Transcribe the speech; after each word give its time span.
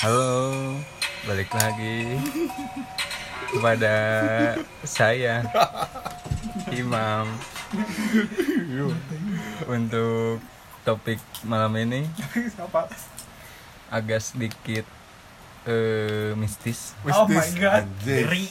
Halo, 0.00 0.80
balik 1.28 1.52
lagi 1.52 2.16
kepada 3.52 3.94
saya 4.80 5.44
Imam 6.72 7.28
untuk 9.68 10.40
topik 10.88 11.20
malam 11.44 11.76
ini 11.76 12.08
agak 13.92 14.24
sedikit 14.24 14.88
eh, 15.68 16.32
mistis. 16.32 16.96
Oh 17.04 17.28
my 17.28 17.50
god. 17.60 17.84
Geri, 18.00 18.48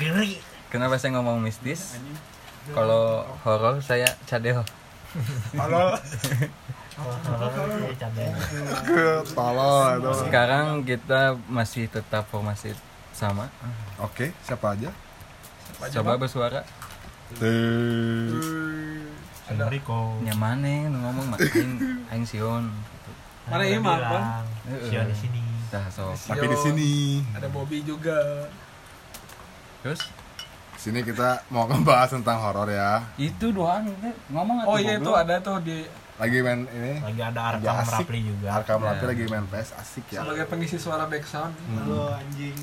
geri. 0.00 0.40
Kenapa 0.72 0.96
saya 0.96 1.20
ngomong 1.20 1.44
mistis? 1.44 2.00
Kalau 2.72 3.28
horor 3.44 3.84
saya 3.84 4.08
cadel. 4.24 4.64
Halo. 5.52 6.00
Itu. 9.98 10.10
Sekarang 10.24 10.82
kita 10.82 11.36
masih 11.46 11.86
tetap 11.92 12.26
formasi 12.32 12.72
sama. 13.12 13.52
Oke, 14.00 14.32
siapa 14.44 14.74
aja? 14.74 14.90
Coba 15.92 16.16
bersuara. 16.16 16.64
Enrico. 19.52 20.16
Nyamane 20.24 20.88
nu 20.88 20.96
ngomong 21.04 21.26
mah 21.32 21.38
aing 21.40 21.72
aing 22.08 22.24
sion. 22.24 22.64
Mana 23.50 23.64
Imam, 23.66 23.98
Bang? 23.98 24.46
Sion 24.88 25.04
di 25.08 25.16
sini. 25.16 25.40
Tah 25.68 25.84
sok. 25.88 26.16
Tapi 26.28 26.46
di 26.48 26.58
sini, 26.60 26.90
Ada 27.36 27.48
Bobby 27.48 27.82
juga. 27.82 28.48
Terus 29.82 30.00
sini 30.82 30.98
kita 31.06 31.46
mau 31.46 31.70
ngebahas 31.70 32.10
tentang 32.10 32.42
horor 32.42 32.66
ya. 32.66 33.06
itu 33.14 33.54
doang 33.54 33.86
ngomong 34.26 34.66
Oh 34.66 34.82
iya 34.82 34.98
itu 34.98 35.14
ada 35.14 35.38
tuh 35.38 35.62
di 35.62 35.86
Lagi 36.12 36.38
main 36.38 36.68
ini. 36.68 37.00
Lagi 37.00 37.22
ada 37.24 37.40
Arkam 37.50 37.74
asik. 37.78 37.92
Rapli 37.98 38.20
juga. 38.22 38.48
Arkam 38.52 38.80
Rapi 38.80 39.00
Ya. 39.00 39.08
lagi 39.08 39.24
main 39.26 39.46
PS 39.46 39.70
asik 39.74 40.04
ya. 40.08 40.20
sebagai 40.22 40.44
pengisi 40.46 40.76
suara 40.76 41.04
background. 41.04 41.54
Halo 41.74 42.12
anjing. 42.12 42.56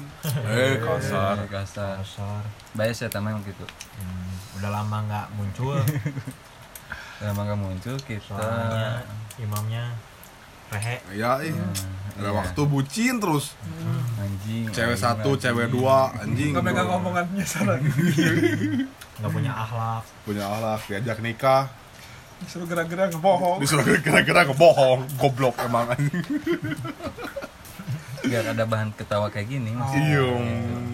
Eh, 0.45 0.75
kasar. 0.79 1.35
Eh, 1.35 1.49
kasar. 1.49 1.93
Kosor. 1.99 2.41
Bayar 2.71 2.93
saya 2.93 3.09
tamang 3.09 3.41
gitu. 3.41 3.65
Hmm, 3.97 4.29
udah 4.55 4.69
lama 4.71 4.97
nggak 5.03 5.27
muncul 5.33 5.75
Lama 7.19 7.41
gak 7.43 7.59
muncul 7.59 7.95
kita. 7.99 8.31
suaranya 8.31 9.03
imamnya 9.35 9.91
rehe 10.71 11.03
Ya, 11.11 11.35
ih. 11.43 11.51
Nah, 11.51 11.75
Ada 12.15 12.21
iya. 12.21 12.31
waktu 12.31 12.61
bucin 12.63 13.19
terus. 13.19 13.59
anjing. 14.15 14.71
Cewek 14.71 14.95
anjing, 14.95 15.03
satu, 15.03 15.29
anjing. 15.29 15.43
cewek 15.43 15.67
dua, 15.67 16.15
anjing. 16.15 16.55
Nggak 16.55 16.63
megang 16.63 16.87
omongannya 16.95 17.43
salah. 17.43 17.75
nggak 19.19 19.31
punya 19.35 19.51
akhlak 19.51 20.03
Punya 20.23 20.47
alat, 20.47 20.79
diajak 20.87 21.19
nikah, 21.19 21.67
Disuruh 22.39 22.67
gerak-gerak 22.67 23.11
ngebohong. 23.13 23.57
disuruh 23.59 23.83
kira-kira 23.83 24.47
ngebohong, 24.47 25.05
goblok 25.19 25.59
emang 25.63 25.91
anjing. 25.91 26.23
Biar 28.23 28.45
ada 28.51 28.63
bahan 28.63 28.93
ketawa 28.95 29.27
kayak 29.33 29.49
gini. 29.49 29.73
Mas. 29.73 29.91
Iya. 29.95 30.27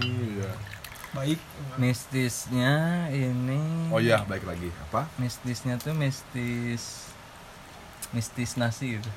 Iya. 0.01 0.49
Baik. 1.15 1.39
Mistisnya 1.75 2.73
ini. 3.11 3.91
Oh 3.91 3.99
iya, 3.99 4.23
baik 4.23 4.47
lagi. 4.47 4.71
Apa? 4.89 5.07
Mistisnya 5.19 5.75
tuh 5.75 5.91
mistis 5.91 7.11
mistis 8.15 8.55
nasi 8.55 8.99
gitu. 8.99 9.11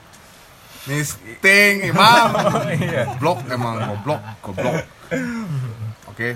Misting, 0.88 1.90
Imam. 1.90 2.32
Iya. 2.74 3.14
Goblok 3.14 3.38
emang 3.50 3.76
goblok, 3.82 4.22
goblok. 4.42 4.82
Oke, 6.10 6.34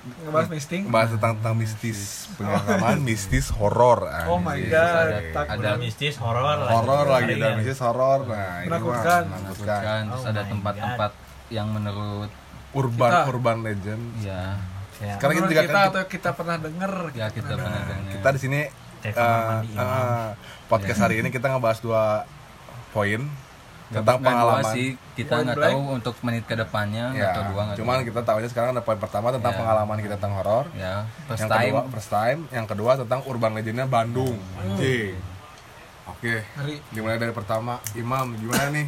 Ngebahas 0.00 0.48
misting. 0.48 0.88
bahas 0.88 1.12
tentang, 1.12 1.36
tentang 1.36 1.52
mistis 1.54 2.24
pengalaman 2.34 3.04
mistis 3.10 3.52
horor 3.52 4.08
Oh 4.24 4.36
my 4.36 4.56
anjing. 4.56 4.72
god. 4.72 5.06
Ada- 5.36 5.54
udah 5.54 5.74
mistis 5.76 6.14
horor 6.16 6.40
lagi 6.40 6.72
horor 6.72 7.06
lagi 7.06 7.34
dan 7.36 7.52
mistis 7.56 7.78
horor 7.78 8.18
nah 8.24 8.64
Menakutkan. 8.64 9.22
menakutkan 9.28 9.80
Kan 9.82 10.02
terus 10.06 10.22
Oh 10.22 10.30
ada 10.30 10.40
my 10.40 10.48
tempat-tempat 10.48 11.10
yang 11.48 11.68
menurut 11.68 12.30
urban 12.72 13.10
Kita. 13.10 13.28
urban 13.28 13.56
legend 13.60 14.02
ya 14.18 14.56
Ya, 15.00 15.16
Sekarang 15.16 15.32
kita 15.34 15.48
juga 15.48 15.62
kita 15.62 15.72
kan 15.74 15.88
atau 15.90 16.02
kita 16.06 16.30
pernah 16.30 16.56
denger 16.60 16.92
ya 17.14 17.26
kita 17.28 17.50
Gimana? 17.50 17.62
pernah 17.62 17.82
dengar. 17.86 18.12
kita 18.12 18.28
di 18.30 18.40
sini 18.42 18.60
eh, 19.00 19.12
imam 19.16 19.64
eh, 19.64 20.28
podcast 20.66 21.00
hari 21.00 21.14
ini 21.18 21.28
kita 21.28 21.46
ngebahas 21.48 21.80
dua 21.80 22.28
poin 22.90 23.24
tentang 23.90 24.16
dua 24.16 24.30
pengalaman. 24.30 24.70
sih 24.70 24.86
kita 25.12 25.34
nggak 25.42 25.58
tahu 25.58 25.80
untuk 25.90 26.14
menit 26.22 26.44
ke 26.44 26.54
depannya 26.54 27.10
ya 27.10 27.34
atau 27.34 27.42
dua 27.50 27.60
nggak 27.66 27.76
cuman 27.76 27.96
tahu. 27.96 28.06
kita 28.06 28.20
tahunya 28.22 28.48
sekarang 28.48 28.70
ada 28.70 28.82
poin 28.82 28.96
pertama 28.96 29.28
tentang 29.30 29.50
Ya. 29.50 29.58
pengalaman 29.58 29.96
kita 29.98 30.14
tentang 30.14 30.34
horor. 30.36 30.64
Ya 30.72 30.94
first 31.26 31.40
yang 31.40 31.50
time. 31.50 31.62
kedua 31.66 31.82
first 31.90 32.10
time. 32.10 32.40
Yang 32.48 32.66
kedua 32.68 32.90
tentang 32.96 33.20
urban 33.24 33.52
legendnya 33.52 33.86
Bandung. 33.86 34.38
Hmm. 34.38 34.62
anjing. 34.70 35.14
Oke 36.06 36.34
hari. 36.54 36.74
dimulai 36.88 37.18
dari 37.18 37.30
pertama. 37.30 37.82
Imam 37.92 38.30
gimana 38.32 38.70
nih 38.70 38.86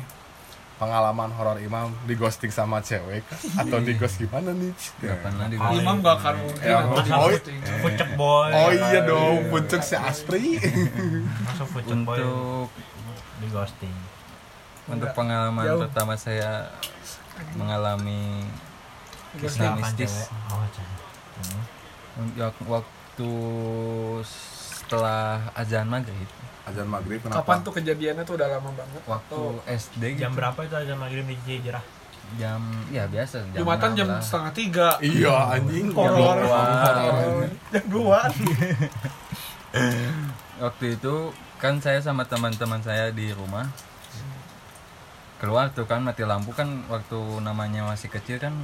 pengalaman 0.75 1.31
horor 1.33 1.59
Imam 1.59 1.95
di 2.03 2.15
ghosting 2.15 2.51
sama 2.51 2.79
cewek? 2.79 3.23
Atau 3.55 3.79
di 3.81 3.95
ghost 3.95 4.19
gimana 4.19 4.51
nih? 4.51 4.71
Nggak 4.99 5.19
pernah 5.21 5.47
di 5.47 5.57
Oh, 5.57 5.71
Imam 5.73 5.99
gak 5.99 6.15
akan 6.17 6.35
mungkin 6.41 6.63
Ya, 6.65 6.79
oh, 6.81 6.99
ghosting. 6.99 7.59
Pucek 7.81 8.11
boy. 8.15 8.51
Oh 8.51 8.71
iya 8.71 9.01
dong 9.03 9.47
pucuk 9.49 9.79
si 9.81 9.95
Aspri 9.95 10.59
masuk 11.45 11.69
pucek 11.73 11.99
boy. 12.03 12.19
Untuk 12.19 12.71
di 13.39 13.47
ghosting 13.49 13.95
untuk 14.85 15.05
Enggak. 15.05 15.15
pengalaman 15.15 15.65
Jauh. 15.65 15.81
pertama 15.81 16.13
saya 16.15 16.69
mengalami 17.55 18.43
Silakan 19.39 19.79
mistis. 19.79 20.27
oh 20.49 20.65
Hmm. 22.13 22.29
Wak- 22.37 22.63
waktu 22.63 23.31
setelah 24.23 25.49
azan 25.53 25.87
maghrib 25.87 26.29
azan 26.63 26.85
maghrib 26.85 27.19
kenapa 27.19 27.41
Kapan 27.41 27.59
tuh 27.59 27.73
kejadiannya 27.75 28.23
tuh 28.23 28.35
udah 28.37 28.49
lama 28.51 28.69
banget? 28.71 29.03
waktu 29.03 29.33
Tuh. 29.33 29.57
SD 29.65 30.03
gitu. 30.11 30.21
jam 30.21 30.31
berapa 30.33 30.59
itu 30.61 30.73
jam 30.85 30.97
maghrib 30.97 31.25
di 31.25 31.37
Cijerah 31.41 31.85
jam 32.33 32.61
ya 32.89 33.05
biasa 33.07 33.35
jam 33.47 33.57
Jumatan 33.59 33.91
jam 33.93 34.07
lah. 34.09 34.21
setengah 34.21 34.53
tiga. 34.53 34.89
iya 35.01 35.35
anjing 35.51 35.91
Horor. 35.91 36.37
Jam 37.71 37.85
dua. 37.89 38.19
waktu 40.61 40.93
itu 40.93 41.15
kan 41.57 41.79
saya 41.79 41.99
sama 41.99 42.25
teman-teman 42.25 42.79
saya 42.79 43.09
di 43.09 43.31
rumah 43.31 43.65
keluar 45.43 45.67
tuh 45.69 45.85
kan 45.85 45.99
mati 46.01 46.23
lampu 46.23 46.55
kan 46.55 46.87
waktu 46.87 47.19
namanya 47.41 47.83
masih 47.85 48.07
kecil 48.09 48.39
kan 48.39 48.55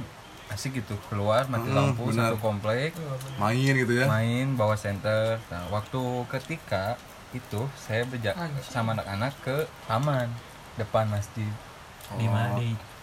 asik 0.47 0.71
gitu 0.75 0.95
keluar 1.05 1.43
mati 1.45 1.67
Mm, 1.67 1.75
lampu 1.75 2.07
benar. 2.07 2.31
satu 2.31 2.39
komplek 2.39 2.95
main 3.37 3.73
gitu 3.75 3.93
ya? 3.93 4.07
main 4.07 4.55
bawa 4.55 4.73
center 4.73 5.37
nah 5.45 5.67
waktu 5.69 5.99
ketika 6.31 6.95
itu 7.29 7.61
saya 7.77 8.01
berja 8.03 8.33
Anjing. 8.33 8.65
sama 8.65 8.95
anak-anak 8.95 9.35
ke 9.39 9.57
taman 9.85 10.25
depan 10.73 11.05
masjid. 11.05 11.51
Di 12.11 12.25
mana 12.25 12.57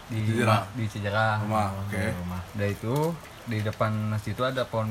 di 0.06 0.16
di 0.16 0.30
Cijerah. 0.32 0.62
di 0.72 0.84
Cijerah 0.86 1.32
rumah 1.42 1.66
Oh, 1.68 1.82
oke. 1.82 1.96
di 1.96 2.14
rumah. 2.14 2.40
Udah 2.48 2.68
itu 2.68 2.94
di 3.44 3.58
depan 3.60 3.90
masjid 4.08 4.32
itu 4.32 4.42
ada 4.42 4.62
pohon 4.62 4.90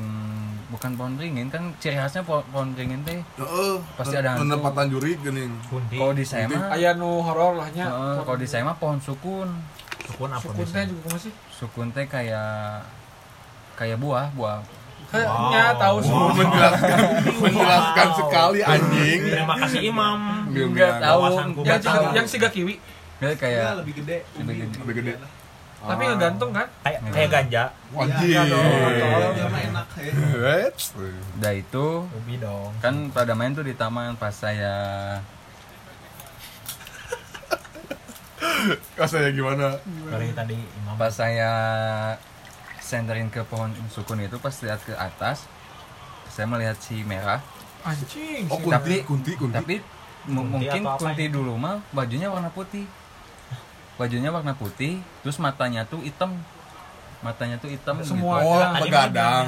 bukan 0.66 0.90
pohon 0.92 1.12
beringin 1.14 1.46
kan 1.46 1.76
ciri 1.76 1.92
khasnya 1.94 2.20
pohon, 2.20 2.44
pohon 2.48 2.68
beringin 2.72 3.00
teh. 3.02 3.20
Heeh, 3.34 3.74
Pasti 3.94 4.14
ada 4.14 4.32
hantu. 4.32 4.44
penempatan 4.46 4.86
juri 4.88 5.12
gini 5.16 5.42
kunti. 5.66 5.94
Kalau 5.94 6.12
di 6.12 6.24
saya 6.24 6.44
mah 6.46 6.68
Aya 6.70 6.92
nu 6.92 7.20
horor 7.20 7.52
lahnya. 7.54 7.84
Heeh, 7.86 8.16
kalau 8.22 8.36
di 8.36 8.46
saya 8.46 8.62
mah 8.62 8.74
pohon 8.74 8.96
sukun. 8.98 9.48
Sukun 10.06 10.28
apa 10.28 10.40
Sukun 10.42 10.66
teh 10.66 10.84
juga 10.84 11.06
masih. 11.10 11.32
sukun 11.50 11.88
teh 11.90 12.04
kayak 12.04 12.84
kayak 13.74 13.96
buah 13.96 14.28
buah. 14.32 14.60
Kayaknya 15.06 15.64
tahu 15.76 15.96
Oh, 15.96 16.02
semua. 16.02 16.30
menjelaskan 16.34 16.98
menjelaskan 17.44 18.08
sekali 18.16 18.58
anjing. 18.60 19.20
Terima 19.28 19.54
kasih 19.56 19.80
imam. 19.84 20.18
Nggak 20.50 20.92
tahu 20.98 21.20
Yang 21.62 21.80
tahu. 21.82 22.02
yang 22.12 22.26
siga 22.26 22.48
kiwi. 22.48 22.74
Dia 23.16 23.32
kayak 23.32 23.58
Ya, 23.58 23.74
lebih 23.74 23.92
gede. 23.96 24.16
lebih 24.36 24.54
gede. 24.58 24.76
lebih 24.78 24.94
gede 24.96 25.12
Tapi 25.78 26.02
ngegantung 26.04 26.50
kan? 26.50 26.66
kayak 26.80 26.98
kayak 27.08 27.28
ganja 27.30 27.62
Iya 28.18 28.40
tolong. 28.44 29.32
Biar 29.32 29.46
mah 29.46 29.60
enak 29.62 29.86
ya. 29.94 30.10
Udah 31.36 31.52
itu 31.54 31.84
ubi 32.10 32.34
dong 32.36 32.70
kan 32.78 33.08
pada 33.08 33.32
main 33.32 33.52
tuh 33.52 33.62
di 33.62 33.72
taman 33.72 34.14
pas 34.14 34.30
saya 34.30 34.74
Kasanya 38.96 39.30
gimana? 39.30 39.66
dari 40.08 40.30
tadi 40.32 40.54
imam 40.56 40.94
pas 40.94 41.10
saya 41.10 41.50
senterin 42.78 43.28
ke 43.28 43.42
pohon 43.42 43.72
sukun 43.88 44.20
itu 44.20 44.36
pas 44.36 44.52
lihat 44.56 44.78
ke 44.80 44.92
atas 44.92 45.44
saya 46.28 46.46
melihat 46.46 46.76
si 46.76 47.02
merah 47.02 47.40
Anjing. 47.82 48.46
Oh, 48.48 48.58
kunti, 48.58 48.72
Tapi- 48.72 49.02
kunti, 49.04 49.30
kunti. 49.36 49.54
tapi 49.54 49.74
Kunti 49.78 50.34
mungkin 50.34 50.82
kunti 50.96 51.24
dulu 51.28 51.54
mah 51.54 51.78
bajunya 51.92 52.26
warna 52.26 52.48
putih 52.48 52.82
bajunya 53.96 54.28
warna 54.28 54.52
putih 54.52 54.96
terus 55.20 55.36
matanya 55.36 55.82
tuh 55.82 56.00
hitam 56.00 56.36
matanya 57.18 57.56
tuh 57.56 57.66
hitam 57.66 57.96
Semua. 58.00 58.38
gitu. 58.38 58.46
Oh, 58.46 58.54
Wajah. 58.54 58.78
begadang. 58.78 59.46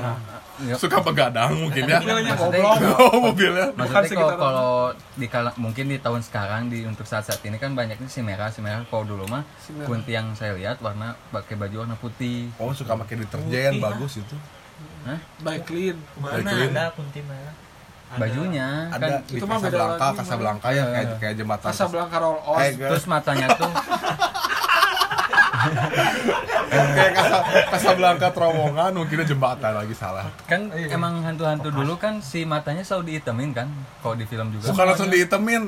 Ya, 0.58 0.74
Suka 0.74 0.98
begadang 0.98 1.54
mungkin 1.54 1.86
ya. 1.86 2.00
Mobilnya 2.00 2.32
Maksudnya- 2.34 2.64
goblok. 2.64 2.98
Oh, 2.98 3.20
mobilnya. 3.22 3.66
maksudnya 3.70 4.08
kalau 4.10 4.34
kalau 4.34 4.72
di 5.14 5.26
kala, 5.28 5.50
mungkin 5.54 5.84
di 5.86 5.98
tahun 6.00 6.18
sekarang 6.18 6.66
di 6.66 6.82
untuk 6.82 7.04
saat-saat 7.04 7.38
ini 7.44 7.54
kan 7.54 7.76
banyaknya 7.76 8.08
si 8.08 8.18
merah 8.18 8.50
si 8.50 8.58
merah 8.58 8.82
kalau 8.82 9.06
dulu 9.06 9.28
mah 9.28 9.44
Si 9.60 9.70
kunti 9.84 10.10
yang 10.10 10.32
saya 10.34 10.56
lihat 10.56 10.80
warna 10.80 11.14
pakai 11.30 11.54
baju 11.54 11.86
warna 11.86 11.94
putih 11.94 12.50
Oh, 12.58 12.72
suka 12.72 12.96
pakai 12.96 13.20
deterjen 13.20 13.78
Putih, 13.78 13.84
bagus 13.84 14.12
itu. 14.16 14.34
Hah? 15.04 15.18
Baik 15.38 15.62
clean. 15.62 15.96
Baik, 16.16 16.42
mana 16.42 16.50
ada 16.64 16.84
kunti 16.90 17.20
merah 17.22 17.54
bajunya 18.10 18.88
Ada 18.88 19.04
kan 19.04 19.12
di 19.22 19.36
itu 19.36 19.44
mah 19.44 19.58
beda 19.58 19.78
lagi, 19.90 20.16
Casablanca 20.16 20.68
ya 20.68 20.72
Iya, 20.72 20.84
kayak 20.86 21.04
iya. 21.04 21.16
kayak 21.18 21.34
jembatan. 21.36 21.68
Casablanca 21.68 22.16
roll 22.16 22.38
on. 22.42 22.58
Eh, 22.58 22.70
terus 22.72 23.04
matanya 23.04 23.46
tuh 23.52 23.68
kayak 26.68 27.12
kasa 27.14 27.36
Casablanca 27.68 28.28
terowongan 28.30 28.90
mungkin 28.94 29.24
jembatan 29.24 29.72
lagi 29.74 29.94
salah 29.94 30.26
kan 30.44 30.70
Iya. 30.70 30.94
emang 30.94 31.20
hantu-hantu 31.20 31.68
dulu 31.68 31.96
kan 31.96 32.20
si 32.20 32.44
matanya 32.44 32.80
selalu 32.80 33.14
dihitemin 33.14 33.50
kan 33.52 33.68
kalau 33.98 34.14
di 34.14 34.24
film 34.24 34.48
juga 34.50 34.70
bukan 34.70 34.84
langsung 34.86 35.08
dihitemin 35.08 35.62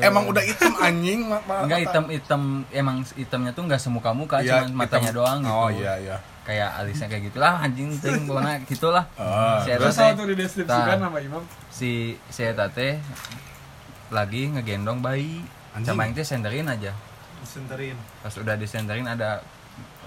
emang 0.00 0.26
udah 0.26 0.42
hitam 0.42 0.72
anjing 0.78 1.20
Enggak 1.46 1.78
hitam-hitam 1.84 2.42
emang 2.68 2.96
hitamnya 3.12 3.50
tuh 3.52 3.62
enggak 3.64 3.78
semuka-muka 3.78 4.40
Iya, 4.40 4.66
cuma 4.66 4.82
matanya 4.82 5.10
hitam. 5.10 5.18
doang 5.20 5.38
gitu. 5.40 5.52
oh 5.52 5.68
iya 5.70 5.92
iya 6.00 6.16
Kayak 6.46 6.78
alisnya 6.78 7.10
kayak 7.10 7.26
gitulah 7.26 7.58
anjing 7.58 7.90
ting 7.98 8.22
pokoknya 8.22 8.62
gitulah. 8.70 9.04
Ah, 9.18 9.58
si 9.66 9.74
eta 9.74 9.90
Terus 9.90 9.98
teh 9.98 10.10
untuk 10.14 10.28
dideskripsikan 10.30 10.98
sama 11.02 11.18
Imam. 11.18 11.42
si 11.68 11.90
si 12.30 12.40
eta 12.46 12.70
teh 12.70 13.02
lagi 14.14 14.46
ngegendong 14.54 15.02
bayi. 15.02 15.42
Anjing. 15.74 15.90
Sama 15.90 16.06
yang 16.06 16.14
teh 16.14 16.22
senderin 16.22 16.70
aja. 16.70 16.94
Disenterin. 17.42 17.98
Pas 18.22 18.34
udah 18.38 18.54
disenderin 18.54 19.04
ada 19.04 19.42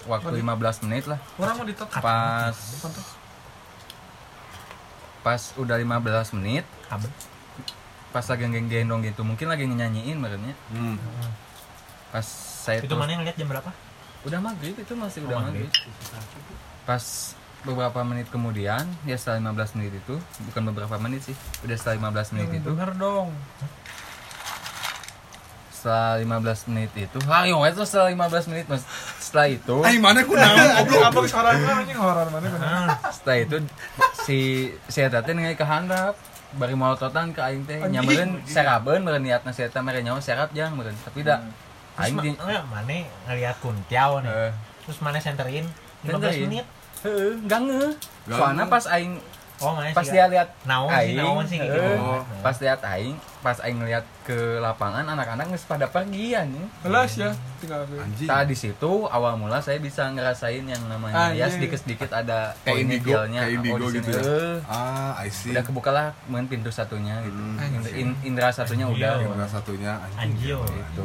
waktu 0.08 0.40
15 0.40 0.88
menit 0.88 1.06
lah. 1.12 1.20
Orang 1.36 1.60
mau 1.60 1.68
ditekan. 1.68 2.00
Pas 2.00 2.56
pas 5.20 5.42
udah 5.60 5.76
15 5.76 6.40
menit 6.40 6.64
Kabel. 6.88 7.12
pas 8.10 8.24
lagi 8.24 8.46
gendong 8.50 9.04
gitu 9.04 9.22
mungkin 9.22 9.52
lagi 9.52 9.68
nyanyiin 9.68 10.18
makanya 10.18 10.56
hmm. 10.74 10.96
pas 12.10 12.24
saya 12.24 12.82
Itu 12.82 12.90
terus- 12.90 12.98
mana 13.04 13.14
yang 13.14 13.24
lihat 13.28 13.36
jam 13.38 13.52
berapa? 13.52 13.70
Udah 14.22 14.40
maghrib 14.40 14.76
itu 14.76 14.94
masih 14.94 15.22
Oh, 15.22 15.28
udah 15.28 15.38
maghrib. 15.42 15.70
maghrib. 15.70 16.44
Pas 16.84 17.04
beberapa 17.60 18.00
menit 18.02 18.28
kemudian 18.28 18.88
ya 19.04 19.16
setelah 19.16 19.52
15 19.52 19.76
menit 19.76 19.94
itu 19.94 20.16
bukan 20.46 20.62
beberapa 20.66 20.96
menit 20.96 21.22
sih 21.24 21.36
udah 21.62 21.76
setelah 21.76 22.10
15 22.10 22.34
menit 22.34 22.48
Yang 22.48 22.58
itu. 22.58 22.70
Bener 22.72 22.92
dong. 22.96 23.28
setelah 25.70 26.20
15 26.20 26.68
menit 26.68 26.92
itu 26.94 27.18
ayo 27.26 27.64
itu 27.64 27.82
setelah 27.84 28.12
15 28.12 28.52
menit 28.52 28.66
mas. 28.68 28.84
Setelah 29.18 29.48
itu 29.50 29.76
Ay, 29.80 29.96
mana 29.96 30.20
ku 30.22 30.36
naon 30.36 30.60
Goblok. 30.82 31.04
Apa 31.06 31.20
horor 31.22 31.54
kan 31.56 31.76
anjing? 31.80 31.96
Horor 31.96 32.28
mana 32.28 32.48
kan. 32.50 32.88
setelah 33.12 33.38
itu 33.40 33.56
si 34.20 34.40
si 34.86 35.00
eta 35.00 35.22
teh 35.22 35.32
ningali 35.32 35.54
ke 35.54 35.64
handap 35.64 36.20
bari 36.52 36.74
molototan 36.74 37.32
ke 37.32 37.40
aing 37.40 37.64
teh 37.64 37.80
nyameureun 37.86 38.44
serabeun 38.44 39.00
meureun 39.00 39.22
niatna 39.22 39.52
si 39.52 39.62
eta 39.62 39.80
mere 39.80 40.02
nyawa 40.02 40.20
serat 40.20 40.52
jang 40.52 40.74
meureun 40.74 40.96
tapi 41.00 41.22
da 41.22 41.40
Terus 41.40 41.69
aing 42.02 42.16
ma- 42.16 42.24
di 42.24 42.30
eh, 42.32 42.62
mana 42.66 42.96
ngeliat 43.26 43.56
kuntiau 43.60 44.12
nih. 44.20 44.30
eh, 44.30 44.52
Terus 44.82 45.00
mana 45.00 45.18
senterin 45.18 45.66
15 46.02 46.10
Senterin. 46.10 46.42
menit. 46.46 46.66
heueuh 47.00 47.36
enggak 47.38 47.60
Nggak 48.26 48.36
soalnya 48.36 48.66
pas 48.68 48.86
aing 48.90 49.14
Oh, 49.60 49.72
mana 49.74 49.92
pas 49.92 50.02
sih? 50.02 50.14
dia 50.14 50.26
lihat 50.26 50.50
naon 50.64 50.88
sih, 50.88 50.98
aing 51.06 51.16
naon 51.16 51.44
sih 51.44 51.58
gitu. 51.58 51.74
heueuh, 51.74 52.00
Oh. 52.00 52.22
pas 52.40 52.56
lihat 52.56 52.80
aing 52.82 53.14
pas 53.40 53.58
aing 53.58 53.78
ngeliat 53.78 54.04
ke 54.22 54.36
lapangan 54.58 55.04
anak-anak 55.06 55.48
geus 55.50 55.64
pada 55.64 55.86
pergi 55.86 56.32
anjing 56.34 56.68
Belas 56.82 57.12
ya 57.14 57.32
tinggal 57.58 57.84
gue. 57.86 57.98
anjing 57.98 58.26
Nah 58.26 58.44
di 58.44 58.54
situ 58.54 58.92
awal 59.06 59.36
mula 59.36 59.58
saya 59.58 59.78
bisa 59.78 60.08
ngerasain 60.08 60.62
yang 60.62 60.80
namanya 60.86 61.32
ya 61.32 61.46
Anjing. 61.46 61.56
sedikit-sedikit 61.58 62.10
ada 62.14 62.52
Kayak 62.62 62.68
oh, 62.70 62.82
indigo, 62.82 63.12
kayak 63.16 63.50
indigo 63.50 63.86
di 63.86 63.96
gitu 63.96 64.10
ya. 64.10 64.22
eh, 64.22 64.56
ah 64.66 65.12
I 65.18 65.30
see 65.30 65.50
udah 65.50 65.62
kebuka 65.62 65.90
lah 65.90 66.06
main 66.26 66.46
pintu 66.46 66.68
satunya 66.70 67.20
gitu. 67.22 67.36
Hmm. 67.36 67.64
Indra, 67.74 67.92
in- 67.94 68.20
indra 68.24 68.48
satunya 68.50 68.86
udah. 68.86 69.12
Anjing. 69.18 69.32
Yang 69.34 69.52
satunya 69.52 69.92
anjing. 70.14 70.60
Gitu. 70.60 71.04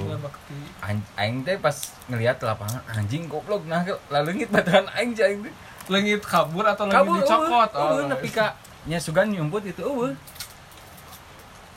An- 0.80 1.06
Aing 1.16 1.42
teh 1.42 1.56
pas 1.56 1.76
ngelihat 2.06 2.36
lapangan 2.40 2.82
anjing 2.88 3.24
goblok 3.24 3.64
nah 3.64 3.80
lalu 4.08 4.42
ngit 4.42 4.50
bataran 4.50 4.90
aing 4.92 5.14
aing 5.16 5.40
teh. 5.84 5.92
Lengit 5.92 6.22
kabur 6.24 6.64
atau 6.64 6.84
Kabur 6.88 7.20
dicokot? 7.20 7.70
Oh, 7.76 8.08
nepi 8.08 8.28
ka 8.28 8.56
nya 8.84 8.96
sugan 8.96 9.28
nyumput 9.28 9.64
itu 9.64 9.80
eueuh. 9.80 10.12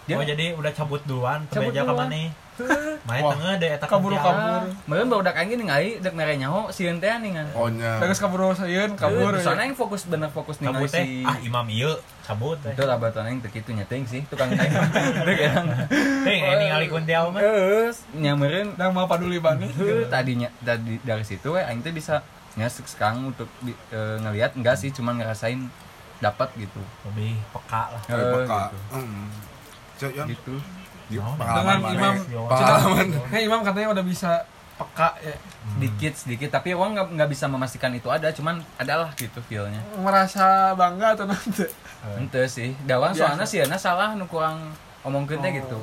Dia 0.08 0.16
Oh, 0.16 0.24
jadi 0.24 0.56
udah 0.56 0.72
cabut 0.72 1.04
duluan, 1.04 1.44
Cabut 1.52 1.68
kebeja 1.76 1.84
ke 1.84 1.92
duluan. 1.92 2.08
mana? 2.08 2.32
Main 3.06 3.22
Wah. 3.22 3.38
tengah 3.38 3.54
deh 3.62 3.70
eta 3.70 3.86
Kabur, 3.86 4.10
kabur. 4.18 4.66
Meureun 4.90 5.08
baru 5.14 5.22
aing 5.30 5.50
gini 5.54 5.64
ngai 5.70 6.02
dek 6.02 6.10
mere 6.18 6.34
nyaho 6.42 6.74
sieun 6.74 6.98
teh 6.98 7.12
ningan. 7.22 7.46
oh 7.54 7.70
nya 7.70 8.02
Bagus 8.02 8.18
kabur 8.18 8.50
sayun 8.58 8.98
kabur. 8.98 9.30
Kabur. 9.30 9.34
ya. 9.38 9.44
Soalnya 9.46 9.64
aing 9.70 9.78
fokus 9.78 10.10
bener 10.10 10.34
fokus 10.34 10.58
ningali 10.58 10.90
teh, 10.90 11.06
si 11.06 11.22
ah 11.22 11.38
imam 11.38 11.70
ieu 11.70 11.94
cabut 12.26 12.58
teh. 12.58 12.74
itu 12.74 12.82
lah 12.82 12.98
batuan 12.98 13.30
aing 13.30 13.46
teu 13.46 13.54
kitu 13.54 13.78
nya 13.78 13.86
teuing 13.86 14.10
sih 14.10 14.26
tukang 14.26 14.50
aing. 14.50 14.74
Dek 15.30 15.38
yang 15.38 15.70
Teh 16.26 16.34
ini 16.34 16.54
ningali 16.66 16.88
kuntiau 16.90 17.30
mah. 17.30 17.46
Terus 17.46 17.96
nyamperin 18.18 18.74
Dan 18.74 18.90
mau 18.90 19.06
paduli 19.06 19.38
banget. 19.38 19.70
Tadinya 20.10 20.50
tadi 20.58 20.98
dari 21.06 21.22
situ 21.30 21.54
we 21.54 21.62
aing 21.62 21.86
teh 21.86 21.94
bisa 21.94 22.26
nya 22.58 22.68
sekarang 22.68 23.30
untuk 23.30 23.46
di, 23.62 23.72
e, 23.88 24.00
ngelihat 24.18 24.58
enggak 24.58 24.76
sih 24.76 24.90
cuman 24.90 25.22
ngerasain 25.22 25.62
dapat 26.18 26.50
gitu. 26.58 26.82
Lebih 27.06 27.38
peka 27.54 27.94
lah. 27.94 28.02
Dari 28.04 28.18
Eh, 28.20 28.32
peka 28.34 28.60
gitu. 28.66 28.78
Hmm. 28.92 29.26
Cok. 29.98 30.26
Gitu. 30.26 30.56
Naon? 31.08 31.36
pengalaman 31.40 31.80
Imam. 31.88 32.14
ya? 32.20 32.34
Yo, 32.36 32.42
pengalaman 32.50 33.06
Hey 33.32 33.42
Imam 33.46 33.62
katanya 33.62 33.94
udah 33.94 34.04
bisa 34.04 34.32
peka 34.76 35.10
ya. 35.22 35.34
Sedikit 35.72 36.14
sedikit 36.14 36.50
tapi 36.52 36.74
orang 36.74 36.92
nggak 36.94 37.08
nggak 37.16 37.30
bisa 37.30 37.46
memastikan 37.46 37.94
itu 37.94 38.10
ada 38.10 38.28
cuman 38.30 38.60
adalah 38.76 39.14
gitu 39.14 39.38
feelnya. 39.46 39.80
Merasa 39.96 40.74
bangga 40.74 41.14
atau 41.14 41.26
nanti? 41.26 41.66
Ente 42.14 42.42
sih. 42.46 42.74
Dawang 42.84 43.14
Biasa. 43.14 43.24
soalnya 43.24 43.46
sih 43.46 43.60
na 43.64 43.78
salah 43.78 44.18
nu 44.18 44.26
kurang 44.26 44.74
omongkeun 45.02 45.40
teh 45.40 45.54
gitu. 45.56 45.78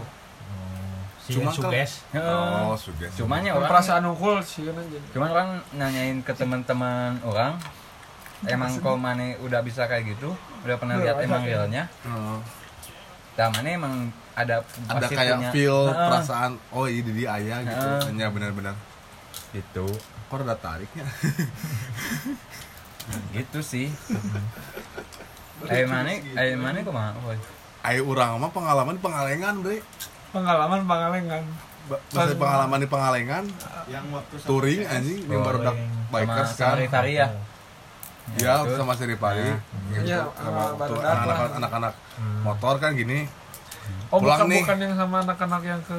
Si 1.24 1.32
Cuma 1.32 1.48
kan- 1.48 1.56
suges. 1.72 2.04
Heeh. 2.10 2.60
oh 2.62 2.76
sudah 2.76 3.08
Cuman 3.10 3.40
ya 3.40 3.52
orang 3.52 3.64
Perasaan 3.66 4.04
ukul 4.06 4.36
sih 4.40 4.60
kan 4.62 4.76
aja. 4.76 4.98
cuman 5.10 5.28
orang 5.30 5.48
nanyain 5.72 6.20
ke 6.20 6.32
teman-teman 6.32 7.16
orang 7.22 7.56
emang 8.44 8.68
kalau 8.76 8.96
mana 8.96 9.32
udah 9.40 9.60
bisa 9.60 9.84
kayak 9.84 10.04
gitu 10.10 10.36
udah 10.62 10.76
pernah 10.76 10.94
Udah 10.94 11.04
lihat 11.06 11.16
emang 11.18 11.42
ya. 11.42 11.48
realnya 11.50 11.82
Heeh. 12.02 12.38
Dah 13.34 13.48
mana 13.48 13.66
emang 13.66 13.94
ada 14.32 14.60
ada 14.86 15.06
kayak 15.06 15.40
punya- 15.40 15.50
feel 15.50 15.80
perasaan 15.88 16.60
oh 16.68 16.84
ini 16.84 17.10
dia 17.14 17.34
ayah 17.34 17.58
gitu 17.62 17.72
Heeh. 17.80 18.00
hanya 18.06 18.26
benar-benar 18.28 18.76
gitu 19.50 19.86
kok 20.26 20.38
ada 20.38 20.54
tariknya 20.54 21.06
gitu 23.32 23.58
sih 23.60 23.88
ayo 25.64 25.84
mana 25.86 26.10
ayo 26.10 26.54
mana 26.56 26.78
kok 26.78 26.90
mah 26.90 27.14
ayo 27.84 28.00
orang 28.04 28.36
mah 28.36 28.50
pengalaman 28.50 28.96
pengalengan 28.98 29.54
bre 29.60 29.78
Pengalaman 30.34 30.80
pangalengan. 30.82 31.44
Ba- 31.84 32.00
maksudnya 32.10 32.40
pengalaman 32.40 32.78
di 32.80 32.88
pengalengan 32.88 33.44
Yang 33.86 34.04
waktu 34.10 34.34
sama 34.34 34.48
touring 34.48 34.82
anjing 34.84 35.20
yang 35.22 35.42
baru 35.42 35.58
dak 35.62 35.76
bikers 36.10 36.50
sama, 36.50 36.58
kan 36.58 36.76
sama 36.80 36.80
ya 37.14 37.26
ya 38.34 38.52
itu. 38.58 38.72
sama 38.72 38.92
si 38.96 39.04
Ripari 39.04 39.44
Nah. 39.44 39.58
gitu. 39.92 40.04
Iya, 40.08 40.20
baru 40.74 40.94
anak-anak 40.96 41.50
anak-anak 41.54 41.92
Hmm. 42.16 42.40
motor 42.40 42.74
kan 42.78 42.90
gini 42.94 43.28
Oh 44.08 44.16
Pulang 44.16 44.38
bukan 44.40 44.46
nih. 44.48 44.62
bukan 44.64 44.78
yang 44.80 44.94
sama 44.96 45.16
anak-anak 45.20 45.60
yang 45.62 45.80
ke 45.82 45.98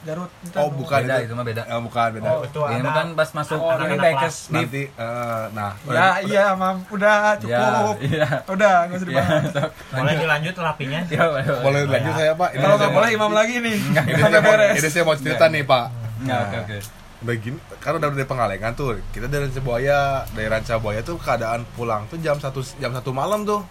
Garut. 0.00 0.30
itu 0.40 0.54
Oh, 0.54 0.70
bukan. 0.70 1.00
beda 1.00 1.14
itu. 1.16 1.24
itu 1.24 1.32
mah 1.34 1.42
beda 1.42 1.62
eh, 1.64 1.80
bukan 1.80 2.08
beda 2.12 2.28
Oh, 2.28 2.40
itu 2.40 2.60
ini 2.68 2.80
ada. 2.80 2.90
kan 2.92 3.06
pas 3.12 3.28
masuk 3.32 3.58
Oh, 3.58 3.74
ini 3.76 3.94
di 3.94 4.10
nanti 4.48 4.82
eh, 4.88 5.44
nah 5.50 5.72
Ya 5.84 6.06
iya 6.22 6.44
mam, 6.52 6.76
udah 6.86 7.34
ya 7.36 7.58
cukup. 7.60 7.94
iya 8.00 8.28
Udah 8.46 8.74
nggak 8.84 8.96
usah 8.96 9.02
ya 9.02 9.10
dibahas. 9.10 9.42
sok. 9.50 9.68
Boleh 9.92 10.14
dilanjut 10.16 10.54
rapinya? 10.56 11.00
ya 11.08 11.22
boleh 11.24 11.44
boleh 11.60 11.80
lanjut 11.84 12.12
saya 12.14 12.32
pak 12.32 12.50
Ini 12.50 12.60
Kalau 12.60 12.68
saya 12.70 12.78
nggak 12.78 12.88
mau- 12.88 12.98
boleh 12.98 13.10
Imam 13.12 13.32
lagi 13.32 13.54
nih. 13.58 13.78
ini 13.78 13.92
Sampai 13.92 14.14
saya 14.14 14.40
mau- 14.40 14.52
beres. 14.52 14.74
ini 14.76 14.88
saya 14.88 15.04
mau 15.04 15.16
cerita 15.16 15.44
nih 15.46 15.62
pak 15.64 15.86
oke 16.20 16.56
oke 16.60 16.78
begini 17.18 17.58
kan 17.76 17.92
udah 17.92 18.08
dari 18.08 18.22
pengalengan 18.24 18.72
tuh 18.72 18.94
kita 19.10 19.26
dari 19.26 19.42
Ranca 19.44 19.58
Buaya 19.60 20.00
dari 20.30 20.46
Ranca 20.46 20.78
Buaya 20.78 21.02
tuh 21.02 21.14
keadaan 21.16 21.66
pulang 21.72 22.06
tuh 22.06 22.14
jam 22.16 22.36
satu 22.36 22.62
jam 22.76 22.90
satu 22.90 23.10
malam 23.10 23.42
tuh 23.42 23.66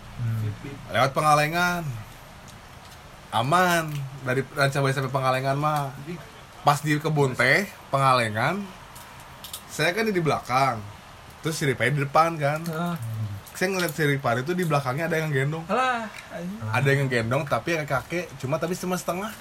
lewat 0.89 1.12
pengalengan 1.12 1.88
aman. 3.31 3.91
Dari 4.24 4.41
Ranca 4.55 4.77
Buaya 4.79 4.93
sampai 4.96 5.12
pengalengan 5.12 5.55
mah 5.55 5.91
pas 6.62 6.84
di 6.84 7.00
kebun 7.00 7.31
teh 7.31 7.63
pengalengan 7.88 8.60
saya 9.72 9.93
kan 9.96 10.03
di 10.03 10.19
belakang. 10.19 10.81
Terus 11.46 11.55
si 11.55 11.63
Ripari 11.63 11.93
di 11.93 12.01
depan 12.03 12.36
kan. 12.36 12.60
Heeh. 12.65 12.96
saya 13.57 13.74
ngeliat 13.74 13.89
si 13.89 14.05
Ripari 14.05 14.46
tuh 14.46 14.53
di 14.53 14.69
belakangnya 14.69 15.10
ada 15.10 15.17
yang 15.17 15.34
gendong. 15.34 15.65
Alah, 15.65 16.05
anjing. 16.29 16.62
ada 16.69 16.89
yang 16.93 17.10
gendong 17.10 17.41
tapi 17.50 17.74
yang 17.74 17.89
kakek 17.89 18.29
cuma 18.38 18.62
tapi 18.62 18.77
cuma 18.77 18.93
setengah. 18.93 19.34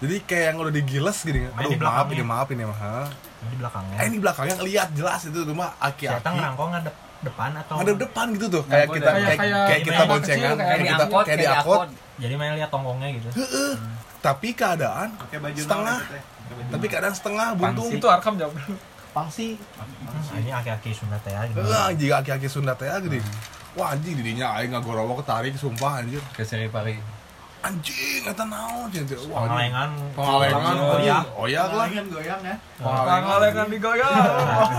Jadi 0.00 0.16
kayak 0.24 0.44
yang 0.52 0.56
udah 0.64 0.72
digiles 0.72 1.20
gini. 1.20 1.44
Aduh 1.52 1.76
maaf 1.76 2.08
ini 2.08 2.24
maaf 2.24 2.48
ini 2.48 2.64
mah 2.64 2.78
ha. 2.80 3.04
Di 3.40 3.56
belakangnya. 3.60 3.96
eh 4.00 4.06
ini 4.08 4.16
belakangnya 4.16 4.56
ngeliat 4.56 4.88
jelas 4.96 5.20
itu 5.28 5.44
Saya 5.44 5.76
aki-aki. 5.76 6.24
Ngerangkong 6.24 6.70
ngadep 6.72 6.94
depan 7.20 7.50
atau 7.54 7.74
ada 7.76 7.92
depan 7.92 8.26
gitu 8.32 8.46
tuh 8.50 8.62
kayak 8.64 8.86
kita 8.88 9.10
kayak, 9.10 9.36
Kayak- 9.36 9.66
kayak 9.66 9.82
kita 9.82 10.02
boncengan 10.04 10.54
kayak, 10.54 10.58
kayak 10.58 10.80
kita 10.82 11.04
kayak 11.22 11.38
di 11.38 11.46
angkot 11.46 11.80
Jadi 12.20 12.34
main 12.36 12.52
lihat 12.52 12.68
tonggongnya 12.68 13.08
gitu. 13.12 13.28
tapi 14.20 14.48
keadaan 14.52 15.08
Pakai 15.16 15.38
baju 15.40 15.56
setengah? 15.56 15.98
Pakai 15.98 16.20
baju 16.50 16.70
tapi 16.70 16.86
keadaan 16.86 17.14
setengah 17.14 17.48
buntung 17.54 17.88
Itu 17.90 18.06
Arkam 18.06 18.34
jawab 18.36 18.52
dulu. 18.52 18.76
Pangsi. 19.10 19.58
Ini 20.32 20.50
aki-aki 20.52 20.94
Sunda 20.94 21.18
teh 21.18 21.34
ya. 21.34 21.42
gitu. 21.44 21.58
lah 21.60 21.90
jika 21.90 22.14
aki-aki 22.20 22.46
Sunda 22.46 22.72
teh 22.74 22.86
gede 22.86 23.20
wah 23.72 23.94
anjing 23.94 24.18
didinya 24.18 24.58
aing 24.58 24.70
ngagorowok 24.70 25.22
ketarik 25.22 25.54
sumpah 25.54 26.02
anjir 26.02 26.18
ke 26.34 26.42
seri 26.42 26.66
pari 26.66 26.98
anjing 27.60 28.22
eta 28.24 28.44
naon 28.44 28.88
wah 28.88 28.90
anjing. 28.90 29.20
Pengalengan. 29.28 29.90
pengalengan 30.16 30.74
Oh, 30.80 30.98
iya. 30.98 31.18
oh 31.36 31.46
ya 31.46 31.62
lah 31.68 31.86
goyang 31.86 32.40
ya. 32.40 32.56
Pangalengan 32.80 33.66
digoyang. 33.68 34.14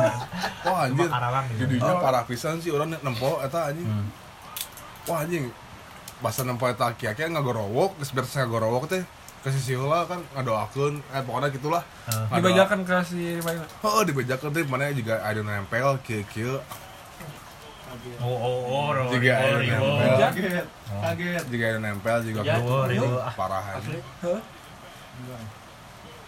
wah 0.66 0.80
anjir 0.86 1.08
gitu. 1.08 1.60
jadinya 1.60 1.94
parah 1.98 2.24
pisan 2.26 2.58
sih 2.58 2.70
orang 2.70 2.94
nempo 2.96 3.38
eta 3.40 3.70
anjing 3.70 3.86
Hmm. 3.86 4.08
wah 5.06 5.22
anjing 5.22 5.50
bahasa 6.20 6.42
nempo 6.42 6.66
eta 6.66 6.90
aki-aki 6.90 7.26
ngagorowok 7.28 7.98
geus 7.98 8.14
beres 8.14 8.34
ngagorowok 8.34 8.86
teh 8.88 9.04
ke 9.42 9.50
sisi 9.50 9.74
heula 9.74 10.06
kan 10.06 10.22
ngadoakeun 10.38 11.02
eh 11.02 11.22
pokoknya 11.22 11.50
gitulah 11.50 11.82
dibajakan 12.30 12.86
ke 12.86 12.96
si 13.02 13.42
Rimaina 13.42 13.66
Oh, 13.82 14.06
dibejakeun 14.06 14.54
teh 14.54 14.62
mana 14.66 14.94
juga 14.94 15.18
ada 15.20 15.42
nempel 15.42 15.98
kieu-kieu 16.02 16.62
oh 18.18 18.36
oh 18.36 18.58
oh 18.68 18.86
ro 18.92 19.04
Juga 19.10 19.32
riwo 19.32 19.44
air 19.44 19.56
riwo 19.62 19.88
nempel. 19.94 20.18
Kaget. 20.18 20.66
Kaget. 20.92 21.44
juga 21.48 21.64
ada 21.68 21.80
nempel 21.80 22.18
juga 22.22 22.40
Ya, 22.42 22.56
riwo 22.58 22.78
riwo 22.86 23.10
ah 23.18 23.34
parah 23.34 23.64
aja. 23.72 23.90
Hah? 24.22 24.42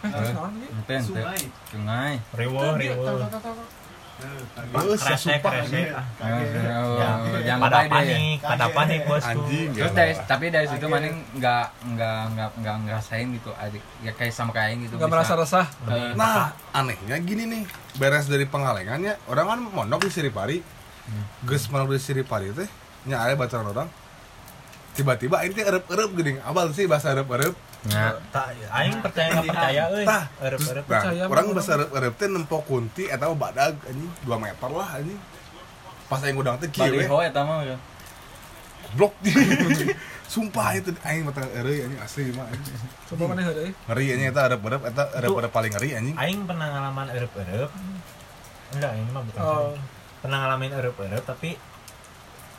Eh, 0.03 0.10
terus 0.10 0.32
naon 0.32 0.51
ge? 0.53 0.68
ente 0.68 0.94
ente 0.94 1.08
Sungai. 1.15 1.42
sungai 1.68 2.13
riwo 2.34 2.60
riwo. 2.75 3.03
Eh, 4.13 4.96
kresek 4.96 5.42
kresek 5.42 5.89
ah. 5.92 6.06
Kaget. 6.15 6.70
Oh, 6.70 6.96
Ya, 6.96 7.10
jangan 7.44 7.62
pada 7.65 7.80
panik 7.89 8.38
pada 8.39 8.65
panik 8.70 9.00
bosku 9.03 9.42
terus 9.74 9.92
dari 9.92 10.13
tapi 10.24 10.46
dari 10.48 10.68
situ 10.68 10.86
maning 10.86 11.15
nggak 11.34 11.65
nggak 11.89 12.20
nggak 12.30 12.50
nggak 12.56 12.75
ngerasain 12.84 13.27
gitu 13.32 13.50
adik 13.58 13.82
ya 14.00 14.12
kayak 14.13 14.32
sama 14.32 14.53
kayak 14.53 14.77
gitu 14.80 14.96
nggak 14.96 15.10
merasa 15.10 15.34
resah 15.34 15.65
Eh, 15.86 16.13
Nah, 16.13 16.53
anehnya 16.72 17.18
gini 17.20 17.44
nih, 17.48 17.63
beres 17.98 18.27
dari 18.27 18.46
pengalengannya, 18.46 19.18
orang 19.25 19.46
kan 19.48 19.60
mondok 19.65 20.06
di 20.06 20.12
Siripari. 20.12 20.58
Geus 21.43 21.67
mondok 21.67 21.95
di 21.95 22.00
Siripari 22.00 22.55
teh, 22.55 22.69
nya 23.05 23.19
aya 23.19 23.36
bacaan 23.36 23.67
orang. 23.67 23.89
Tiba-tiba 24.93 25.41
ini 25.43 25.51
teh 25.51 25.65
erep-erep 25.65 26.10
geuning. 26.15 26.38
Abal 26.45 26.72
sih 26.72 26.88
bahasa 26.88 27.12
erep-erep. 27.12 27.51
ya 27.83 28.15
tak 28.31 28.55
aing 28.72 29.03
percaya 29.03 29.27
nggak 29.36 29.43
percaya 29.51 29.81
euy 29.91 30.05
Tah, 30.07 30.24
erep 30.39 30.55
terus 30.55 30.72
erep 30.72 30.86
nah, 30.88 31.03
Percaya 31.03 31.24
orang 31.27 31.45
bahasa 31.51 31.72
erep-erep 31.75 32.13
teh 32.15 32.27
nempo 32.31 32.57
kunti 32.63 33.12
eta 33.12 33.27
mah 33.27 33.36
badag 33.36 33.75
anjing 33.83 34.07
2 34.24 34.39
meter 34.39 34.69
lah 34.72 34.89
anjing. 34.95 35.19
Pas 36.07 36.19
aing 36.24 36.38
udang 36.39 36.55
teh 36.63 36.72
kieu 36.72 36.88
we, 36.95 37.03
baliho 37.03 37.19
eta 37.19 37.41
mah 37.43 37.60
ya. 37.67 37.75
blok. 38.95 39.12
Sumpah 40.31 40.79
itu 40.79 40.95
aing 41.03 41.27
mata 41.27 41.43
eueuy 41.43 41.83
anjing 41.83 42.00
asli 42.00 42.31
mah 42.31 42.48
anjing. 42.48 42.77
coba 43.12 43.24
mana 43.36 43.41
heureuy 43.43 43.69
Ngeri 43.75 44.05
anjing 44.15 44.27
eta 44.31 44.41
erep-erep 44.48 44.81
eta 44.88 45.03
erep-erep 45.19 45.51
paling 45.51 45.72
ngeri 45.75 45.89
anjing. 46.00 46.15
aing 46.15 46.39
pernah 46.48 46.67
ngalaman 46.72 47.07
erep 47.12 47.33
erep 47.36 47.69
enggak 48.74 48.91
ini 48.95 49.10
mah 49.12 49.22
bukan 49.27 49.41
Oh. 49.43 49.75
Pernah 50.24 50.38
ngalamin 50.39 50.72
erep 50.72 50.96
tapi 51.22 51.60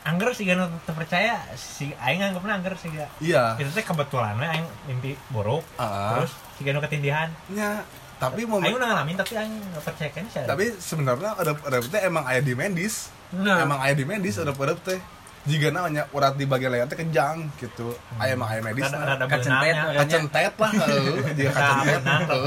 angger 0.04 0.37
sih 0.37 0.44
gak 0.44 0.68
terpercaya 0.85 1.40
si 1.56 1.88
aing 1.97 2.21
anggapnya 2.23 2.61
angger 2.61 2.76
sih 2.76 2.92
gak 2.92 3.09
Iya. 3.18 3.56
itu 3.56 3.73
teh 3.73 3.80
kebetulan 3.80 4.37
aing 4.37 4.68
mimpi 4.85 5.16
buruk 5.33 5.64
Ah. 5.75 6.21
terus 6.21 6.37
si 6.54 6.61
gak 6.61 6.76
ketindihan. 6.85 7.33
Nya, 7.49 7.80
tapi 8.14 8.44
mau 8.44 8.61
aing 8.61 8.76
udah 8.76 8.85
ngalamin 8.87 9.16
tapi 9.16 9.33
aing 9.35 9.54
nggak 9.64 9.80
percaya 9.83 10.11
kan 10.12 10.25
sih 10.28 10.44
tapi 10.44 10.76
sebenarnya 10.76 11.40
erep-erep 11.40 11.85
teh 11.88 12.00
emang 12.04 12.28
aya 12.28 12.38
di 12.38 12.52
medis. 12.52 13.09
nah 13.33 13.64
emang 13.64 13.80
ayah 13.80 13.97
di 13.97 14.04
medis 14.04 14.37
ada 14.37 14.52
perep 14.52 14.76
teh. 14.85 15.00
Jika 15.44 15.68
namanya 15.68 16.09
urat 16.09 16.37
di 16.37 16.44
bagian 16.44 16.73
leher 16.73 16.85
teh 16.85 16.97
kejang 16.97 17.49
gitu. 17.56 17.92
Ayah 18.16 18.33
emang 18.33 18.49
ayah 18.49 18.62
medis 18.62 18.85
ada 18.87 18.97
ada 19.11 19.25
benangnya 19.26 19.73
makanya. 19.83 20.00
kacentet 20.00 20.54
lah 20.54 20.71
heeh. 20.71 21.16
Jika 21.40 21.49
Ada 21.50 21.64
kacentet 21.90 22.02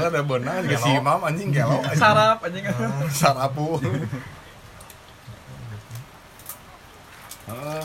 ada 0.08 0.22
benang. 0.22 0.56
Gelo. 0.64 0.78
si 0.78 0.90
imam 0.92 1.20
anjing 1.20 1.50
gelo 1.52 1.78
anjing. 1.84 1.98
sarap 2.00 2.38
kan 2.38 2.50
sarapu 3.20 3.82
heeh 7.48 7.84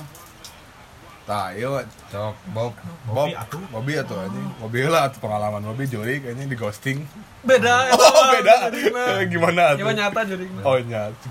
tah 1.23 1.55
iya 1.55 1.87
sok 2.11 2.35
bob 2.51 2.75
Bob, 3.07 3.27
Bobby 3.27 3.31
atuh. 3.35 3.63
Bobby 3.71 3.93
atuh 3.95 4.17
anjing. 4.19 4.47
Bobby 4.59 4.79
lah 4.87 5.07
atuh 5.07 5.19
pengalaman 5.23 5.63
Bobby 5.63 5.87
juri 5.87 6.19
kayaknya 6.19 6.51
di 6.51 6.57
ghosting. 6.59 7.07
beda 7.47 7.87
Oh, 7.95 8.23
beda. 8.31 8.67
Gimana? 8.71 9.23
Gimana 9.31 9.61
atuh? 9.71 9.79
Gimana 9.83 9.95
nyata 10.03 10.19
jadi 10.27 10.45
Oh, 10.67 10.75
nyata. 10.79 11.27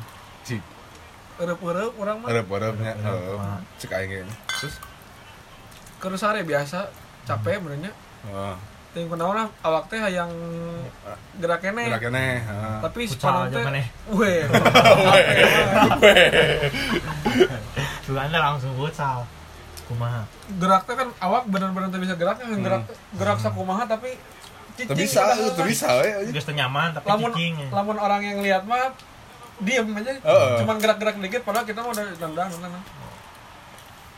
Cik, 0.49 0.63
Erep-erep 1.45 1.93
orang 1.97 2.17
mah 2.25 2.29
erep-erepnya. 2.33 2.93
Mah. 3.37 3.61
Cek 3.77 3.93
aing 3.93 4.09
kayaknya. 4.09 4.37
Terus 4.49 4.75
Keur 6.01 6.17
sare 6.17 6.41
biasa 6.43 6.89
capek 7.29 7.61
benernya 7.61 7.93
heeh. 8.27 8.57
Ting 8.93 9.09
kunaon 9.09 9.33
lah 9.33 9.49
awak 9.65 9.89
teh 9.89 9.97
hayang 9.97 10.29
gerak 11.41 11.65
kene. 11.65 11.89
Gerak 11.89 12.05
keneh, 12.05 12.45
heeh. 12.45 12.77
Tapi 12.85 13.09
aja 13.09 13.49
teh 13.49 13.65
maneh. 13.65 13.87
weh. 14.13 14.45
Tuh 18.13 18.21
anda 18.21 18.39
langsung 18.39 18.77
futsal 18.77 19.25
kumaha 19.89 20.29
gerak 20.61 20.85
teh 20.85 20.95
kan 20.95 21.09
awak 21.19 21.49
bener-bener 21.49 21.89
teu 21.89 22.01
bisa 22.01 22.15
gerak 22.21 22.39
yang 22.45 22.61
gerak 22.61 22.85
gerak 23.17 23.39
sakumaha 23.41 23.89
tapi 23.89 24.21
Tuh 24.73 24.89
cicing 24.97 25.05
bisa, 25.05 25.21
tuh 25.53 25.65
bisa 25.69 25.87
we. 26.01 26.09
anjing. 26.09 26.33
geus 26.33 26.49
nyaman 26.49 26.97
tapi 26.97 27.09
Lamun 27.09 27.31
cicing 27.33 27.55
lamun 27.73 27.97
orang 27.97 28.21
yang 28.25 28.39
lihat 28.41 28.65
mah 28.65 28.93
diem 29.63 29.85
aja. 29.95 30.17
Heeh. 30.17 30.59
Cuman 30.65 30.77
gerak-gerak 30.81 31.17
dikit 31.23 31.45
padahal 31.45 31.69
kita 31.69 31.85
mah 31.85 31.93
udah 31.93 32.05
dandan 32.19 32.49
dandan. 32.51 32.83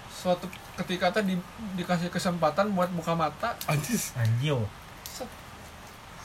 Suatu 0.09 0.47
ketika 0.79 1.11
teh 1.11 1.23
di, 1.27 1.37
dikasih 1.75 2.09
kesempatan 2.09 2.73
buat 2.73 2.89
buka 2.95 3.13
mata, 3.13 3.55
Anjis. 3.69 4.15
anjio 4.17 4.65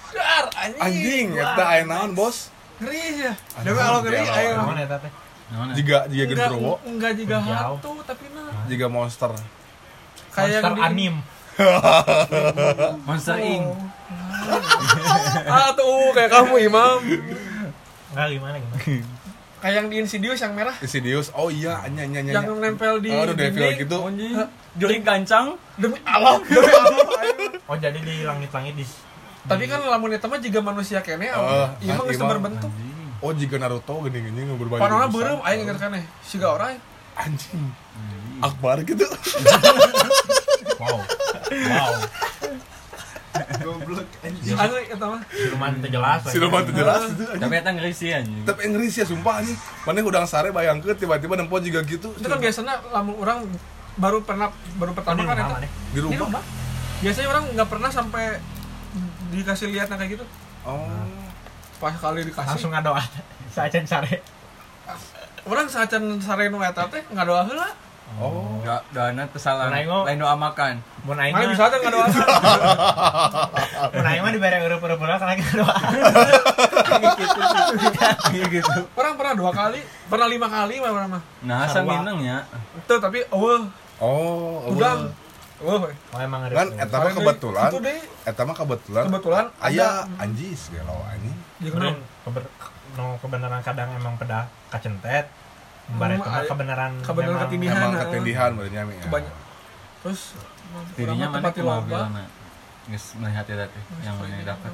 dar 0.09 0.45
anjing. 0.57 0.81
Anjing, 0.81 1.27
eta 1.37 1.85
naon, 1.85 2.17
Bos? 2.17 2.49
Ngeri 2.81 3.29
ya. 3.29 3.33
Anjing, 3.59 3.75
kalau 3.77 3.99
ngeri 4.01 4.17
gelo, 4.25 4.33
ayo. 4.33 4.53
naon 4.57 4.77
eta 4.81 4.97
teh 4.97 5.11
Naon, 5.49 5.73
Jiga 5.73 6.05
jiga 6.05 6.23
Enggak 6.25 6.45
gendrowo, 6.45 6.73
enggak 6.83 7.11
juga 7.15 7.35
Jauh. 7.39 7.57
hantu 7.75 7.91
tapi 8.03 8.25
nah 8.29 8.53
jiga 8.65 8.87
monster. 8.87 9.31
kayak 10.29 10.45
monster 10.45 10.53
yang 10.55 10.65
di- 10.71 10.83
anim 10.83 11.15
Monster 13.03 13.35
Inc. 13.37 13.65
Oh. 13.65 13.75
ah 15.51 15.69
tuh 15.73 15.91
kayak 16.13 16.29
kamu 16.31 16.55
Imam. 16.63 16.97
enggak 18.09 18.27
gimana 18.31 18.55
gimana 18.57 18.77
Kayak 19.59 19.75
yang 19.75 19.87
di 19.87 19.95
Insidious 19.99 20.39
yang 20.39 20.53
merah 20.53 20.71
Insidious. 20.79 21.35
Oh 21.35 21.51
iya, 21.51 21.83
anya 21.83 22.07
anya 22.07 22.19
anya. 22.21 22.31
yang 22.33 22.47
nempel 22.55 23.03
di 23.03 23.11
Oh, 23.11 23.27
udah 23.27 23.35
devil 23.35 23.59
dinding. 23.59 23.79
gitu. 23.83 23.97
Anjing. 23.99 24.33
Jurik 24.73 25.03
gancang. 25.03 25.59
Demi 25.75 25.99
Allah, 26.01 26.39
demi 26.47 26.71
Allah. 26.71 27.07
ayo. 27.19 27.35
oh 27.67 27.75
jadi 27.75 27.99
di 27.99 28.23
langit-langit 28.23 28.73
di 28.73 28.85
Tapi 29.41 29.65
kan 29.65 29.81
lamun 29.81 30.13
eta 30.13 30.25
mah 30.25 30.37
juga 30.37 30.59
manusia 30.61 31.01
kene, 31.01 31.27
Oh, 31.33 31.67
ieu 31.77 31.91
mah 31.91 31.97
kan 31.97 32.07
geus 32.07 32.21
imam. 32.21 32.39
Oh, 33.19 33.35
jika 33.35 33.59
Naruto 33.59 33.99
gini-gini 34.07 34.47
berbagi. 34.55 34.79
Panona 34.79 35.11
beureum 35.11 35.43
aing 35.43 35.67
ngeungeun 35.67 35.79
keneh. 35.79 36.03
Siga 36.23 36.55
orang 36.55 36.79
Anjing. 37.19 37.63
Akbar 38.39 38.79
gitu. 38.87 39.03
wow 40.79 40.97
wow 41.67 41.93
Goblok 43.59 44.07
anjing. 44.23 44.55
anu 44.55 44.73
eta 44.79 45.05
mah. 45.05 45.21
siluman 45.27 45.71
teu 45.83 45.89
jelas. 45.91 46.21
Siluman 46.31 46.61
teu 46.63 46.73
jelas. 46.79 47.11
Tapi 47.11 47.53
eta 47.59 47.71
ngeri 47.75 47.91
sih 47.91 48.15
anjing. 48.15 48.47
Tapi 48.47 48.59
yang 48.63 48.71
ngeri 48.79 48.87
sih 48.87 49.03
ya, 49.03 49.05
sumpah 49.11 49.43
anjing. 49.43 49.57
Mana 49.83 49.99
udang 49.99 50.23
sare 50.23 50.55
bayangkeun 50.55 50.95
tiba-tiba 50.95 51.35
nempo 51.35 51.59
juga 51.59 51.83
gitu. 51.83 52.15
Itu 52.15 52.27
kan 52.31 52.39
biasanya 52.39 52.79
lamun 52.95 53.19
orang 53.19 53.43
baru 53.99 54.23
pernah 54.23 54.55
baru 54.79 54.95
pertama 54.95 55.27
kan 55.27 55.35
eta. 55.35 55.67
di 55.91 55.99
rumah. 55.99 56.39
Biasanya 57.03 57.27
orang 57.27 57.43
nggak 57.51 57.67
pernah 57.67 57.89
sampai 57.91 58.39
dikasih 59.35 59.67
lihat 59.75 59.91
kayak 59.91 60.15
gitu. 60.15 60.25
Oh. 60.63 60.87
Pas 61.79 61.95
kali 61.95 62.27
dikasih. 62.27 62.49
langsung 62.49 62.71
ngadoa 62.71 63.01
sajen 63.49 63.87
sare 63.87 64.19
Orang 65.47 65.65
sacan 65.65 66.19
sare 66.19 66.51
nu 66.51 66.59
eta 66.59 66.85
teh 66.85 67.01
ngadoa 67.09 67.41
heula. 67.41 67.69
Oh. 68.17 68.57
Enggak, 68.61 68.81
doana 68.89 69.23
kesalahan. 69.29 69.71
Lain 70.05 70.17
doa 70.17 70.35
makan. 70.35 70.77
mun 71.07 71.17
aing 71.17 71.33
Mana 71.33 71.45
mah 71.45 71.51
bisa 71.55 71.71
teh 71.71 71.79
ngadoa. 71.79 72.05
mun 73.95 74.05
aing 74.05 74.21
mah 74.21 74.29
dibere 74.29 74.55
eueup-eueup 74.59 74.99
heula 74.99 75.15
kan 75.17 75.27
lagi 75.31 75.41
ngadoa 75.41 75.73
gitu. 78.45 78.79
Orang 78.93 79.13
pernah 79.15 79.33
dua 79.33 79.51
kali, 79.51 79.79
pernah 80.05 80.27
lima 80.27 80.47
kali 80.47 80.75
mah 80.77 80.89
orang 80.91 81.09
mah. 81.17 81.21
Nah, 81.41 81.65
Sarua. 81.65 81.97
saminengnya. 81.97 82.37
Itu 82.77 82.93
tapi 82.99 83.25
eueuh, 83.25 83.65
Oh, 83.99 84.69
udang. 84.69 85.11
oh 85.59 85.83
emang 86.15 86.47
ada 86.47 86.55
Kan 86.55 86.67
eta 86.77 86.95
mah 86.95 87.11
kebetulan. 87.11 87.67
Itu 87.67 87.79
deh. 87.81 87.99
Eta 88.23 88.41
mah 88.43 88.55
kebetulan. 88.55 89.03
Kebetulan 89.07 89.45
Aya 89.59 90.05
ada- 90.05 90.23
anjis 90.23 90.69
gelo 90.69 90.93
anjing. 91.03 91.35
Ya 91.59 91.69
Kemudian 91.69 91.99
keber, 92.23 92.43
no, 92.95 93.19
kebenaran 93.19 93.59
kadang 93.59 93.91
emang 93.91 94.15
pedah 94.15 94.47
kacentet 94.71 95.27
mah 95.89 96.05
aya- 96.05 96.45
kebenaran 96.45 96.91
kebenaran 97.01 97.39
ketindihan. 97.43 97.75
Emang 97.75 97.93
ketindihan 97.99 98.49
benernya 98.53 98.81
mi. 98.85 98.93
ya. 98.95 99.05
Banyak. 99.09 99.35
Terus 99.99 100.21
mah 100.71 101.27
mana 101.27 101.49
kumaha 101.49 101.81
bilana? 101.83 102.23
Geus 102.87 103.05
melihat 103.17 103.45
eta 103.45 103.65
teh. 103.67 103.83
Yang 104.01 104.15
mana 104.15 104.35
dapat. 104.45 104.71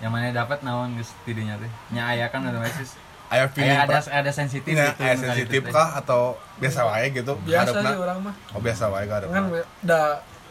Yang 0.00 0.10
mana 0.10 0.24
dapat 0.34 0.58
naon 0.64 0.88
geus 0.96 1.10
tidinya 1.22 1.54
teh. 1.60 1.70
Nya 1.92 2.02
aya 2.08 2.26
kan 2.28 2.42
otomatis. 2.42 2.96
Aya 3.28 3.48
feeling 3.48 3.72
ada 3.72 3.96
ada 3.96 4.28
sensitif 4.28 4.72
Nya, 4.72 4.92
gitu. 4.92 5.00
aya 5.00 5.14
sensitif 5.16 5.60
itu 5.62 5.72
kah 5.72 5.96
atau 5.96 6.36
biasa 6.58 6.80
wae 6.84 7.06
gitu? 7.12 7.32
Biasa 7.46 7.76
sih 7.78 7.96
orang 7.96 8.18
mah. 8.20 8.34
Oh 8.52 8.60
biasa 8.60 8.84
wae 8.88 9.04
ka 9.06 9.24
Kan 9.24 9.48
hadapna. 9.48 9.64
da 9.80 10.00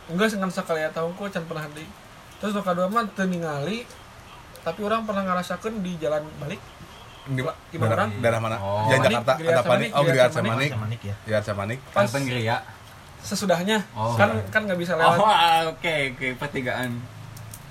enggak 0.08 0.28
sengan 0.30 0.50
sekali 0.50 0.82
ya 0.82 0.90
tahun 0.90 1.14
ku 1.14 1.26
can 1.28 1.46
pernah 1.46 1.66
di. 1.74 1.86
Terus 2.38 2.54
nu 2.54 2.62
kadua 2.62 2.90
mah 2.90 3.06
teu 3.12 3.26
ningali 3.26 3.86
tapi 4.62 4.80
orang 4.82 5.02
pernah 5.04 5.24
ngerasakan 5.24 5.74
di 5.80 5.98
jalan 5.98 6.24
balik 6.38 6.62
Di 7.24 7.38
ma- 7.40 7.54
Gimana 7.68 7.86
daerah, 7.88 7.98
orang? 8.00 8.10
daerah 8.18 8.40
mana? 8.40 8.58
Oh. 8.58 8.82
Jalan 8.84 8.98
Manik, 9.00 9.14
Jakarta, 9.16 9.34
ada 9.38 9.62
panik. 9.64 9.90
Oh, 9.92 10.02
Giriat 10.02 10.10
Giriat 10.10 10.32
Samanik. 10.34 10.70
Ya 11.02 11.16
Giriat 11.22 11.44
Samanik. 11.44 11.80
Pas 11.88 12.08
pengeria. 12.08 12.58
sesudahnya 13.22 13.78
Oh. 13.94 14.18
kan 14.18 14.34
kan 14.50 14.66
nggak 14.66 14.76
bisa 14.76 14.98
lewat 14.98 15.14
Oh, 15.14 15.30
oke 15.70 15.94
oke 16.10 16.28
pertigaan. 16.36 16.98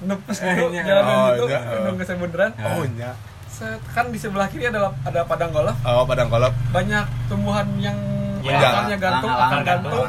nepes 0.01 0.39
Eh, 0.39 0.55
dulu 0.55 0.71
iya. 0.71 0.83
jalan 0.85 1.03
Oh, 1.05 1.27
gitu 1.29 1.45
iya. 1.49 1.61
nunggu 1.83 1.99
geus 1.99 2.11
bundaran 2.15 2.51
Ya. 2.55 2.67
Oh, 2.69 2.85
nya. 2.89 3.11
Set, 3.51 3.83
kan 3.91 4.07
di 4.07 4.17
sebelah 4.17 4.47
kiri 4.47 4.65
ada 4.65 4.79
ada 5.03 5.21
padang 5.25 5.51
golf 5.51 5.75
Oh, 5.83 6.07
padang 6.07 6.31
kolop. 6.31 6.55
banyak 6.71 7.03
tumbuhan 7.27 7.67
yang 7.77 7.99
Ya, 8.41 8.57
akarnya 8.57 8.97
gantung 8.97 9.29
akar 9.29 9.61
gantung 9.61 10.07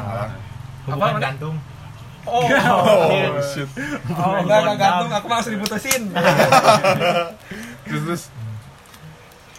Apa, 0.84 1.06
gantung 1.18 1.54
Oh, 2.22 2.46
Oh, 2.46 3.10
shit. 3.42 3.66
Oh, 4.08 4.38
enggak 4.38 4.58
enggak 4.62 4.78
gantung, 4.78 5.10
aku 5.10 5.26
langsung 5.26 5.52
diputusin. 5.52 6.02
Terus 7.84 8.02
terus 8.04 8.22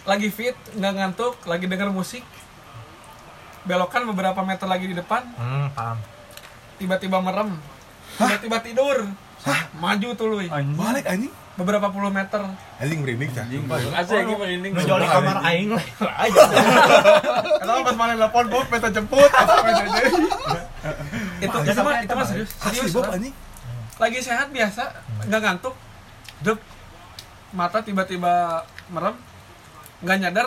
lagi 0.04 0.28
fit, 0.28 0.56
nggak 0.72 0.92
ngantuk, 0.94 1.36
lagi 1.44 1.64
denger 1.64 1.88
musik. 1.88 2.24
Belokan 3.64 4.04
beberapa 4.06 4.40
meter 4.40 4.64
lagi 4.64 4.84
di 4.86 4.92
depan, 4.92 5.24
Hmm, 5.34 5.68
paham. 5.72 5.96
tiba-tiba 6.76 7.20
merem. 7.20 7.56
Tiba-tiba 8.14 8.60
tidur. 8.60 8.98
Maju 9.74 10.08
tuh 10.12 10.26
lu. 10.26 10.36
balik 10.74 11.04
anjing. 11.04 11.32
Beberapa 11.54 11.86
puluh 11.88 12.10
meter. 12.10 12.42
Anjing 12.76 13.00
merinding 13.00 13.30
cah. 13.30 13.44
Anjing, 13.44 13.64
lagi 13.64 14.34
merinding. 14.34 14.72
Nu 14.72 14.82
joli 14.82 15.06
kamar 15.06 15.36
aing 15.44 15.70
lah. 15.70 15.84
Aja. 16.22 16.40
Kenapa 17.60 17.80
pas 17.84 17.96
mana 17.96 18.12
telepon 18.16 18.44
Bob 18.48 18.66
minta 18.68 18.88
jemput? 18.90 19.30
Ada 19.30 19.54
itu 21.44 21.56
mah 21.56 21.64
sampai 21.74 22.04
itu 22.04 22.14
mah 22.14 22.26
serius. 22.26 22.50
Serius. 22.56 22.92
Lagi 23.94 24.18
sehat 24.20 24.48
biasa, 24.50 24.82
nggak 25.28 25.40
ngantuk. 25.40 25.74
Dep. 26.42 26.58
Mata 27.54 27.78
tiba-tiba 27.84 28.64
merem. 28.90 29.14
Nggak 30.02 30.16
nyadar 30.20 30.46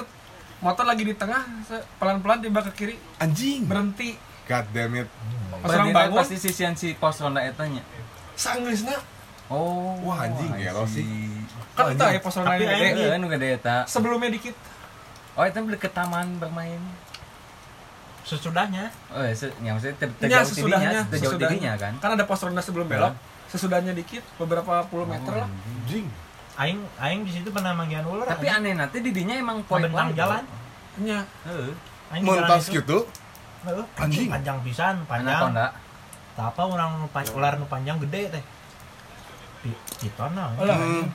motor 0.58 0.86
lagi 0.90 1.06
di 1.06 1.14
tengah 1.14 1.46
pelan-pelan 2.02 2.42
tiba 2.42 2.66
ke 2.66 2.72
kiri 2.74 2.96
Anjing. 3.22 3.70
berhenti 3.70 4.18
God 4.50 4.66
damn 4.74 4.96
it. 4.98 5.10
pas 5.62 5.70
orang 5.70 5.94
bangun 5.94 6.18
pasti 6.24 6.38
sisian 6.40 6.74
si 6.74 6.98
pos 6.98 7.20
ronda 7.22 7.44
etanya. 7.46 7.84
sanggeusna 8.34 8.98
Oh. 9.48 9.96
Wah, 10.04 10.28
anjing, 10.28 10.60
ya, 10.60 10.76
lo 10.76 10.84
sih. 10.84 11.08
kan 11.72 11.96
itu 11.96 12.04
ya 12.04 12.20
pos 12.20 12.36
ronda 12.36 12.60
yang 12.60 13.00
aing 13.00 13.32
gede 13.32 13.48
eta. 13.56 13.88
sebelumnya 13.88 14.28
dikit 14.34 14.56
Oh, 15.38 15.46
itu 15.46 15.62
beli 15.62 15.78
ke 15.78 15.86
taman 15.86 16.42
bermain. 16.42 16.82
Sesudahnya. 18.28 18.92
Oh, 19.08 19.24
ya, 19.24 19.32
se- 19.32 19.56
yang 19.64 19.80
maksudnya 19.80 19.96
ter- 19.96 20.12
Ya, 20.12 20.44
terjauh 20.44 20.44
tidinya, 20.44 20.44
sesudahnya, 20.44 21.00
terjauh 21.08 21.32
sesudahnya. 21.32 21.72
kan. 21.80 21.94
kan 21.96 22.10
ada 22.12 22.24
pos 22.28 22.44
ronda 22.44 22.60
sebelum 22.60 22.92
belok 22.92 23.16
sesudahnya 23.48 23.96
dikit 23.96 24.20
beberapa 24.36 24.84
puluh 24.92 25.08
meter 25.08 25.32
lah 25.34 25.48
Anjing. 25.48 26.12
Aing 26.60 26.84
aing 27.00 27.22
di 27.24 27.32
situ 27.32 27.48
pernah 27.48 27.72
manggian 27.72 28.04
ular. 28.04 28.28
Tapi 28.28 28.52
aneh 28.52 28.76
nanti 28.76 29.00
didinya 29.00 29.32
emang 29.32 29.64
poin 29.64 29.88
Membentang 29.88 30.12
jalan. 30.12 30.44
nya 31.00 31.24
Heeh. 31.48 31.72
Aing 32.12 32.24
di 32.24 32.28
jalan 32.28 32.42
Mentas 32.44 32.64
itu, 32.68 32.76
gitu. 32.76 32.98
Anjing. 33.96 34.28
panjang 34.28 34.58
pisan, 34.60 34.96
panjang. 35.08 35.56
Apa 36.36 36.62
orang 36.62 37.08
ular 37.34 37.54
nu 37.56 37.66
panjang 37.66 37.96
gede 38.04 38.22
teh. 38.30 38.44
Piton. 39.98 40.32
Hmm. 40.36 41.06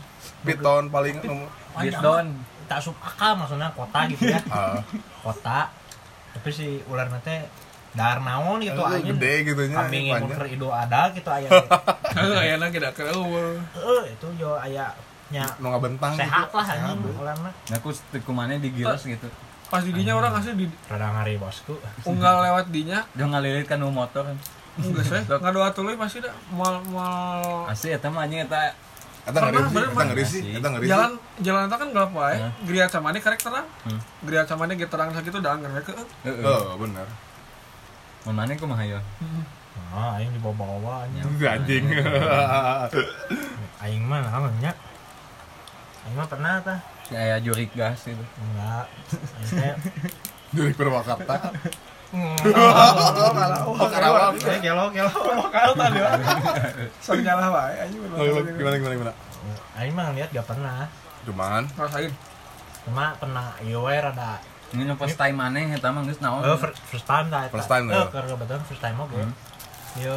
Piton 0.42 0.84
paling 0.88 1.16
nomor. 1.20 1.48
Mah. 1.76 2.24
Tak 2.70 2.78
sub 2.80 2.96
akal 3.04 3.36
maksudnya 3.36 3.68
kota 3.76 4.00
gitu 4.08 4.32
ya. 4.32 4.40
Ah, 4.54 4.78
Kota. 5.20 5.68
Tapi 6.32 6.48
si 6.48 6.66
ular 6.86 7.08
teh 7.20 7.44
dar 7.92 8.18
naon 8.18 8.56
gitu 8.58 8.80
eh, 8.80 8.92
aing. 8.96 9.16
gede 9.16 9.34
gitu 9.46 9.62
nya. 9.68 9.84
Kambing 9.84 10.04
yang 10.08 10.24
idul 10.46 10.72
ada 10.72 11.12
gitu 11.12 11.28
aya. 11.28 11.48
kayaknya 12.16 12.68
kita 12.68 12.88
ke 12.90 13.04
eueuh. 13.06 13.60
Heeh, 13.72 14.02
itu 14.10 14.26
yo 14.34 14.56
aya 14.56 14.88
nya 15.28 15.44
Nu 15.56 15.68
ngabentang 15.68 16.12
sehat 16.12 16.48
gitu. 16.48 16.56
lah 16.56 16.66
anjing 16.66 16.96
Sehat. 16.98 17.20
ularna. 17.20 17.50
Nah, 17.52 17.76
aku 17.76 17.88
kumane 18.22 18.56
digilas 18.58 19.00
gitu. 19.02 19.28
pas 19.68 19.80
didinya 19.80 20.12
orang 20.14 20.36
asli 20.36 20.52
di 20.54 20.66
Rada 20.84 21.08
ngari 21.10 21.40
bosku. 21.40 21.72
unggal 22.08 22.44
lewat 22.44 22.68
dinya 22.68 23.00
Jangan 23.12 23.40
ngalilit 23.40 23.64
kan 23.64 23.80
motor 23.80 24.24
kan. 24.24 24.36
enggak 24.72 25.04
sih 25.04 25.20
nggak 25.24 25.52
doa 25.52 25.68
tuluy 25.68 25.96
pasti 25.96 26.20
dah 26.20 26.32
mal 26.48 26.80
mal 26.88 27.68
Asli 27.68 27.92
eta 27.92 28.08
mah 28.08 28.24
anjing 28.24 28.40
eta 29.22 29.30
Eta 29.32 29.40
ngeri 29.40 29.54
Pernah, 29.54 29.70
sih, 29.70 29.86
eta 29.86 30.02
ngeri 30.04 30.24
sih, 30.24 30.42
eta 30.52 30.68
ngeri 30.68 30.84
sih. 30.84 30.90
jalan 30.90 31.12
jalan 31.38 31.62
itu 31.64 31.76
kan 31.76 31.88
gelap 31.90 32.10
wae 32.12 32.36
Hah? 32.36 32.52
geria 32.62 32.86
camane 32.86 33.18
karek 33.18 33.38
terang 33.38 33.66
Hmm. 33.82 34.00
geria 34.22 34.42
camane 34.42 34.72
ge 34.74 34.86
terang 34.86 35.10
sakitu 35.10 35.38
da 35.38 35.50
anggar 35.52 35.70
ke 35.78 35.92
Heeh. 36.24 36.42
Oh, 36.42 36.74
bener. 36.76 37.06
Mun 38.22 38.34
maneh 38.34 38.54
kumaha 38.54 38.82
ya? 38.82 39.00
Ah, 39.88 40.16
aing 40.16 40.30
dibawa-bawa 40.32 41.06
nya. 41.10 41.22
Anjing. 41.48 41.84
Aing 43.82 44.02
mah 44.02 44.22
namanya. 44.22 44.72
Aing 46.02 46.14
mah 46.14 46.26
pernah 46.26 46.58
tah. 46.60 46.78
Kayak 47.04 47.42
jurik 47.42 47.70
gas 47.74 47.98
gitu. 48.02 48.24
Enggak. 48.38 48.86
Aing 49.36 49.50
teh 49.52 49.74
Dari 50.52 50.72
Purwakarta. 50.72 51.36
Oh, 52.12 53.88
Karawang. 53.88 54.36
Eh, 54.36 54.58
gelo. 54.60 54.92
kalau 55.48 55.72
tadi 55.72 55.98
sok 57.00 57.18
nyalah 57.18 57.48
wae 57.48 57.74
anjing 57.80 58.00
Gimana 58.52 58.76
gimana 58.76 58.94
gimana? 58.94 59.12
Aing 59.74 59.92
mah 59.92 60.12
ngeliat 60.12 60.28
gak 60.30 60.44
pernah. 60.44 60.84
Cuman 61.24 61.64
rasain 61.72 62.12
Cuma 62.84 63.14
pernah 63.16 63.56
ieu 63.62 63.80
we 63.80 63.94
rada 63.94 64.42
Ini 64.72 64.82
nu 64.84 64.96
first 64.96 65.16
time 65.16 65.36
maneh 65.36 65.72
eta 65.72 65.88
mah 65.88 66.02
geus 66.02 66.18
naon. 66.18 66.40
Oh, 66.42 66.56
fir- 66.56 66.76
first 66.82 67.04
time 67.04 67.28
dah. 67.28 67.48
First 67.48 67.68
time, 67.68 67.88
Eh, 67.88 67.94
ya. 67.94 68.08
keur 68.08 68.24
kebetulan 68.26 68.62
first 68.62 68.80
time. 68.80 68.96
Hmm. 68.96 69.32
Ieu 69.96 70.16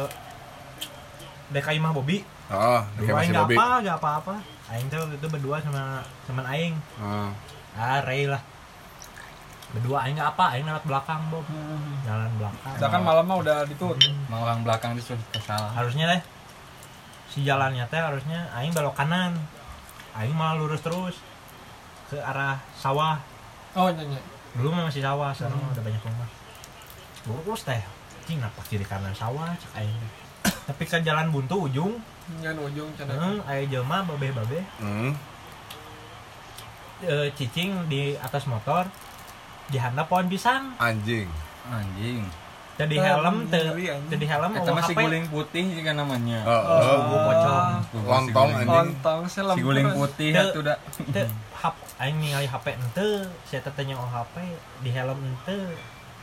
DKI 1.48 1.78
mah 1.78 1.92
Bobby. 1.92 2.24
oh, 2.48 2.80
gak 2.98 3.24
apa, 3.46 3.66
gak 3.80 3.96
apa-apa. 3.96 4.34
Aing 4.66 4.88
tuh 4.88 5.00
itu 5.08 5.26
berdua 5.26 5.60
sama 5.60 6.00
teman 6.24 6.44
aing. 6.44 6.74
Ah, 6.96 7.30
Ah, 7.72 8.00
Ray 8.00 8.24
lah. 8.24 8.40
Berdua 9.76 10.08
aing 10.08 10.16
apa, 10.16 10.56
aing 10.56 10.64
lewat 10.64 10.88
belakang, 10.88 11.20
Bob. 11.28 11.44
Jalan 12.08 12.32
belakang. 12.40 12.72
sedangkan 12.80 13.02
malam 13.04 13.24
mah 13.28 13.36
udah 13.44 13.68
ditutup 13.68 14.00
Mau 14.32 14.40
orang 14.40 14.64
belakang 14.64 14.96
disuruh 14.96 15.20
kesalah. 15.36 15.68
harusnya 15.76 16.16
deh. 16.16 16.22
Si 17.28 17.44
jalannya 17.44 17.84
teh 17.92 18.00
harusnya 18.00 18.48
aing 18.56 18.72
belok 18.72 18.96
kanan. 18.96 19.36
Aing 20.16 20.32
malah 20.32 20.56
lurus 20.56 20.80
terus 20.80 21.20
ke 22.08 22.16
arah 22.16 22.56
sawah. 22.80 23.20
Oh 23.76 23.92
nyanyi 23.92 24.16
dulu 24.56 24.72
mah 24.72 24.88
masih 24.88 25.04
sawah 25.04 25.36
sekarang 25.36 25.60
udah 25.60 25.84
banyak 25.84 26.00
rumah. 26.00 26.28
Lurus 27.28 27.68
teh. 27.68 27.84
Cing 28.24 28.40
napak 28.40 28.64
kiri 28.72 28.88
kanan 28.88 29.12
sawah 29.12 29.52
cek 29.60 29.84
aing. 29.84 30.00
Tapi 30.72 30.82
ke 30.88 31.04
jalan 31.04 31.28
buntu 31.28 31.68
ujung. 31.68 32.00
Nyan 32.40 32.58
ujung 32.58 32.90
cenah 32.96 33.14
hmm, 33.14 33.46
aya 33.46 33.62
jelema 33.70 34.02
babe 34.02 34.34
babe 34.34 34.58
hmm. 34.82 35.14
e, 37.06 37.30
cicing 37.38 37.86
di 37.86 38.18
atas 38.18 38.50
motor 38.50 38.82
di 39.66 39.76
handap 39.76 40.06
pohon 40.06 40.26
pisang 40.26 40.74
Anjing. 40.78 41.26
Anjing. 41.66 42.22
jadi 42.76 42.92
helm 43.00 43.48
anjing. 43.48 44.00
jadi 44.06 44.24
helm 44.30 44.50
Eta 44.52 44.68
oh, 44.68 44.74
mah 44.76 44.84
si 44.84 44.92
HP 44.92 45.00
guling 45.00 45.26
putih 45.26 45.64
juga 45.72 45.90
namanya. 45.92 46.38
Oh, 46.44 46.52
oh, 46.52 46.80
oh. 46.84 47.20
pocong 47.24 47.66
Tuh, 47.88 47.98
si 47.98 48.06
Lontong, 48.06 48.50
anjing. 48.52 48.68
lontong 48.68 49.20
sih 49.26 49.42
Si 49.42 49.60
guling 49.60 49.88
putih 49.90 50.30
atuh 50.36 50.62
da. 50.62 50.74
teu 51.10 51.24
hap 51.56 51.74
aing 51.96 52.16
ningali 52.20 52.44
HP 52.44 52.66
ente 52.76 53.08
saya 53.42 53.60
tetenya 53.60 53.96
oh 53.96 54.06
HP 54.06 54.44
di 54.80 54.90
helm 54.92 55.16
ente 55.16 55.58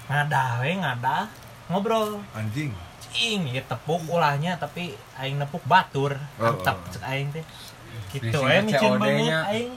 ngada 0.06 0.62
we 0.62 0.78
ngada 0.78 1.26
ngobrol 1.68 2.22
Anjing. 2.32 2.70
cing 3.04 3.50
ya 3.50 3.66
tepuk 3.66 4.06
ulahnya 4.08 4.56
tapi 4.56 4.94
aing 5.18 5.36
nepuk 5.36 5.66
batur 5.66 6.16
Oh, 6.38 6.54
mantap 6.54 6.78
oh. 6.80 6.92
cek 6.94 7.04
aing 7.04 7.34
teh 7.34 7.44
gitu 8.14 8.40
eh 8.46 8.62
micin 8.62 8.94
banget 9.02 9.26
nya. 9.26 9.42
aing 9.50 9.74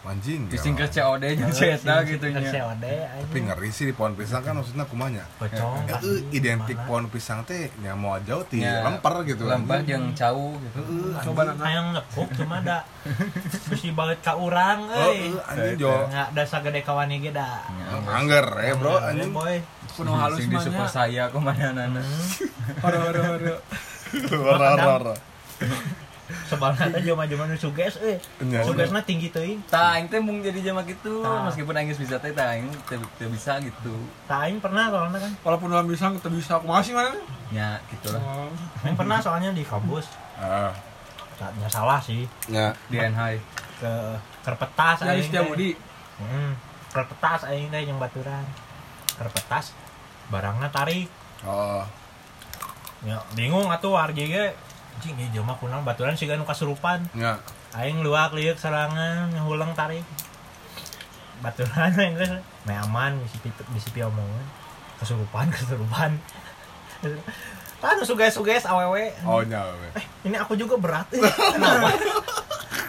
Anjing. 0.00 0.46
Disingkat 0.46 0.88
ya. 0.88 1.04
COD 1.06 1.24
nya 1.34 1.46
cerita 1.48 2.00
gitu 2.02 2.26
nya. 2.26 2.40
COD 2.40 2.84
Tapi 3.20 3.38
ngeri 3.40 3.68
sih 3.68 3.84
di 3.84 3.92
pohon 3.92 4.12
pisang 4.12 4.40
kan 4.40 4.54
maksudnya 4.54 4.84
kumanya. 4.84 5.24
pocong 5.36 5.84
Ya, 5.84 5.98
eh, 5.98 6.20
identik 6.30 6.78
pohon 6.82 7.06
pisang 7.06 7.42
teh 7.42 7.68
nya 7.76 7.92
mau 7.92 8.16
jauh 8.18 8.40
ti 8.42 8.60
Ya, 8.60 8.80
lemper 8.82 9.20
gitu. 9.22 9.44
Lempar 9.44 9.80
anjing. 9.80 9.90
jeung 9.90 10.06
cau 10.14 10.54
gitu. 10.54 10.80
coba 11.20 11.40
nana 11.44 11.60
hayang 11.60 11.86
nepuk 11.92 12.28
cuma 12.32 12.56
ada 12.58 12.86
besi 13.66 13.90
banget 13.90 14.18
ka 14.20 14.32
urang 14.34 14.86
Oh, 14.86 15.08
euy 15.08 15.28
eh, 15.28 15.50
anjing 15.50 15.76
jo. 15.76 15.92
nggak 16.06 16.26
ada 16.30 16.42
sagede 16.42 16.80
kawan 16.80 17.12
ge 17.12 17.30
da 17.30 17.66
Angger 18.08 18.46
eh 18.60 18.72
bro 18.72 18.96
anjing. 18.96 19.28
boy 19.30 19.60
kuno 19.90 20.14
halus 20.14 20.40
di 20.40 20.48
mah 20.48 20.62
super 20.62 20.86
saya 20.86 21.26
kumahanana. 21.28 22.00
horo 22.80 22.98
horo 23.04 23.20
horo 23.28 23.54
Ora 24.40 24.68
ora 24.94 25.14
teh 26.28 27.00
jelema-jelema 27.00 27.44
nu 27.44 27.56
suges 27.56 27.96
euy 27.98 28.16
Nya. 28.42 28.60
sugesna 28.60 29.00
tinggi 29.00 29.28
teuing 29.28 29.64
Tah 29.64 29.96
aing 29.96 30.06
teh 30.06 30.18
mung 30.18 30.38
jadi 30.38 30.60
jama 30.62 30.84
gitu, 30.84 31.20
Tah. 31.20 31.44
meskipun 31.44 31.72
geus 31.82 31.96
bisa 31.96 32.16
teh 32.16 32.30
tah 32.30 32.52
aing 32.52 32.68
teu 32.84 33.00
teu 33.16 33.28
bisa 33.28 33.56
gitu. 33.58 33.96
Tah 34.24 34.44
aing 34.44 34.58
pernah 34.58 34.88
soalnya 34.88 35.18
kan 35.18 35.32
walaupun 35.40 35.68
dalam 35.68 35.84
bisa 35.84 36.08
kita 36.10 36.28
bisa 36.28 36.52
aku 36.56 36.66
masih 36.66 36.92
mana 36.92 37.16
Ya, 37.48 37.80
gitulah. 37.88 38.20
oh. 38.20 38.52
aing 38.82 38.92
pernah 38.94 39.16
soalnya 39.18 39.50
di 39.50 39.62
kampus 39.62 40.12
Ah, 40.34 40.70
Tanya 41.34 41.66
salah 41.66 41.98
sih 41.98 42.28
nya. 42.46 42.76
Di 42.86 42.96
NHI. 42.98 43.36
ke 43.78 43.92
kerpetas 44.42 44.96
aing 45.02 45.22
setiap 45.22 45.42
teh. 45.42 45.50
budi 45.50 45.70
hmm, 46.18 46.50
kerpetas 46.90 47.40
aing 47.46 47.68
teh 47.68 47.82
yang 47.82 47.96
baturan 47.96 48.44
kerpetas 49.14 49.72
barangnya 50.28 50.68
tarik 50.68 51.08
Oh, 51.40 51.86
ya 53.00 53.14
bingung 53.32 53.70
atuh 53.70 53.94
warga 53.94 54.50
ge 54.98 55.04
cing 55.04 55.14
ieu 55.16 55.30
jelema 55.32 55.54
kunang 55.54 55.86
baturan 55.86 56.12
siga 56.12 56.34
nu 56.34 56.42
kasurupan 56.42 57.06
nya. 57.14 57.38
aing 57.72 58.02
luak 58.02 58.34
liuk 58.34 58.58
serangan 58.58 59.30
ngulang 59.32 59.70
tarik 59.72 60.02
baturan 61.38 61.94
aing 61.94 62.14
geus 62.14 62.34
me 62.66 62.74
aman 62.74 63.14
bisi 63.22 63.38
bisi 63.70 63.88
pi 63.90 64.02
omongan 64.02 64.46
kesurupan 64.98 65.46
kesurupan 65.54 66.10
kan 67.78 67.94
suges-suges 68.02 68.66
awewe 68.66 69.14
Oh, 69.22 69.38
nya. 69.40 69.62
eh 69.94 70.02
ini 70.26 70.34
aku 70.34 70.58
juga 70.58 70.74
berat 70.74 71.06
eh. 71.14 71.22
kenapa 71.54 71.94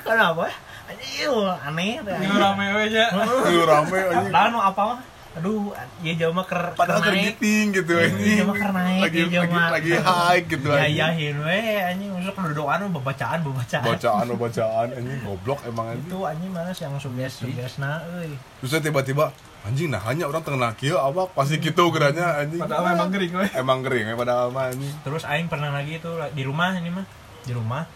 kenapa 0.02 0.46
anjing 0.90 1.30
aneh 1.62 2.02
ini 2.02 2.26
rame 2.34 2.66
nya 2.90 3.06
Lu 3.46 3.62
rame 3.62 3.98
anjing. 4.10 4.34
Lah 4.34 4.50
nu 4.50 4.58
apa 4.58 4.82
mah? 4.82 5.00
Aduh 5.40 5.72
ya 6.04 6.14
jauh 6.20 6.36
mah 6.36 6.44
ker 6.44 6.76
padahal 6.76 7.00
ker 7.00 7.16
naik. 7.16 7.40
tergiting 7.40 7.66
gitu 7.72 7.92
Iya, 7.96 8.12
anjing. 8.12 8.38
jauh 8.44 8.48
mah 8.52 8.58
ker 8.60 8.72
naik 8.76 9.00
lagi 9.00 9.18
ya 9.18 9.28
jauh 9.32 9.44
lagi 9.48 9.72
lagi 9.72 9.92
high 9.96 10.42
gitu 10.44 10.68
ya 10.68 10.76
anjing. 10.84 11.00
yahin 11.00 11.36
we 11.40 11.60
anjing. 11.80 12.10
Masuk 12.12 12.34
kedudukan 12.36 12.80
bacaan 13.00 13.40
bacaan 13.48 13.84
bacaan 13.88 14.26
bacaan 14.36 14.88
anjing. 15.00 15.20
Goblok 15.24 15.60
emang 15.64 15.86
anjing. 15.96 16.12
Itu 16.12 16.18
anjing 16.28 16.52
mana 16.52 16.72
yang 16.76 16.94
suges 17.00 17.32
suges 17.40 17.74
na 17.80 18.04
euy. 18.20 18.36
Terus 18.60 18.72
tiba-tiba 18.84 19.26
anjing 19.64 19.88
nah 19.88 20.04
hanya 20.04 20.28
orang 20.28 20.44
tengah 20.44 20.76
kieu 20.76 21.00
apa? 21.00 21.32
Pasti 21.32 21.56
gitu 21.64 21.88
geranya 21.96 22.44
anjing. 22.44 22.60
Padahal 22.60 22.84
memang 22.92 23.10
gering 23.16 23.34
we. 23.40 23.48
emang 23.56 23.80
kering 23.80 24.06
ya 24.12 24.16
padahal 24.20 24.48
mah 24.52 24.76
anjing. 24.76 24.94
Terus 25.08 25.24
aing 25.24 25.48
pernah 25.48 25.72
lagi 25.72 26.04
itu 26.04 26.12
di 26.36 26.44
rumah 26.44 26.76
ini 26.76 26.92
mah. 26.92 27.06
Di 27.48 27.56
rumah. 27.56 27.88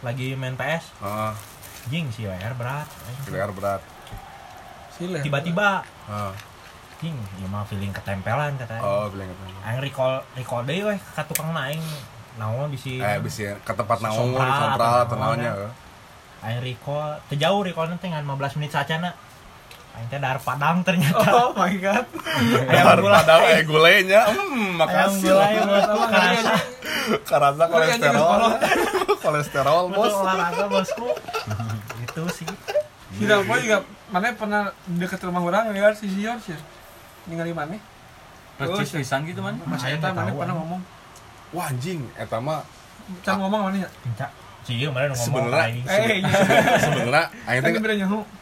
Lagi 0.00 0.32
main 0.34 0.56
PS 0.56 1.04
ah. 1.04 1.36
Jing 1.92 2.08
si 2.08 2.24
WR 2.24 2.56
berat 2.56 2.88
anjing. 2.88 3.28
kira 3.28 3.52
berat. 3.52 3.82
Tiba-tiba 4.96 5.82
ah 6.08 6.32
jing 7.02 7.18
ya 7.42 7.46
mah 7.50 7.66
feeling 7.66 7.90
ketempelan 7.90 8.54
katanya 8.54 8.80
oh 8.86 9.10
bilang 9.10 9.26
gitu 9.26 9.42
aing 9.66 9.80
recall 9.82 10.22
recall 10.38 10.62
deui 10.62 10.86
weh 10.86 10.98
ka 11.18 11.26
tukang 11.26 11.50
na 11.50 11.66
aing 11.66 11.82
naon 12.38 12.70
bisi 12.70 13.02
eh 13.02 13.18
bisa 13.18 13.58
ke 13.60 13.72
tempat 13.74 13.98
naon 13.98 14.30
Sompral, 14.32 14.54
sompral 14.54 14.94
atau 15.04 15.16
naonnya. 15.18 15.50
naon, 15.52 15.70
aing 16.46 16.60
recall 16.62 17.18
teu 17.26 17.36
jauh 17.36 17.60
recall 17.66 17.90
nanti 17.90 18.06
ngan 18.06 18.22
15 18.24 18.56
menit 18.62 18.72
saja 18.72 19.02
na 19.02 19.10
aing 19.92 20.08
teh 20.08 20.16
dar 20.16 20.40
padang 20.40 20.80
ternyata. 20.80 21.28
Oh 21.36 21.52
my 21.52 21.74
god. 21.76 22.08
ayam 22.72 22.96
gulai 22.96 23.20
padahal 23.20 23.42
eh 23.52 23.60
gulenya 23.68 24.20
hmm 24.24 24.80
ayam 24.80 24.80
makasih 24.80 25.28
gulai 25.28 25.54
lah. 25.60 25.68
bos. 25.68 25.84
Kerasa 27.28 27.28
karasa 27.28 27.64
kayaknya 27.68 28.10
kolesterol. 28.16 28.40
kolesterol 29.24 29.84
bos. 29.92 30.12
olahraga 30.16 30.66
bosku. 30.72 31.08
Itu 32.08 32.22
sih. 32.32 32.48
Tidak 33.20 33.44
apa 33.44 33.54
juga 33.60 33.78
mana 34.08 34.32
pernah 34.32 34.62
deket 34.88 35.20
rumah 35.28 35.44
orang 35.44 35.76
ya 35.76 35.92
si 35.92 36.08
Sion 36.08 36.40
sih. 36.40 36.56
Ningali 37.24 37.52
mana? 37.52 37.76
percis 38.52 38.92
pisan 38.92 39.24
gitu 39.24 39.40
man 39.40 39.56
Mas 39.64 39.82
Eta 39.82 40.08
nggak 40.08 40.22
mana 40.22 40.30
pernah 40.32 40.54
ngomong. 40.54 40.80
wah 41.50 41.66
anjing 41.66 42.04
eta 42.14 42.38
mah 42.38 42.62
Can 43.20 43.36
ngomong 43.36 43.66
mana 43.66 43.82
ya? 43.82 43.88
Kemarin 44.62 45.10
ngomong 45.10 45.18
Sebenarnya-. 45.18 45.82
Eh, 45.82 46.22
iya. 46.22 46.32
sebenarnya 46.78 47.24
aing 47.44 47.60
teh 47.60 47.72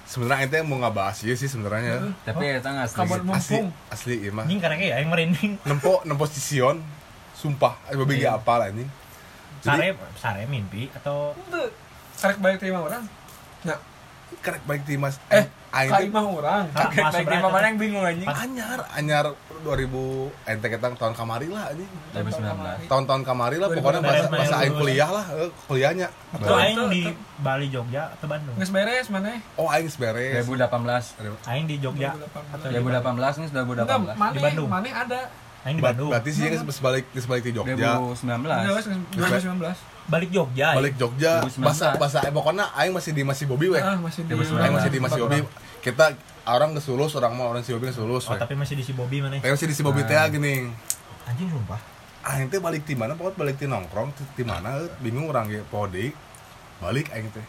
sebenarnya 0.04 0.36
aing 0.38 0.50
teh 0.50 0.60
mau 0.60 0.76
ngabahas 0.78 1.24
ieu 1.24 1.32
sih 1.32 1.48
sebenarnya 1.48 2.12
tapi 2.22 2.44
eta 2.52 2.68
nggak 2.68 2.86
asli 2.86 2.98
Kabar 2.98 3.18
asli 3.18 3.24
mumpung. 3.24 3.66
asli 3.88 4.14
ieu 4.20 4.30
mah 4.30 4.44
Anjing 4.44 4.60
karena 4.60 4.76
kayak 4.76 4.94
aing 4.94 5.08
merinding. 5.08 5.52
nempo 5.62 6.04
nempo 6.04 6.24
stision 6.24 6.84
sumpah 7.32 7.72
eh 7.86 7.96
babi 7.96 8.20
Iya. 8.20 8.36
apa 8.36 8.52
lah 8.54 8.68
anjing 8.68 8.90
Sare 9.60 9.92
sare 10.14 10.44
mimpi 10.44 10.88
atau 10.90 11.32
karek 12.14 12.36
balik 12.36 12.56
terima 12.58 12.80
orang. 12.80 13.04
Ya, 13.60 13.76
karek 14.38 14.62
baik 14.64 14.82
di 14.84 14.94
mas 14.94 15.18
Eh, 15.28 15.44
aing 15.70 15.90
ka 15.90 15.98
teh 15.98 16.06
imah 16.06 16.24
orang. 16.24 16.64
Ah, 16.72 16.88
kaget 16.88 17.04
baik 17.12 17.26
lima 17.28 17.48
mana 17.50 17.66
yang 17.66 17.78
bingung 17.78 18.02
anjing 18.02 18.26
anyar 18.26 18.78
anyar 18.94 19.24
2000 19.60 20.48
ente 20.48 20.66
ketang 20.66 20.94
tahun 20.96 21.12
kamari 21.12 21.46
lah 21.46 21.68
anjing 21.68 21.90
2019 22.12 22.88
tahun-tahun 22.88 23.22
kamari 23.22 23.56
lah 23.60 23.68
pokoknya 23.68 24.00
masa 24.00 24.26
beres. 24.26 24.50
aing 24.56 24.74
kuliah 24.74 25.10
lah 25.12 25.24
eh, 25.36 25.50
kuliahnya 25.66 26.08
itu 26.32 26.52
aing 26.56 26.78
di. 26.88 27.02
Bali 27.40 27.66
Jogja 27.68 28.02
atau 28.12 28.26
Bandung? 28.26 28.54
Nges 28.56 28.70
beres 28.70 29.06
mana? 29.08 29.36
oh 29.56 29.68
aing 29.68 29.88
beres 29.92 30.44
2018 30.48 31.48
Aing 31.48 31.66
di 31.68 31.76
Jogja 31.76 32.10
atau 32.52 32.66
di 32.66 32.76
2018 32.76 33.40
nih 33.40 33.48
sudah 33.48 33.62
Enggak, 33.62 33.98
2018 34.00 34.16
mana? 34.16 34.32
Di 34.32 34.40
Bandung. 34.40 34.68
Mana 34.68 34.88
ada? 34.88 35.20
Aing 35.60 35.76
di 35.76 35.82
Ba- 35.84 35.92
Bandung. 35.92 36.10
berarti 36.10 36.30
sih 36.32 36.48
geus 36.48 36.80
balik 36.80 37.04
geus 37.12 37.28
balik 37.28 37.44
di 37.44 37.52
Jogja 37.52 37.76
2019 37.76 38.48
2019. 39.12 39.99
Balik 40.10 40.28
Jogja. 40.28 40.74
balik 40.74 40.94
Jogja 40.96 41.38
2019. 41.40 41.62
bahasa 41.62 41.86
bahasa 41.94 42.18
eh, 42.20 42.30
pokoknya 42.30 42.66
aing 42.74 42.90
masih 42.90 43.12
di 43.12 43.22
masih 43.22 43.46
Bobi 43.46 43.66
weh 43.68 43.78
Ah, 43.78 43.94
masih 43.96 44.22
di 44.22 44.34
2019. 44.34 44.58
aing 44.58 44.74
masih 44.74 44.90
di 44.90 44.98
masih 45.00 45.20
Bobi 45.22 45.38
kita 45.80 46.04
orang 46.44 46.74
geus 46.74 46.86
lulus 46.86 47.12
orang 47.14 47.32
mau 47.32 47.46
orang 47.48 47.62
si 47.62 47.70
Bobi 47.70 47.86
geus 47.86 47.98
lulus 47.98 48.24
Oh, 48.24 48.34
tapi 48.34 48.52
masih 48.52 48.74
di 48.74 48.82
si 48.82 48.90
Bobby 48.90 49.22
mana? 49.22 49.38
Aing 49.38 49.54
masih 49.54 49.64
di 49.64 49.72
si 49.72 49.80
Bobi 49.80 50.02
teh 50.02 50.18
gini 50.28 50.66
Anjing 51.24 51.46
sumpah. 51.48 51.78
aing 52.22 52.46
teh 52.46 52.58
balik 52.58 52.82
di 52.82 52.92
mana 52.92 53.14
pokoknya 53.14 53.38
balik 53.38 53.56
di 53.56 53.64
nongkrong 53.64 54.08
di- 54.34 54.42
mana 54.42 54.70
bingung 54.98 55.24
orang 55.26 55.46
ge 55.46 55.62
pode 55.64 56.10
balik 56.78 57.06
aing 57.08 57.30
teh 57.30 57.46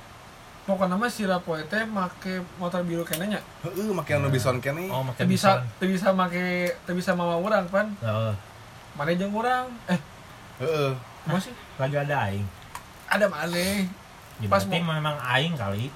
Pokoknya 0.61 0.93
mah 0.93 1.09
si 1.09 1.25
Rapoe 1.25 1.65
teh 1.65 1.83
make 1.83 2.29
motor 2.55 2.79
biru 2.81 3.01
kene 3.01 3.25
nya. 3.27 3.41
heeh 3.65 3.89
make 3.89 4.11
anu 4.11 4.29
bison 4.29 4.61
kene 4.61 4.85
Oh, 4.87 5.01
makin 5.01 5.25
bisa 5.25 5.65
teu 5.75 5.89
bisa 5.89 6.13
make 6.13 6.45
teu 6.85 6.93
bisa 6.93 7.11
mawa 7.11 7.35
urang 7.35 7.65
pan. 7.65 7.89
Heeh. 7.97 8.33
Mana 8.93 9.11
jeung 9.11 9.33
urang? 9.33 9.73
Eh, 9.87 9.97
heeh 10.59 10.93
masih 11.23 11.51
lagi 11.75 11.95
ada 11.97 12.15
aing. 12.25 12.47
ada 13.07 13.25
mana? 13.27 13.57
Ya, 14.39 14.47
Pas 14.47 14.63
mau- 14.63 14.81
memang 14.81 15.17
aing 15.19 15.53
kali. 15.53 15.93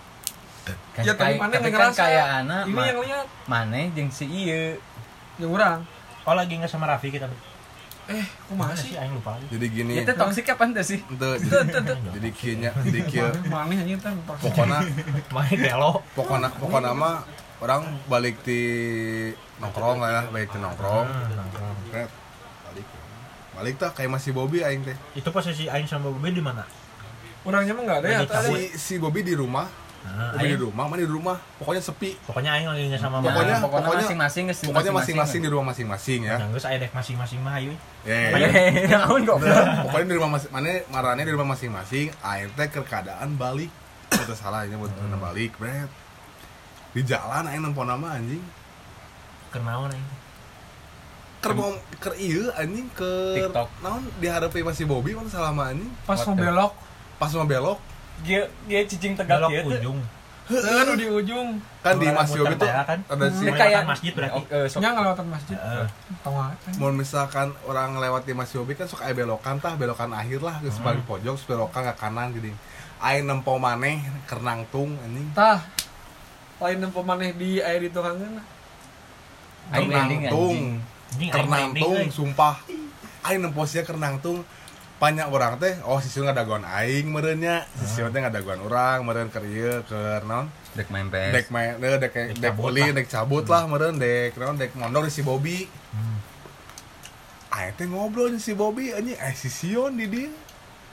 Kan 0.92 1.02
Ya 1.02 1.14
tapi 1.14 1.38
mana 1.38 1.50
yang 1.52 1.64
kan 1.64 1.72
ngerasa? 1.72 2.00
kayak 2.00 2.26
anak 2.40 2.64
Ini 2.66 2.82
yang 2.84 3.00
lihat 3.00 3.28
mana 3.46 3.78
jeung 3.92 4.10
si 4.10 4.26
ieu 4.26 4.78
jeung 5.38 5.52
urang. 5.52 5.82
Oh, 6.24 6.34
lagi 6.34 6.54
nggak 6.54 6.68
sama 6.68 6.86
Raffi 6.86 7.10
kita. 7.10 7.30
Eh, 8.06 8.22
kumaha 8.46 8.70
Mana 8.70 8.78
sih? 8.78 8.94
aing 8.94 9.14
lupa 9.14 9.34
lagi. 9.34 9.50
jadi 9.50 9.66
gini 9.68 9.94
itu 10.00 10.12
toksik 10.12 10.46
kapan 10.46 10.70
tuh 10.72 10.82
sih 10.84 11.02
teu. 11.12 11.38
jadi 12.16 12.30
kieu 12.32 12.54
nya 12.56 12.70
jadi 12.80 13.02
kieu 13.04 13.26
Mana 13.46 13.66
anjing 13.72 13.98
teh? 13.98 14.14
pokoknya 14.28 14.78
Main 15.32 15.58
gelo. 15.58 16.06
pokoknya 16.14 16.54
pokoknya 16.56 16.94
mah 16.94 17.26
orang 17.58 17.82
balik 18.06 18.38
di 18.42 18.62
nongkrong 19.58 19.98
lah 19.98 20.10
ya 20.12 20.22
balik 20.30 20.50
di 20.50 20.60
nongkrong 20.60 21.08
balik 21.90 22.10
balik 23.56 23.76
tuh 23.76 23.90
kayak 23.92 24.12
masih 24.12 24.32
Bobby 24.32 24.60
aing 24.60 24.84
teh. 24.84 24.98
Itu 25.14 25.30
posisi 25.30 25.66
aing 25.66 25.86
sama 25.86 26.08
Bobby 26.08 26.30
di 26.30 26.40
mana? 26.40 26.64
Urangnya 27.42 27.72
mah 27.72 27.84
enggak 27.84 28.00
ada 28.02 28.08
ya. 28.10 28.20
Si 28.42 28.56
si 28.74 28.94
Bobby 28.98 29.22
di 29.22 29.34
rumah. 29.34 29.66
Nah, 30.06 30.34
Bobby 30.34 30.54
di 30.54 30.60
rumah 30.60 30.86
mana 30.86 31.02
di 31.02 31.08
rumah? 31.08 31.38
Pokoknya 31.58 31.80
sepi. 31.80 32.14
Pokoknya 32.22 32.54
aing 32.54 32.68
lagi 32.68 32.84
nggak 32.90 33.00
sama 33.00 33.18
Pokoknya- 33.20 33.58
Mama. 33.58 33.66
pokoknya 33.66 33.86
pokoknya- 33.86 34.06
masing-masing 34.06 34.46
pokoknya 34.70 34.94
masing-masing. 34.94 35.42
di 35.42 35.50
rumah 35.50 35.66
masing-masing 35.68 36.20
ya. 36.26 36.36
Yang 36.38 36.50
geus 36.54 36.66
aya 36.66 36.78
dek 36.78 36.92
masing-masing 36.92 37.40
mah 37.42 37.54
ayo. 37.58 37.74
Eh, 38.04 38.30
Hehehe, 38.36 38.86
naon 38.88 39.22
goblok. 39.24 39.66
Pokoknya 39.84 40.06
di 40.06 40.16
rumah 40.16 40.32
masing 40.36 40.52
mana 40.52 40.70
marane 40.90 41.22
di 41.22 41.32
rumah 41.34 41.48
masing-masing. 41.52 42.14
Aing 42.22 42.54
teh 42.54 42.68
ke 42.68 42.82
keadaan 42.82 43.34
balik. 43.34 43.72
Itu 44.08 44.34
salahnya 44.34 44.78
buat 44.78 44.94
Hmm. 44.94 45.18
balik 45.18 45.58
bret. 45.58 45.90
Di 46.94 47.02
jalan 47.02 47.46
aing 47.46 47.62
nempo 47.62 47.82
nama 47.82 48.14
anjing. 48.14 48.46
Kenaon 49.50 49.90
aing. 49.90 50.08
Ker 51.46 51.54
mau 51.54 51.70
ker 51.96 52.14
ieu 52.18 52.50
anjing 52.52 52.90
ke 52.92 53.12
TikTok. 53.38 53.70
naon 53.80 54.02
diharepe 54.18 54.60
masih 54.60 54.84
Bobby 54.84 55.14
mana 55.14 55.30
selama 55.30 55.70
anjing 55.70 55.92
Pas 56.04 56.18
mau 56.20 56.34
belok, 56.34 56.74
pas 57.16 57.30
mau 57.32 57.46
belok 57.46 57.78
dia 58.18 58.42
dia 58.66 58.82
cicing 58.82 59.14
tegak 59.14 59.38
Belok 59.38 59.50
dia 59.52 59.62
tuh 59.62 59.72
ujung. 59.78 60.00
anu 60.46 60.94
di 60.94 61.06
ujung. 61.06 61.48
kan 61.82 61.94
di 61.96 62.06
Muter 62.06 62.16
Mas 62.16 62.30
Yobi 62.32 62.54
tuh 62.56 62.66
daerah 62.66 62.86
kan? 62.86 63.00
ada 63.04 63.26
si 63.28 63.42
dia 63.42 63.46
Melewati 63.46 63.62
kayak 63.62 63.82
masjid 63.84 64.12
berarti. 64.12 64.42
Sok- 64.66 64.82
Nya 64.82 64.90
ngelewatan 64.92 65.26
masjid. 65.28 65.58
Heeh. 65.58 65.88
Tengah. 66.20 66.50
mau 66.76 66.90
misalkan 66.92 67.48
orang 67.64 67.90
lewat 67.96 68.22
di 68.24 68.34
Mas 68.34 68.50
Yobi 68.50 68.74
kan 68.74 68.86
suka 68.86 69.06
aya 69.06 69.14
belokan 69.14 69.58
tah 69.58 69.74
belokan 69.74 70.10
akhir 70.12 70.42
lah 70.42 70.58
geus 70.60 70.78
paling 70.80 71.02
pojok 71.04 71.38
belokan 71.44 71.82
ke 71.84 71.94
kanan 71.96 72.30
gini 72.32 72.54
aing 72.98 73.26
nempo 73.26 73.58
maneh 73.58 73.98
keur 74.26 74.42
nangtung 74.42 74.98
anjing 75.00 75.30
Tah. 75.32 75.62
Lain 76.56 76.78
nempo 76.80 77.02
maneh 77.02 77.34
di 77.34 77.60
air 77.60 77.78
di 77.80 77.90
tukangan. 77.90 78.40
Aing 79.72 79.90
nangtung 79.90 80.80
Anjing 81.16 81.30
keur 81.32 81.40
aing 81.40 81.50
merinding 81.50 81.80
nangtung 81.80 81.96
euy. 81.98 82.12
sumpah. 82.12 82.56
Aing 83.24 83.40
nempo 83.40 83.64
sia 83.64 83.82
keur 83.82 83.96
nangtung 83.96 84.44
banyak 84.96 85.28
orang 85.28 85.60
teh 85.60 85.76
oh 85.84 86.00
sisiun 86.00 86.24
ngadaguan 86.26 86.64
aing 86.64 87.08
meureunnya 87.08 87.68
sisiun 87.76 88.12
teh 88.12 88.20
ngadaguan 88.20 88.60
urang 88.60 89.04
meureun 89.04 89.28
keur 89.28 89.44
ieu 89.44 89.84
keur 89.84 90.24
naon? 90.24 90.48
Dek 90.72 90.88
main 90.88 91.08
PS 91.08 91.32
dek 91.34 91.48
main 91.50 91.76
dek 91.76 92.00
dek 92.00 92.12
Dek 92.12 92.28
dek 92.34 92.52
cabut 92.52 92.64
uli 92.68 92.80
lah. 92.82 92.92
dek 92.94 93.08
cabut 93.08 93.46
lah 93.46 93.64
meureun 93.66 93.96
dek 93.96 94.36
naon 94.36 94.56
dek 94.56 94.72
mondok 94.74 95.08
di 95.08 95.12
si 95.12 95.22
Bobby. 95.22 95.68
Hmm. 95.92 96.18
aing 97.52 97.76
teh 97.76 97.88
ngobrol 97.88 98.36
si 98.38 98.52
Bobby 98.52 98.92
anjing 98.92 99.16
eh 99.16 99.32
si 99.32 99.48
Sion 99.48 99.96
di 99.96 100.08
dieu 100.08 100.32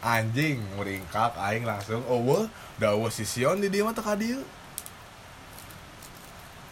anjing 0.03 0.59
meringkak 0.75 1.35
aing 1.39 1.63
langsung 1.63 2.03
eueuh 2.03 2.51
da 2.77 2.95
eueuh 2.95 3.07
si 3.07 3.23
Sion 3.23 3.59
di 3.59 3.71
mah 3.79 3.91
teu 3.91 4.03
ka 4.03 4.15
dieu 4.15 4.43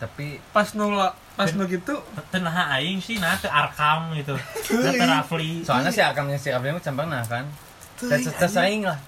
tapi 0.01 0.41
Pas 0.51 0.67
nu 0.73 0.91
la- 0.91 1.15
pas 1.41 1.51
nu 1.51 1.65
gitu, 1.67 1.95
Teu 2.27 2.39
nah 2.39 2.57
aing 2.71 2.99
sih 2.99 3.17
nah 3.17 3.33
teu 3.35 3.49
Arkam 3.49 4.13
gitu. 4.15 4.37
Teu 4.63 4.85
teu 4.85 5.03
Rafli. 5.03 5.63
soalnya 5.63 5.89
si 5.89 6.01
akamnya 6.01 6.37
si 6.37 6.49
Rafli 6.49 6.71
mah 6.71 6.79
campur 6.79 7.05
nah 7.05 7.25
kan 7.25 7.49
Teuing, 7.97 8.21
tes 8.21 8.33
tes 8.35 8.55
aing 8.57 8.85
lah 8.85 8.99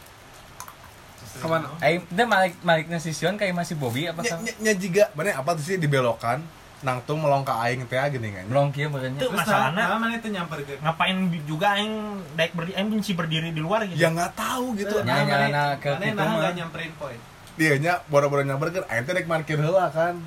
ke 1.33 1.47
mana? 1.47 1.65
aing 1.81 2.05
teh 2.07 2.25
malik 2.25 2.55
maliknya 2.61 2.97
si 2.97 3.11
Sion 3.11 3.35
kayak 3.35 3.53
masih 3.53 3.75
Bobby 3.75 4.05
apa 4.05 4.21
nya 4.21 4.31
sama 4.33 4.45
nya- 4.59 4.75
jiga 4.75 5.09
mana 5.13 5.33
apa 5.35 5.53
tuh 5.53 5.65
sih 5.65 5.77
dibelokan 5.77 6.45
nangtung 6.81 7.19
melong 7.19 7.41
ka 7.41 7.57
aing 7.63 7.83
teh 7.85 7.97
gini 8.11 8.31
kan 8.31 8.45
belum 8.45 8.69
kieu 8.69 8.87
benernya 8.87 9.17
Itu 9.17 9.27
Terus 9.27 9.39
masalahnya 9.39 9.83
nah, 9.87 9.97
mana 9.97 10.15
itu 10.15 10.29
nyamperkeun? 10.29 10.79
ngapain 10.79 11.17
juga 11.45 11.67
aing 11.73 11.95
daek 12.35 12.53
berdiri 12.53 12.75
aing 12.75 12.89
benci 12.91 13.13
berdiri 13.13 13.49
di 13.49 13.59
luar 13.59 13.87
gitu. 13.87 13.97
ya 13.97 14.09
nggak 14.09 14.33
tahu 14.35 14.75
gitu 14.77 14.95
Nya- 15.01 15.25
nya- 15.25 15.49
nya 15.49 15.65
ke 15.77 15.89
kitu 15.95 16.13
nah 16.13 16.27
mah. 16.29 16.53
nyamperin 16.53 16.93
poin. 16.95 17.19
dia 17.53 17.75
nya 17.77 17.93
boro-boro 18.05 18.43
nyamperkeun 18.43 18.85
aing 18.85 19.03
teh 19.03 19.15
dek 19.15 19.25
parkir 19.25 19.57
heula 19.57 19.89
kan 19.89 20.21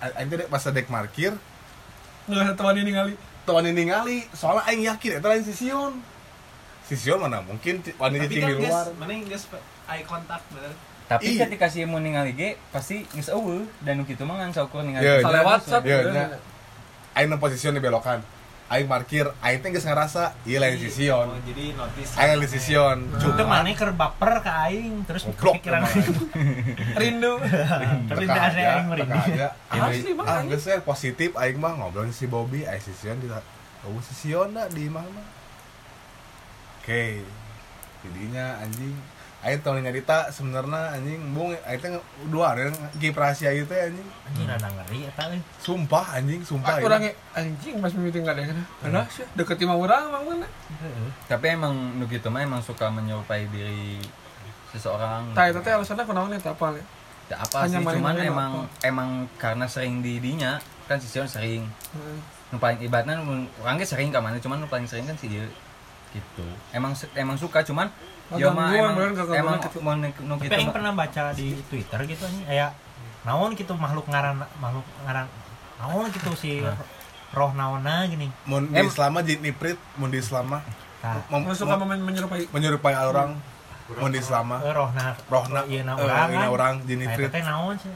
aing 0.00 0.28
teh 0.28 0.36
dek 0.36 0.48
pas 0.48 0.62
dek 0.62 0.86
parkir 0.86 1.32
Nggak 2.24 2.44
satu 2.48 2.62
ini 2.72 2.82
ningali. 2.84 3.14
tuan 3.42 3.64
ini 3.64 3.74
ningali 3.76 4.22
soalnya 4.30 4.62
aing 4.64 4.82
yakin 4.84 5.18
eta 5.18 5.26
lain 5.26 5.42
si 5.42 5.50
Sion 5.52 5.98
si 6.80 6.94
Sion 6.94 7.18
mana 7.18 7.42
mungkin 7.42 7.82
ti- 7.82 7.90
wani 7.92 8.16
Tapi 8.16 8.38
kan 8.38 8.48
di 8.48 8.54
luar 8.56 8.86
guys, 8.86 8.94
mana 8.94 9.12
geus 9.20 9.44
eye 9.84 10.04
contact 10.04 10.46
bener. 10.48 10.70
tapi 11.04 11.26
Ih. 11.26 11.38
ketika 11.42 11.66
si 11.66 11.82
mau 11.82 11.98
ningali 11.98 12.32
ge 12.32 12.54
pasti 12.70 13.02
geus 13.08 13.26
eueuh 13.28 13.66
dan 13.80 13.98
nu 13.98 14.04
kitu 14.04 14.22
mah 14.22 14.38
ngan 14.38 14.54
saukur 14.54 14.80
ningali 14.80 15.02
Iya, 15.02 15.20
Salewat 15.20 15.58
iya. 15.58 15.66
sat. 15.68 15.82
Iya, 15.82 15.98
iya. 16.06 16.24
aing 17.12 17.28
nang 17.28 17.36
position 17.36 17.74
di 17.74 17.80
belokan 17.80 18.22
aing 18.72 18.88
parkir 18.88 19.28
aing 19.44 19.60
teh 19.60 19.68
geus 19.68 19.84
ngarasa 19.84 20.32
ieu 20.48 20.56
lain 20.56 20.80
sision. 20.80 21.28
Oh, 21.28 21.36
jadi 21.44 21.76
notice. 21.76 22.16
aing 22.16 22.40
lain 22.40 22.48
sision. 22.48 22.98
Cuma 23.20 23.44
mana 23.44 23.68
keur 23.76 23.92
baper 23.92 24.40
ke 24.40 24.52
aing 24.72 25.04
terus 25.04 25.28
kepikiran 25.28 25.84
rindu. 27.00 27.36
Yang 27.36 28.16
teka 28.16 28.82
merinding. 28.88 29.12
aja. 29.12 29.48
Asli, 29.68 30.12
Bang, 30.16 30.24
ah 30.24 30.40
geus 30.48 30.64
we 30.64 30.76
positif 30.80 31.30
aing 31.36 31.60
mah 31.60 31.76
ngobrol 31.76 32.08
si 32.08 32.24
Bobby 32.24 32.64
aing 32.64 32.80
sision 32.80 33.20
di 33.20 33.28
oh 33.28 34.00
sision 34.00 34.54
da 34.54 34.70
di 34.70 34.86
mana 34.86 35.22
oke 36.80 37.04
jadinya 38.02 38.62
anjing 38.62 38.94
aing 39.42 39.58
tau 39.58 39.74
nyarita 39.74 40.30
sebenarnya 40.30 40.94
anjing 40.94 41.18
bung 41.34 41.50
teh 41.50 41.90
dua 42.30 42.54
ada 42.54 42.70
gip 43.02 43.18
rahasia 43.18 43.50
itu 43.50 43.74
anjing. 43.74 44.06
Anjing 44.30 44.46
rada 44.46 44.68
ngeri 44.70 45.10
eta 45.10 45.26
euy. 45.34 45.42
sumpah 45.58 46.14
anjing 46.14 46.46
sumpah. 46.46 46.78
Ah, 46.78 46.86
orangnya 46.86 47.10
anjing 47.34 47.82
mas 47.82 47.90
mimiti 47.98 48.22
nggak 48.22 48.38
ada 48.38 48.42
yang 48.46 48.54
ada 48.86 49.02
sih. 49.10 49.26
Deket 49.34 49.58
lima 49.66 49.74
orang 49.74 50.14
bang 50.14 50.22
mana 50.30 50.48
Heeh. 50.78 51.10
tapi 51.26 51.46
emang 51.58 51.74
nu 51.74 52.06
gitu 52.06 52.30
mah 52.30 52.46
emang 52.46 52.62
suka 52.62 52.86
menyerupai 52.86 53.50
diri 53.50 53.98
seseorang. 54.70 55.34
Itu 55.34 55.58
teh 55.58 55.74
alasannya 55.74 56.06
kenapa 56.06 56.26
nih 56.30 56.38
apa 56.38 56.66
Ya, 57.30 57.36
apa 57.38 57.64
Hanya 57.64 57.80
sih 57.80 57.96
cuman 57.96 58.14
emang 58.18 58.52
apa? 58.66 58.86
emang 58.86 59.10
karena 59.40 59.64
sering 59.66 60.04
di 60.04 60.20
dinya 60.22 60.62
kan 60.86 61.02
si 61.02 61.10
Sion 61.10 61.26
sering. 61.26 61.66
Nu 62.54 62.62
paling 62.62 62.78
ibaratnya 62.78 63.18
orangnya 63.58 63.86
sering 63.88 64.14
kamana 64.14 64.38
cuman 64.38 64.62
paling 64.70 64.86
sering 64.86 65.08
kan 65.08 65.18
si 65.18 65.26
dia 65.32 65.46
gitu. 66.12 66.44
Emang 66.76 66.92
emang 67.16 67.34
suka 67.40 67.64
cuman 67.64 67.88
ya 68.34 68.48
mah 68.50 68.68
emang 68.70 69.12
gangguan 69.12 69.38
emang 69.38 69.56
gitu. 69.60 69.78
mau 69.80 69.94
Tapi 69.94 70.44
gitu 70.44 70.56
mah- 70.62 70.74
pernah 70.74 70.92
baca 70.92 71.22
di 71.32 71.46
Twitter 71.66 71.98
gitu 72.06 72.22
anjing 72.24 72.46
aya 72.46 72.66
naon 73.22 73.50
gitu 73.52 73.72
makhluk 73.74 74.06
ngaran 74.06 74.40
makhluk 74.56 74.86
ngaran 75.04 75.26
naon 75.78 76.06
gitu 76.10 76.30
si 76.34 76.62
roh 77.32 77.50
naonna 77.52 78.04
gini. 78.06 78.28
mun 78.44 78.68
di 78.68 78.82
Islam 78.82 79.10
mah 79.14 79.22
jadi 79.22 79.40
niprit 79.40 79.78
mun 79.96 80.08
di 80.08 80.18
Islam 80.18 80.46
mah 80.48 80.62
Mau 81.28 81.50
suka 81.50 81.74
menyerupai 81.74 82.46
menyerupai 82.48 82.94
orang 82.94 83.34
mun 83.90 84.10
di 84.10 84.22
Islam 84.22 84.54
eh, 84.54 84.70
rohna 84.70 85.18
rohna 85.26 85.60
ieu 85.66 85.82
na 85.82 85.98
kan. 85.98 86.74
jadi 86.80 86.94
Nah, 86.96 87.10
niprit 87.10 87.32
naon 87.42 87.74
sih? 87.74 87.90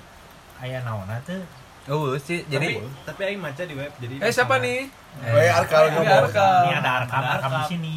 Aya 0.57 0.81
naonna 0.83 1.20
teh. 1.22 1.38
oh 1.87 2.18
sih 2.18 2.42
jadi 2.51 2.83
tapi, 2.83 3.07
tapi 3.07 3.20
aing 3.25 3.38
maca 3.38 3.62
di 3.62 3.75
web 3.79 3.92
jadi 4.03 4.14
eh 4.18 4.33
siapa 4.35 4.59
nih 4.59 4.90
eh 5.22 5.51
arkal 5.51 5.87
Ini 5.87 5.94
ngomong 5.94 6.18
Arka. 6.27 6.49
Ini 6.66 6.75
ada 6.77 6.90
arkam 6.99 7.20
Ada 7.20 7.31
arkam 7.38 7.53
di 7.53 7.62
sini. 7.70 7.96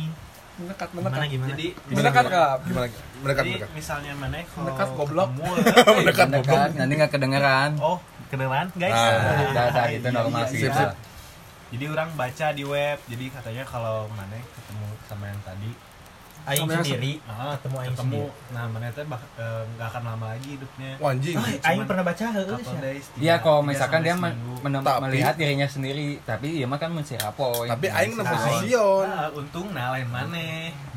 Mendekat 0.60 0.88
Gimana 0.90 1.04
mendekat 1.10 1.30
gimana? 1.30 1.50
jadi 1.50 1.68
mendekat 1.90 2.24
kak 2.26 2.56
gimana 2.62 2.86
mendekat 3.18 3.44
jadi 3.44 3.52
mendekat 3.56 3.72
misalnya 3.74 4.12
mana 4.14 4.38
kalau 4.44 4.60
Mendekat, 4.60 4.88
goblok. 4.92 5.30
mendekat 5.96 6.28
goblok 6.30 6.70
nanti 6.76 6.94
nggak 6.96 7.12
kedengeran 7.12 7.72
oh 7.80 7.98
kedengeran 8.28 8.68
guys 8.74 8.94
Ah. 8.94 9.50
Dah, 9.50 9.68
dah, 9.72 9.86
itu 9.90 10.08
normal 10.10 10.42
Iya, 10.42 10.50
sih, 10.50 10.60
iya. 10.60 10.70
gitu. 10.70 10.84
jadi 11.72 11.86
orang 11.90 12.10
baca 12.14 12.48
di 12.52 12.64
web 12.64 12.98
jadi 13.06 13.26
katanya 13.32 13.64
kalau 13.64 13.96
mana 14.10 14.36
ketemu 14.38 14.86
sama 15.06 15.26
yang 15.26 15.42
tadi 15.42 15.72
Aing 16.50 16.60
Sama 16.60 16.74
yang 16.74 16.82
sendiri, 16.84 17.14
ah, 17.24 17.54
ketemu 17.54 17.76
aing 17.78 17.90
ketemu. 17.92 18.22
sendiri. 18.26 18.50
nah 18.50 18.64
mana 18.66 18.88
teh 18.90 19.06
bak- 19.06 19.32
eh, 19.38 19.62
nggak 19.70 19.88
akan 19.88 20.02
lama 20.04 20.26
lagi 20.28 20.50
hidupnya. 20.52 20.92
Anjing. 21.00 21.36
Ah, 21.36 21.68
Aing 21.70 21.86
pernah 21.86 22.04
baca 22.04 22.26
heeh 22.28 22.60
Iya 23.16 23.36
kalau 23.38 23.62
misalkan 23.62 24.00
dia 24.02 24.16
men- 24.16 24.38
melihat 25.00 25.34
dirinya 25.36 25.68
sendiri, 25.68 26.18
tapi 26.24 26.48
dia 26.56 26.66
mah 26.66 26.76
kan 26.76 26.90
mensirapoy. 26.90 27.70
tapi 27.70 27.86
aing 27.88 28.14
nang 28.14 28.26
Nah, 28.26 28.34
position 28.34 29.06
ah, 29.06 29.30
untung 29.32 29.68
nah 29.70 29.94
lain 29.94 30.10
mana. 30.10 30.42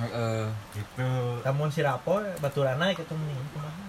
Heeh. 0.00 0.42
gitu. 0.72 1.10
Lamun 1.44 1.68
si 1.68 1.80
Rapo 1.80 2.24
baturana 2.40 2.88
ketemu 2.90 3.22
nih 3.22 3.36
kumaha. 3.52 3.80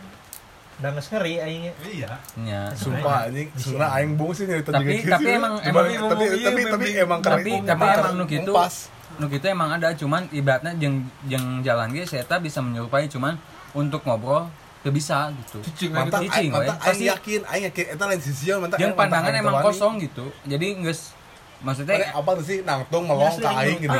Da 0.74 0.90
geus 0.90 1.08
ngeri 1.08 1.34
aing. 1.40 1.64
iya. 1.88 2.12
Nya. 2.36 2.74
sumpah 2.76 3.30
anjing. 3.30 3.48
Sebenarnya 3.56 3.90
aing 3.96 4.12
bung 4.14 4.34
sih 4.34 4.44
nyerita 4.44 4.74
Tapi- 4.74 5.00
tapi 5.02 5.28
emang- 5.32 5.62
emang- 5.62 5.86
tapi 6.12 6.26
tapi 6.44 6.62
tapi 6.66 6.88
emang 6.98 7.20
Tapi 7.22 7.32
keren 7.46 7.64
tapi 7.64 7.86
emang 7.88 8.14
nu 8.14 8.26
gitu. 8.28 8.52
Nu 9.22 9.30
gitu 9.30 9.46
emang 9.46 9.70
ada, 9.70 9.94
cuman 9.94 10.26
ibaratnya 10.34 10.74
jeung 10.82 11.06
jeung 11.30 11.62
jalan 11.62 11.94
ge 11.94 12.04
saya 12.08 12.26
bisa 12.42 12.60
menyerupai 12.66 13.06
cuman 13.06 13.38
untuk 13.78 14.02
ngobrol 14.06 14.50
teu 14.84 14.92
bisa 14.92 15.32
gitu. 15.32 15.64
cicing 15.64 15.92
mantap. 15.96 16.20
Cicing, 16.28 16.52
mantap. 16.52 16.76
Pasti- 16.84 17.08
yakin 17.08 17.42
aing 17.48 17.64
yakin. 17.72 17.86
Eta 17.96 18.04
lain 18.04 18.20
sision 18.20 18.58
mantap. 18.60 18.78
mantap. 18.84 19.00
pandangan 19.00 19.34
emang 19.40 19.56
kosong 19.64 19.94
gitu. 20.04 20.28
Jadi 20.44 20.68
geus 20.84 21.16
Mana 21.64 21.80
maksudnya 21.80 22.12
apa 22.12 22.32
sih 22.44 22.60
nangtung 22.68 23.08
melong 23.08 23.40
ke 23.40 23.48
aing 23.48 23.80
gitu. 23.80 24.00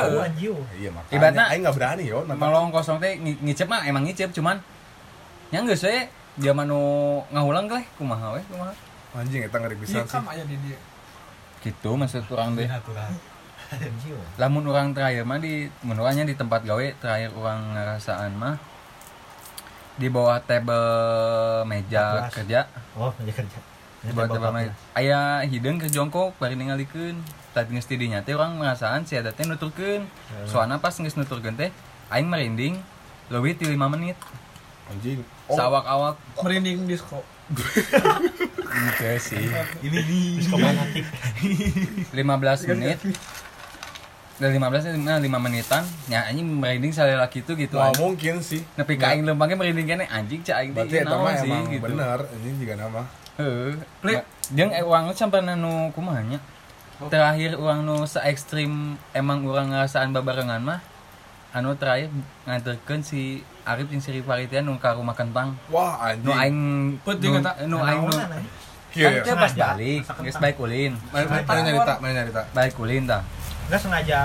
Iya 0.76 0.90
makanya. 0.92 1.16
Ibaratnya- 1.16 1.48
aing 1.48 1.62
nggak 1.64 1.76
berani 1.80 2.04
yo 2.04 2.20
nantang. 2.28 2.52
melong 2.52 2.68
kosong 2.68 3.00
teh 3.00 3.16
ngi- 3.16 3.40
ngicep 3.40 3.64
mah 3.64 3.88
emang 3.88 4.04
ngicep 4.04 4.28
cuman 4.36 4.60
yang 5.48 5.64
geus 5.64 5.80
we 5.88 6.04
zaman 6.44 6.68
nu 6.68 6.80
ngahulang 7.32 7.64
teh 7.64 7.80
kumaha 7.96 8.36
we 8.36 8.44
kumaha. 8.52 8.76
anjing 9.16 9.40
eta 9.48 9.56
ngeri 9.56 9.80
iya 9.80 10.04
sih. 10.04 10.12
kam 10.12 10.28
aja 10.28 10.44
di 10.44 10.56
dia. 10.60 10.76
Gitu 11.64 11.90
maksud 11.96 12.28
orang 12.28 12.52
deh. 12.60 12.68
Lamun 14.40 14.64
orang 14.68 14.92
terakhir 14.92 15.22
mah 15.26 15.38
di 15.38 15.70
menurutnya 15.86 16.24
di 16.26 16.34
tempat 16.34 16.62
gawe 16.66 16.86
terakhir 16.98 17.30
orang 17.34 17.74
ngerasaan 17.74 18.32
mah 18.34 18.56
di 19.94 20.10
bawah 20.10 20.42
table 20.42 20.86
meja 21.70 22.26
14. 22.26 22.38
kerja. 22.42 22.60
Oh, 22.98 23.14
meja 23.22 23.32
kerja. 23.38 23.58
di 24.04 24.12
bawah 24.12 24.28
table 24.34 24.50
meja. 24.50 24.72
Aya 24.98 25.46
hideung 25.46 25.78
ke 25.78 25.86
jongkok 25.86 26.34
bari 26.42 26.58
ningalikeun. 26.58 27.22
Tadi 27.54 27.70
geus 27.70 27.86
di 27.86 27.94
dinya 27.94 28.18
teh 28.26 28.34
urang 28.34 28.58
ngerasaan 28.58 29.06
si 29.06 29.14
eta 29.14 29.30
teh 29.30 29.46
nuturkeun. 29.46 30.10
Soalna 30.50 30.82
pas 30.82 30.94
geus 30.94 31.14
nuturkeun 31.14 31.54
teh 31.54 31.70
aing 32.10 32.26
merinding 32.26 32.82
leuwih 33.30 33.54
ti 33.54 33.70
5 33.70 33.78
menit. 33.94 34.18
Anjing. 34.90 35.22
Oh. 35.46 35.56
Sawak-awak 35.56 36.18
merinding 36.42 36.90
disco 36.90 37.22
gitu 38.74 39.04
sih. 39.20 39.46
Ini 39.84 39.98
nih 40.00 40.48
Komunatif. 40.48 41.04
15 42.12 42.70
menit 42.74 42.98
dari 44.34 44.58
15 44.58 44.98
nah 45.06 45.22
5 45.22 45.30
menitan 45.38 45.82
ya 46.10 46.26
anjing 46.26 46.42
merinding 46.58 46.90
sekali 46.90 47.14
lagi 47.14 47.38
itu 47.38 47.52
gitu 47.54 47.78
Wah, 47.78 47.94
mungkin 47.94 48.42
sih 48.42 48.66
Nepi 48.74 48.98
ka 48.98 49.14
aing 49.14 49.22
lempangnya 49.22 49.54
merinding 49.54 49.86
kene 49.86 50.04
anjing 50.10 50.42
cak 50.42 50.56
aing 50.58 50.70
berarti 50.74 50.94
ieu 50.98 51.06
eta 51.06 51.14
mah 51.14 51.32
emang 51.38 51.64
gitu. 51.70 51.84
bener 51.86 52.18
anjing 52.26 52.54
juga 52.58 52.74
nama 52.74 53.02
Heeh. 53.34 53.74
Ma- 54.02 54.26
Jeung 54.54 54.70
eh, 54.70 54.82
urang 54.82 55.10
sampai 55.10 55.42
nanu 55.42 55.90
kumaha 55.90 56.22
nya? 56.22 56.38
Terakhir 57.10 57.58
urang 57.58 57.82
nu 57.82 58.06
se 58.06 58.22
ekstrim 58.22 58.94
emang 59.10 59.42
urang 59.42 59.74
ngerasaan 59.74 60.14
babarengan 60.14 60.62
mah 60.62 60.78
anu 61.50 61.74
terakhir 61.74 62.10
nganterkeun 62.46 63.02
si 63.02 63.42
Arif 63.64 63.86
jeung 63.86 63.98
si 63.98 64.14
Rifari 64.14 64.46
teh 64.46 64.62
nu 64.62 64.78
ka 64.78 64.94
rumah 64.94 65.14
kentang. 65.14 65.58
wah 65.66 66.14
Nu 66.18 66.30
anjing 66.30 66.38
aing 66.38 66.58
nu, 66.98 67.10
jeung 67.18 67.38
eta. 67.38 67.52
nu 67.66 67.78
aing 67.80 68.02
nu 68.02 68.14
anjing. 68.14 68.46
Iya, 68.94 69.10
kan 69.10 69.10
iya. 69.10 69.22
teh 69.26 69.34
pas 69.34 69.50
Sengaja. 69.50 69.66
balik, 69.74 70.02
geus 70.22 70.38
baik 70.38 70.56
ulin. 70.62 70.92
mana 71.10 71.60
nyarita 71.66 71.94
mana 71.98 72.12
nyarita 72.14 72.42
Baik 72.54 72.74
ulin 72.78 73.02
tah. 73.02 73.22
Enggak 73.66 73.80
sengaja 73.80 74.20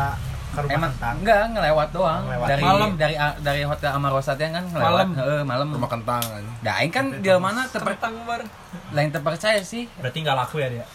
ke 0.50 0.60
rumah 0.60 0.76
Emang 0.76 0.92
kentang. 0.92 1.16
enggak 1.22 1.42
ngelewat 1.52 1.90
doang 1.92 2.22
Ngelewat. 2.26 2.48
dari 2.48 2.64
Malam. 2.64 2.90
dari 2.96 3.16
dari 3.40 3.62
hotel 3.64 3.92
Amarosa 3.92 4.32
teh 4.34 4.48
kan 4.48 4.64
ngelewat. 4.64 4.90
Malam. 4.90 5.10
Heeh, 5.16 5.42
malam. 5.44 5.68
rumah 5.72 5.90
kentang 5.90 6.22
anjing 6.22 6.56
Da 6.60 6.72
aing 6.76 6.90
kan 6.90 7.06
dia 7.20 7.36
mana 7.38 7.62
teper, 7.66 7.94
kentang 7.94 8.14
bar 8.24 8.42
lain 8.90 9.10
terpercaya 9.10 9.62
sih. 9.62 9.86
Berarti 9.96 10.18
enggak 10.20 10.36
laku 10.36 10.56
ya 10.58 10.68
dia. 10.70 10.86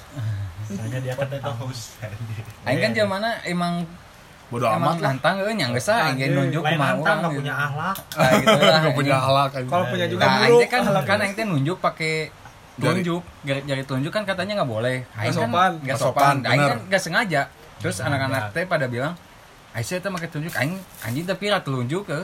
Soalnya 0.66 0.98
dia 0.98 1.14
kentang. 1.14 1.54
Aing 2.64 2.80
kan 2.80 2.90
dia 2.92 3.04
mana 3.04 3.38
emang 3.44 3.86
bodo 4.44 4.68
emang 4.68 4.76
amat 4.76 4.96
lah 5.00 5.10
nantang 5.10 5.36
euy 5.40 5.56
nya 5.56 5.66
geus 5.72 5.88
ah 5.88 6.04
aing 6.04 6.20
ge 6.20 6.26
nunjuk 6.28 6.60
Lain 6.60 6.76
kumaha 6.76 6.92
urang 6.94 7.00
enggak 7.16 7.30
gitu. 7.30 7.40
punya 7.40 7.54
akhlak. 7.56 7.96
Nah, 8.14 8.30
gitu 8.34 8.60
lah. 8.60 8.78
Gak 8.78 8.94
punya 8.94 9.16
anjing 9.16 9.64
kalau 9.64 9.84
punya 9.88 10.06
juga 10.06 10.22
Nah, 10.22 10.34
aing 10.36 10.52
buruk 10.52 10.68
kan 10.68 10.80
kan 11.06 11.18
aing 11.20 11.34
teh 11.34 11.44
nunjuk 11.44 11.78
pakai 11.78 12.14
Jari. 12.74 12.82
telunjuk, 13.00 13.22
jari, 13.40 13.60
jari 13.64 13.82
telunjuk 13.84 14.10
kan 14.10 14.22
katanya 14.24 14.52
nggak 14.58 14.66
boleh. 14.68 14.96
Aing 15.12 15.30
Nggak 15.30 15.38
kan 15.38 15.46
sopan. 15.46 15.70
nggak 15.70 15.84
Nggak 15.86 15.98
sopan. 16.00 16.34
Aing 16.42 16.60
kan 16.60 16.78
nggak 16.90 17.02
sengaja. 17.02 17.42
Terus 17.84 17.96
Nggak 17.96 18.08
anak-anak 18.08 18.42
sengaja. 18.42 18.56
teh 18.56 18.64
pada 18.64 18.86
bilang, 18.88 19.14
Aisyah 19.70 19.98
teh 19.98 20.08
pakai 20.08 20.28
telunjuk, 20.28 20.54
aing 20.54 20.74
anjing 21.02 21.26
tapi 21.26 21.44
ra 21.46 21.60
telunjuk 21.60 22.02
ke. 22.04 22.20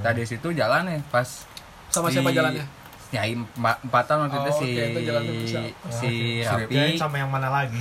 Tadi 0.00 0.24
situ 0.24 0.48
jalan 0.50 0.88
ya 0.88 0.98
pas 1.06 1.44
sama 1.86 2.08
si- 2.08 2.16
siapa 2.16 2.32
jalannya 2.32 2.64
Ya 3.12 3.28
empat, 3.28 3.84
empatan 3.84 4.24
waktu 4.24 4.36
itu 4.38 4.48
Oh, 4.48 4.56
si 4.56 4.64
oke, 4.64 4.84
itu 4.88 5.44
si 5.92 6.10
Rapi 6.40 6.72
Rapi, 6.72 6.96
sama 6.96 7.20
yang 7.20 7.28
mana 7.28 7.52
lagi? 7.52 7.76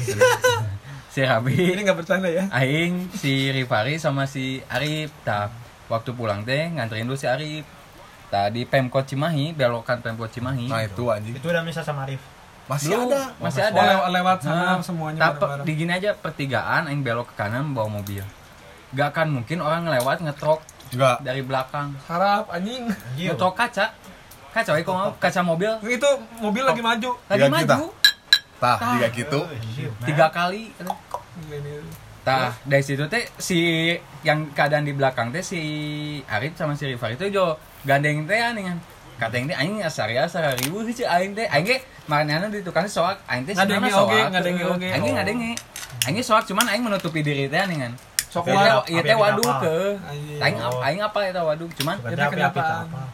si 1.13 1.19
Rapi, 1.21 1.55
ini 1.55 1.79
nggak 1.81 1.95
bercanda 1.95 2.27
ya 2.27 2.51
Aing, 2.51 3.07
si 3.13 3.47
Rifari 3.47 3.95
sama 3.95 4.27
si 4.27 4.59
Arif. 4.67 5.07
Tah, 5.23 5.47
waktu 5.87 6.11
pulang 6.11 6.43
teh 6.43 6.67
nganterin 6.69 7.07
dulu 7.07 7.15
si 7.15 7.31
Arif. 7.31 7.63
Tadi 8.27 8.63
Pemkot 8.63 9.03
Cimahi, 9.05 9.51
belokan 9.51 9.99
Pemkot 9.99 10.27
Cimahi. 10.27 10.67
nah 10.67 10.83
itu 10.83 11.03
anjing 11.07 11.31
Itu 11.31 11.47
udah 11.47 11.63
misal 11.63 11.83
sama 11.83 12.03
Arif. 12.03 12.19
Masih 12.71 12.87
Belum, 12.89 13.11
ada 13.11 13.21
masih 13.37 13.59
Oh, 13.61 13.67
ada. 13.67 13.81
lewat, 13.83 14.09
lewat 14.11 14.37
sana 14.39 14.55
Nah, 14.55 14.79
semuanya 14.79 15.19
Tapi 15.27 15.43
di 15.61 15.73
gini 15.75 15.91
aja 15.91 16.15
pertigaan 16.15 16.87
aing 16.87 17.01
belok 17.01 17.27
ke 17.27 17.35
kanan 17.35 17.75
bawa 17.75 17.91
mobil. 17.91 18.23
Gak 18.91 19.07
akan 19.11 19.27
mungkin 19.33 19.59
orang 19.59 19.83
ngelewat 19.83 20.17
ngetrok 20.21 20.63
enggak 20.89 21.17
dari 21.19 21.41
belakang. 21.41 21.91
harap 22.05 22.47
anjing. 22.47 22.87
Ngetrok 23.13 23.53
kaca. 23.53 23.91
Kaca 24.51 24.71
kok 24.73 24.87
mau 24.89 25.11
kaca 25.15 25.41
mobil 25.41 25.71
itu 25.85 26.09
mobil 26.37 26.59
lagi 26.61 26.79
maju 26.81 27.11
lagi 27.25 27.39
Tiga 27.39 27.47
maju 27.49 27.63
kita. 27.63 27.77
tah 28.57 28.77
tiga 28.93 29.07
gitu 29.09 29.39
Anjiu. 29.41 29.89
tiga 30.03 30.27
kali. 30.27 30.75
Ini. 31.41 31.73
Tah, 32.21 32.53
dari 32.61 32.83
situ 32.83 33.01
teh 33.07 33.25
si 33.35 33.57
yang 34.21 34.51
keadaan 34.51 34.83
di 34.83 34.93
belakang 34.93 35.31
teh 35.31 35.41
si 35.41 35.57
Arif 36.27 36.53
sama 36.53 36.75
si 36.75 36.85
Rifari 36.85 37.15
itu 37.15 37.31
jo 37.31 37.55
gandeng 37.81 38.27
teh 38.27 38.37
aneh 38.37 38.63
kan. 38.65 38.77
Katanya 39.21 39.45
teh 39.47 39.57
aing 39.59 39.75
asari 39.79 40.17
asari 40.17 40.57
ribu 40.59 40.81
sih 40.87 41.05
aing 41.05 41.31
teh 41.31 41.45
aing 41.45 41.61
ge 41.63 41.77
maranana 42.05 42.49
di 42.49 42.59
tukang 42.59 42.89
soak 42.89 43.21
aing 43.23 43.45
teh 43.45 43.53
oge, 43.53 44.17
soak. 44.17 44.33
ngadengi 44.33 44.63
oge. 44.65 44.87
Aing 44.87 44.97
ge 44.99 45.05
Oh. 45.05 45.15
ngadengi. 45.15 45.51
aing 46.01 46.15
ge 46.15 46.23
soak 46.23 46.43
cuman 46.43 46.65
aing 46.65 46.81
menutupi 46.81 47.21
diri 47.21 47.45
teh 47.45 47.61
nih 47.61 47.77
kan 47.79 47.93
sok 48.25 48.47
Ieu 48.47 48.57
teh- 48.57 48.73
ieu 48.89 49.03
kapal. 49.05 49.61
ke 49.61 49.75
Anjing. 50.01 50.39
aing 50.41 50.55
aing 50.57 51.01
apa 51.01 51.19
eta 51.23 51.41
waduk 51.41 51.69
cuman 51.75 51.95
kenyataan. 52.01 52.49
kapal. 52.49 53.07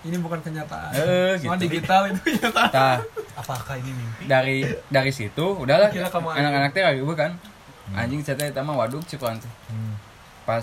ini 0.00 0.16
bukan 0.18 0.38
kenyataan 0.40 0.90
Eh, 0.92 1.32
gitu. 1.38 1.56
digital 1.58 2.02
itu 2.06 2.20
kenyataan 2.22 2.70
tah 2.70 2.98
Apakah 3.34 3.74
ini 3.74 3.90
mimpi? 3.90 4.24
dari 4.26 4.58
dari 4.86 5.10
situ 5.10 5.46
udahlah 5.54 5.88
anak-anak 5.88 6.70
teh 6.70 6.82
ribut 6.92 7.16
kan 7.16 7.32
anjing 7.94 8.20
saya 8.20 8.36
teh 8.36 8.46
eta 8.48 8.60
mah 8.60 8.76
waduk 8.76 9.00
cikuan 9.04 9.34
teh 9.34 9.48
Hmm. 9.66 9.96
pas 10.44 10.62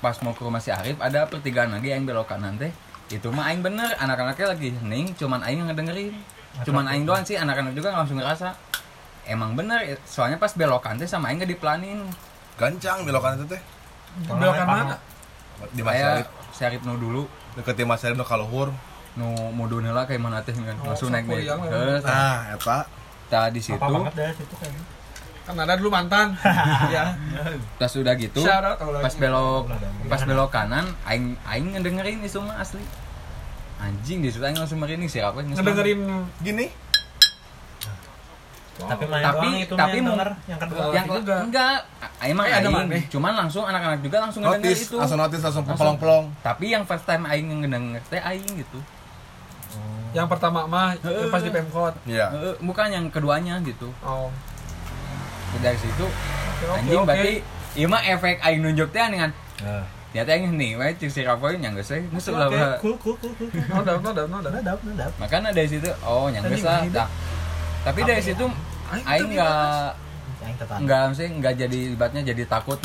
pas 0.00 0.16
mau 0.20 0.32
ke 0.32 0.42
rumah 0.42 0.58
si 0.58 0.68
Arif 0.68 0.98
ada 0.98 1.22
pertigaan 1.24 1.70
lagi 1.70 1.88
yang 1.88 2.02
belok 2.02 2.26
kanan 2.26 2.56
teh 2.56 2.72
itu 3.08 3.28
mah 3.32 3.48
aing 3.48 3.64
bener 3.64 3.96
anak-anaknya 3.96 4.46
lagi 4.52 4.68
hening 4.76 5.16
cuman 5.16 5.40
aing 5.44 5.64
yang 5.64 5.68
ngedengerin. 5.72 6.14
Cuman 6.64 6.84
aing 6.90 7.04
doang 7.08 7.24
sih 7.24 7.40
anak-anak 7.40 7.72
juga 7.72 7.94
langsung 7.94 8.20
ngerasa. 8.20 8.52
Emang 9.28 9.52
bener 9.56 10.00
soalnya 10.04 10.40
pas 10.40 10.52
belokan 10.52 10.96
teh 11.00 11.08
sama 11.08 11.32
aing 11.32 11.40
gak 11.40 11.50
diplanin. 11.52 12.04
Gancang 12.60 13.04
belokan 13.08 13.40
itu 13.40 13.56
teh. 13.56 13.60
Belokan 14.28 14.66
mana 14.66 14.96
di 15.74 15.82
Mas 15.82 15.98
kayak 15.98 16.08
Arif 16.14 16.28
si 16.54 16.62
Arif 16.62 16.82
nu 16.86 16.94
dulu. 16.94 17.26
Deket 17.58 17.82
Mas 17.82 18.04
Arif 18.04 18.16
nu 18.16 18.24
kaluhur. 18.24 18.70
Nu 19.18 19.34
mudun 19.52 19.82
heula 19.82 20.06
kayak 20.06 20.22
mana 20.22 20.44
teh 20.44 20.54
kan. 20.54 20.76
Oh, 20.84 20.92
langsung 20.92 21.10
naik 21.10 21.26
lah. 21.26 21.58
Terus, 21.66 22.02
nah 22.04 22.54
eta. 22.54 22.78
tah 23.28 23.52
di 23.52 23.60
situ 23.60 23.76
kan 25.48 25.56
ada 25.56 25.74
dulu 25.74 25.88
mantan. 25.88 26.36
Ya 26.94 27.16
pas 27.74 27.88
udah 27.90 28.14
gitu 28.14 28.44
pas 29.00 29.14
belok 29.14 29.64
pas 30.06 30.20
belok 30.20 30.50
kanan 30.50 30.84
aing 31.04 31.34
aing 31.42 31.72
ngedengerin 31.72 32.20
itu 32.20 32.38
mah 32.38 32.60
asli. 32.60 32.84
Anjing 33.78 34.20
di 34.20 34.28
situ 34.28 34.42
aing 34.42 34.54
langsung 34.54 34.76
merinding 34.76 35.08
siapa 35.08 35.40
yang 35.40 35.54
ngedengerin? 35.54 36.00
Gini? 36.38 36.66
Tapi 38.78 39.04
main 39.10 39.24
Tapi- 39.24 39.42
doang 39.42 39.58
itu 39.58 39.74
tapi 39.74 39.90
yang 39.92 40.04
mau- 40.04 40.14
denger 40.14 40.30
yang 40.46 40.58
kedua. 40.60 40.78
Oh, 40.78 40.92
yang 40.94 41.06
juga. 41.10 41.36
enggak 41.42 41.76
emang 42.22 42.46
Eh, 42.46 42.54
ada 42.54 42.68
aing. 42.68 43.04
cuman 43.10 43.32
langsung 43.34 43.64
anak-anak 43.66 44.00
juga 44.00 44.16
langsung 44.22 44.40
ngedenger 44.44 44.70
itu. 44.78 44.94
langsung 44.94 45.18
notis 45.18 45.40
langsung 45.42 45.64
Langsung. 45.64 45.78
pelong-pelong. 45.78 46.24
Tapi 46.40 46.64
yang 46.68 46.84
first 46.84 47.02
time 47.02 47.26
aing 47.26 47.48
ngedenger 47.58 48.02
teh 48.06 48.20
aing 48.20 48.46
gitu. 48.54 48.78
Yang 50.08 50.26
pertama 50.30 50.64
mah 50.64 50.94
pas 51.28 51.42
di 51.42 51.50
pemkot. 51.50 51.94
Iya. 52.06 52.30
Bukan 52.60 52.86
yang 52.88 53.04
keduanya 53.08 53.58
gitu. 53.60 53.90
Oh 54.00 54.30
dari 55.58 55.78
situ 55.78 56.06
oke 56.06 56.64
anjing 56.76 57.00
oke. 57.00 57.06
berarti 57.08 57.34
iya 57.74 57.86
mah 57.88 58.02
efek 58.04 58.36
aing 58.44 58.60
nunjuk 58.60 58.88
teh 58.92 59.00
dengan 59.08 59.30
ternyata 60.08 60.30
aing 60.34 60.56
nih 60.56 60.70
wae 60.80 60.92
cik 60.96 61.10
si 61.12 61.20
Rafael 61.22 61.60
yang 61.60 61.76
geus 61.76 61.92
we 61.92 62.00
Oke, 62.00 62.32
lah 62.32 62.48
oke, 62.48 62.56
bah. 62.56 62.76
cool, 62.80 62.96
cool, 62.96 63.16
cool, 63.20 63.32
cool. 63.36 63.50
no 63.52 63.80
doubt 63.84 64.00
no 64.00 64.10
doubt 64.16 64.28
no 64.28 64.38
doubt 64.40 64.54
Nadap, 64.56 64.78
nadap. 64.84 65.12
makanya 65.20 65.50
dari 65.52 65.68
situ. 65.68 65.90
Oh 66.00 66.26
yang 66.32 66.42
geus 66.48 66.64
Anjing, 66.64 66.96
lah 66.96 67.08
tapi 67.86 68.00
dari 68.04 68.22
situ 68.24 68.44
Aing 68.88 69.36
enggak 69.36 69.92
enggak 70.80 71.02
maksudnya 71.12 71.30
enggak 71.36 71.54
jadi 71.60 71.78
ibaratnya 71.92 72.22
jadi 72.32 72.42
takut 72.48 72.78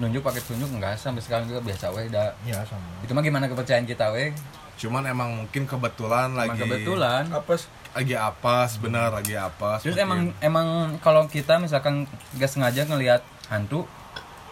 nunjuk 0.00 0.22
pakai 0.24 0.40
tunjuk 0.48 0.70
enggak 0.72 0.96
sampai 0.96 1.20
sekarang 1.20 1.44
juga 1.44 1.60
biasa 1.60 1.92
we 1.92 2.08
dah. 2.08 2.32
Iya, 2.48 2.64
sama. 2.64 2.80
itu 3.04 3.12
mah 3.12 3.20
gimana 3.20 3.44
kepercayaan 3.52 3.84
kita 3.84 4.08
we 4.16 4.32
cuman 4.76 5.02
emang 5.04 5.30
mungkin 5.34 5.64
kebetulan 5.64 6.30
Emang 6.30 6.40
lagi 6.46 6.60
kebetulan 6.60 7.22
apa 7.28 7.52
sih? 7.54 7.68
lagi 7.92 8.12
apes 8.12 8.70
bener 8.76 9.08
lagi 9.08 9.34
apes 9.34 9.80
terus 9.80 9.96
mungkin. 9.96 10.04
emang 10.04 10.20
emang 10.40 10.68
kalau 11.00 11.24
kita 11.24 11.56
misalkan 11.56 12.04
gak 12.34 12.46
sengaja 12.46 12.84
ngelihat 12.84 13.20
hantu 13.46 13.88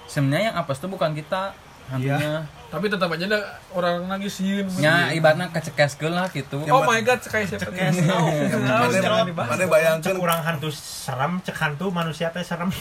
sebenarnya 0.06 0.48
yang 0.48 0.56
apes 0.56 0.78
tuh 0.78 0.88
bukan 0.88 1.12
kita 1.12 1.52
hantunya 1.87 2.40
tapi 2.66 2.88
tetap 2.88 3.06
aja 3.06 3.28
ada 3.28 3.40
orang 3.70 4.08
lagi 4.08 4.26
sieun 4.26 4.64
nya 4.80 5.12
ibaratnya 5.12 5.46
kecekeskeun 5.46 6.10
lah 6.10 6.26
gitu 6.28 6.58
oh 6.64 6.82
my 6.82 6.98
god 7.00 7.20
kayak 7.20 7.46
siapa 7.46 7.68
Kes, 7.68 8.00
Mana- 8.00 8.88
jangan 8.90 9.28
dibahas. 9.28 9.48
mana 9.52 9.64
bayangkan 9.68 10.02
Cek 10.02 10.16
kurang 10.16 10.40
hantu 10.40 10.68
serem, 10.72 11.38
cek 11.38 11.54
hantu 11.54 11.87
manusia 11.88 12.32
teh 12.32 12.40
serem. 12.40 12.72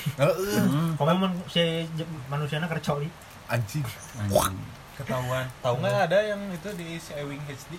Memang 0.97 1.35
si 1.45 1.85
manusianya 2.25 2.65
kercoli. 2.65 3.05
anjing 3.45 3.83
anjing. 4.17 4.55
Ketahuan. 4.95 5.45
Tahu 5.59 5.75
nggak 5.75 5.97
ada 6.05 6.19
yang 6.23 6.41
itu 6.49 6.69
di 6.73 6.95
si 6.95 7.11
Ewing 7.13 7.41
HD? 7.43 7.73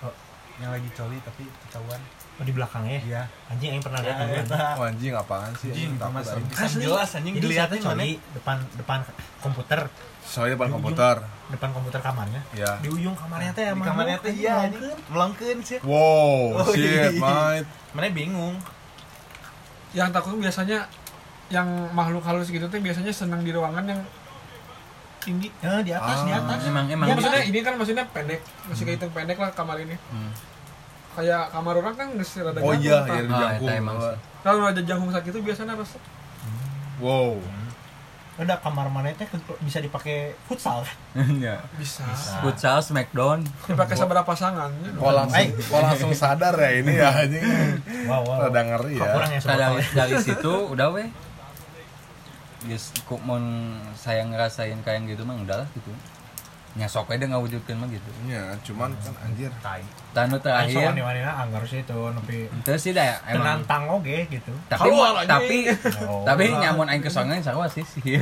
Oh. 0.00 0.10
Yang 0.58 0.70
lagi 0.72 0.88
coli 0.92 1.18
tapi 1.20 1.44
ketahuan. 1.62 2.00
Oh, 2.32 2.44
di 2.44 2.50
belakangnya. 2.50 2.98
Iya. 2.98 3.22
Anjing 3.46 3.70
yang 3.72 3.84
pernah 3.84 4.00
lihat 4.00 4.16
Ya. 4.18 4.42
Oh, 4.74 4.84
anjing 4.84 5.12
apaan 5.12 5.52
sih 5.54 5.68
Anjing, 5.70 5.90
mas. 5.94 6.26
Bisa 6.42 6.66
jelas 6.76 7.10
anjing 7.12 7.34
dilihatnya 7.36 7.76
siapa 7.76 7.92
mana? 7.92 8.02
coli 8.02 8.10
depan 8.32 8.56
depan 8.74 8.98
komputer, 9.38 9.80
soalnya 10.22 10.56
depan 10.56 10.66
Di 10.66 10.72
ujung. 10.72 10.76
komputer 10.82 11.16
depan 11.52 11.70
komputer 11.70 12.00
kamarnya. 12.00 12.40
ya 12.52 12.72
Di 12.80 12.88
ujung 12.88 13.12
kamarnya 13.12 13.52
teh 13.52 13.62
Di 13.62 13.70
emang 13.70 13.86
kamarnya 13.86 14.18
teh 14.18 14.32
iya 14.32 14.54
anjing. 14.66 14.82
Melengkeun 15.06 15.58
sih. 15.60 15.78
wow 15.84 16.56
Oh, 16.58 16.72
shit 16.72 17.12
iya. 17.12 17.20
mate 17.20 17.68
Mana 17.92 18.08
bingung. 18.10 18.56
yang 19.92 20.08
takut 20.08 20.32
biasanya 20.34 20.88
yang 21.46 21.68
makhluk 21.92 22.24
halus 22.24 22.48
gitu 22.48 22.64
tuh 22.64 22.80
biasanya 22.80 23.12
senang 23.12 23.44
di 23.44 23.52
ruangan 23.52 23.84
yang 23.84 24.00
tinggi 25.22 25.48
Eh, 25.56 25.80
di 25.80 25.90
atas, 25.90 26.18
di 26.20 26.30
Ah. 26.30 26.40
atas. 26.40 26.58
emang 26.64 26.84
emang 26.86 27.06
Ya, 27.06 27.14
maksudnya 27.14 27.42
ini 27.44 27.58
kan 27.60 27.74
maksudnya 27.74 28.04
pendek 28.06 28.40
masih 28.64 28.84
kehitung 28.84 29.10
pendek 29.10 29.36
lah 29.36 29.50
kamar 29.50 29.78
ini 29.78 29.94
Hmm. 30.08 30.32
kayak 31.12 31.48
kamar 31.48 31.74
orang 31.76 31.94
kan 31.94 32.06
nggak 32.10 32.28
rada 32.42 32.58
oh 32.58 32.72
jangkung, 32.72 32.82
iya 32.82 32.96
Pak. 32.98 33.08
iya 33.08 33.22
Ah, 33.22 33.38
jangkung 33.38 33.68
emang 33.70 33.96
sih. 34.00 34.16
kalau 34.42 34.62
ada 34.64 34.80
jangkung 34.80 35.10
sakit 35.10 35.30
itu 35.30 35.40
biasanya 35.40 35.72
harus 35.72 35.90
wow 36.98 37.36
Udah 38.34 38.56
kamar 38.58 38.88
mana 38.88 39.12
teh 39.12 39.28
ke- 39.28 39.38
bisa 39.60 39.76
dipakai 39.78 40.32
futsal. 40.42 40.80
ya 41.38 41.60
bisa 41.76 42.00
futsal 42.40 42.80
smackdown 42.80 43.44
dipakai 43.62 43.92
seberapa 43.92 44.24
pasangan 44.24 44.72
ya. 44.72 44.88
kok 44.90 45.12
langsung 45.12 45.48
kok 45.52 45.80
langsung 45.84 46.12
sadar 46.12 46.54
ya 46.56 46.70
ini 46.74 46.96
ya 46.96 47.12
anjing 47.12 47.44
Wow, 48.02 48.24
wow. 48.24 48.48
rada 48.48 48.60
ngeri 48.64 48.96
ya 48.96 49.04
kurang 49.06 49.30
ya 49.30 49.38
dari, 49.38 49.84
dari 49.86 50.14
situ 50.18 50.48
udah 50.66 50.88
weh 50.90 51.06
Yes, 52.64 52.94
kok 53.02 53.18
mau 53.20 53.38
saya 53.92 54.22
ngerasain 54.22 54.78
kayak 54.80 55.02
gitu 55.08 55.22
mah 55.22 55.34
udah 55.36 55.56
lah 55.58 55.68
gitu 55.72 55.90
nyasok 56.72 57.12
aja 57.12 57.28
ngawujudkeun 57.28 57.76
mah 57.76 57.84
gitu 57.86 58.10
Iya, 58.24 58.56
cuman 58.62 58.96
kan 58.96 59.12
anjir 59.20 59.52
Tai. 59.60 59.84
tanu 60.12 60.38
Terakhir 60.38 60.88
terakhir 60.88 61.04
wani 61.04 61.20
anggar 61.20 61.62
sih 61.62 61.80
itu 61.80 61.98
nepi 62.08 62.48
itu 62.48 62.72
sih 62.78 62.92
dah 62.92 63.20
emang 63.26 63.60
tenantang 63.60 63.84
oge 63.92 64.24
gitu. 64.26 64.52
tapi 64.66 64.88
Keluar 64.88 65.20
tapi 65.22 65.68
Oh, 66.00 66.24
tapi 66.24 66.48
nyamun 66.48 66.88
aing 66.88 67.04
kesongan 67.04 67.38
sarua 67.38 67.68
sih 67.68 67.84
sih 67.84 68.00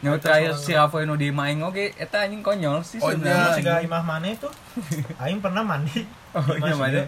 Nyawa 0.00 0.16
terakhir 0.16 0.56
si 0.56 0.72
Rafa 0.72 1.04
nu 1.04 1.12
di 1.12 1.28
maing 1.28 1.60
oge 1.60 1.92
eta 1.94 2.24
anjing 2.24 2.40
konyol 2.40 2.80
sih 2.80 2.96
Oh, 2.96 3.12
sebenarnya. 3.12 3.52
iya. 3.52 3.52
Siga 3.52 3.74
imah 3.84 4.00
mana 4.00 4.26
itu? 4.26 4.48
Aing 5.20 5.44
pernah 5.44 5.60
mandi. 5.60 6.08
Oh 6.32 6.40
iya 6.56 6.72
mana? 6.72 7.04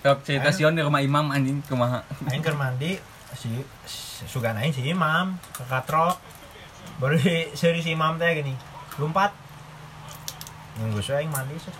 Sok 0.00 0.18
cerita 0.24 0.48
sion 0.48 0.72
di 0.72 0.80
rumah 0.80 0.98
imam 0.98 1.28
anjing 1.28 1.60
kumaha. 1.62 2.00
Aing 2.24 2.40
keur 2.40 2.56
mandi 2.56 2.96
si- 3.34 3.68
sugan 4.24 4.54
aing 4.54 4.70
si 4.70 4.82
imam 4.84 5.34
ke 5.48 5.62
katrok. 5.64 6.16
Baru 6.96 7.14
di 7.14 7.50
seri 7.52 7.78
si 7.78 7.92
imam 7.92 8.16
teh 8.16 8.30
gini. 8.34 8.54
Lompat. 8.96 9.30
Nunggu 10.74 10.98
saya 10.98 11.20
aing 11.20 11.28
mandi 11.28 11.56
sih. 11.56 11.74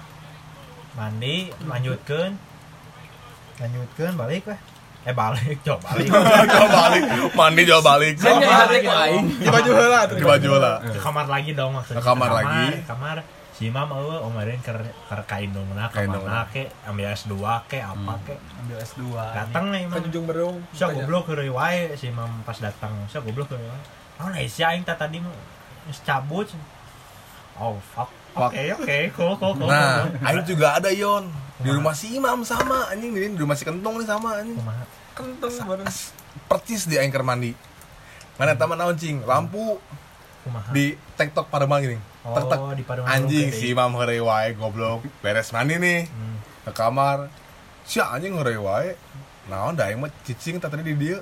Mandi 0.92 1.36
lanjutkeun. 1.62 2.32
Lanjutkeun 3.58 4.14
balik 4.14 4.44
weh. 4.44 4.60
Eh 5.02 5.10
balik, 5.10 5.58
coba 5.66 5.90
balik. 5.90 6.06
jauh 6.54 6.70
balik 6.70 7.02
mandi 7.34 7.62
jauh 7.64 7.82
balik 7.82 8.14
Kan 8.16 8.38
ku 8.38 8.46
dong. 8.46 8.86
aing. 8.86 9.26
di 9.34 9.50
baju 9.50 9.70
heula 9.74 10.00
tuh 10.06 10.14
di 10.14 10.22
baju 10.22 10.50
lah 10.56 10.76
ke 10.78 10.94
kamar 10.96 11.26
lagi 11.26 11.50
dong 11.52 11.74
maksudnya 11.74 11.98
Ke 11.98 12.06
kamar 12.06 12.28
Ke 12.28 12.36
lagi. 12.38 12.66
kamar 12.86 13.16
si 13.52 13.68
imam 13.68 13.84
eueuh 13.84 14.24
omarin 14.24 14.56
keur 14.64 14.80
keur 14.80 15.22
kaindungna 15.28 15.92
Kaindungna. 15.92 16.48
kamar 16.48 16.56
ke 16.56 16.64
ambil 16.88 17.06
S2 17.12 17.36
ke 17.68 17.78
apa 17.84 18.12
ke. 18.24 18.34
Ambil 18.64 18.76
S2. 18.80 19.00
datang 19.12 19.64
nih 19.68 19.80
imam. 19.84 19.96
Penjunjung 20.00 20.24
berung 20.24 20.56
Siapa 20.72 20.96
goblok 20.96 21.28
ke 21.28 21.44
wae 21.52 21.92
si 22.00 22.08
imam 22.08 22.30
pas 22.48 22.56
datang. 22.56 22.96
Siapa 23.12 23.28
goblok 23.28 23.52
ke 23.52 23.56
wae. 23.60 23.80
Oh 24.24 24.28
nah 24.32 24.40
si 24.48 24.64
aing 24.64 24.88
tadi 24.88 25.20
mah 25.20 25.32
geus 25.84 26.00
cabut. 26.00 26.48
Oh 27.60 27.76
fuck. 27.92 28.08
Oke 28.32 28.72
oke 28.72 28.96
cool 29.12 29.36
cool 29.36 29.52
cool 29.60 29.68
nah 29.68 30.08
aing 30.24 30.48
juga 30.48 30.80
ada 30.80 30.88
yon. 30.88 31.28
Di 31.60 31.68
rumah 31.68 31.92
si 31.92 32.16
imam 32.16 32.40
sama 32.48 32.88
anjing. 32.88 33.12
Ini 33.12 33.36
di 33.36 33.40
rumah 33.40 33.54
si 33.54 33.68
kentong 33.68 34.00
nih 34.00 34.08
sama 34.08 34.40
anjing. 34.40 34.56
Kumaha? 34.56 34.84
Kenteng 35.12 35.52
bareng 35.68 35.88
percis 36.48 36.88
di 36.88 36.96
aing 36.96 37.12
keur 37.12 37.20
mandi. 37.20 37.52
Mana 38.40 38.56
taman 38.56 38.80
naon 38.80 38.96
cing? 38.96 39.20
Lampu 39.28 39.76
kumaha? 40.40 40.72
di 40.72 40.96
tiktok 41.14 41.46
pada 41.52 41.68
gini 41.78 42.11
oh 42.22 42.32
tek 42.32 42.44
tek 42.48 42.60
di 42.74 42.84
padang 42.84 43.04
anjing 43.04 43.48
si 43.50 43.70
imam 43.70 43.90
heureuy 43.92 44.20
wae 44.20 44.48
goblok 44.52 45.02
beres 45.18 45.50
mandi 45.50 45.76
nih 45.76 46.06
Hmm. 46.06 46.36
ke 46.62 46.72
kamar 46.72 47.26
si 47.82 47.98
anjing 47.98 48.32
heureuy 48.32 48.56
wae 48.56 48.94
naon 49.44 49.74
da 49.74 49.86
aing 49.86 49.98
mah 49.98 50.10
cicing 50.22 50.56
tak 50.56 50.70
tadi 50.70 50.84
di 50.84 50.94
dieu 50.94 51.18